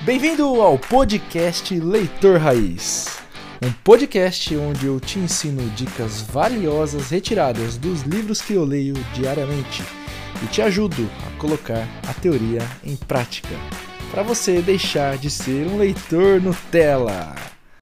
Bem-vindo 0.06 0.62
ao 0.62 0.78
podcast 0.78 1.74
Leitor 1.80 2.38
Raiz, 2.38 3.18
um 3.60 3.72
podcast 3.72 4.56
onde 4.56 4.86
eu 4.86 5.00
te 5.00 5.18
ensino 5.18 5.68
dicas 5.70 6.22
valiosas 6.22 7.10
retiradas 7.10 7.76
dos 7.76 8.02
livros 8.02 8.40
que 8.40 8.52
eu 8.52 8.64
leio 8.64 8.94
diariamente 9.12 9.82
e 10.44 10.46
te 10.46 10.62
ajudo 10.62 11.10
a 11.26 11.40
colocar 11.40 11.88
a 12.08 12.14
teoria 12.14 12.62
em 12.84 12.94
prática, 12.94 13.56
para 14.12 14.22
você 14.22 14.62
deixar 14.62 15.18
de 15.18 15.28
ser 15.28 15.66
um 15.66 15.76
leitor 15.76 16.40
Nutella. 16.40 17.55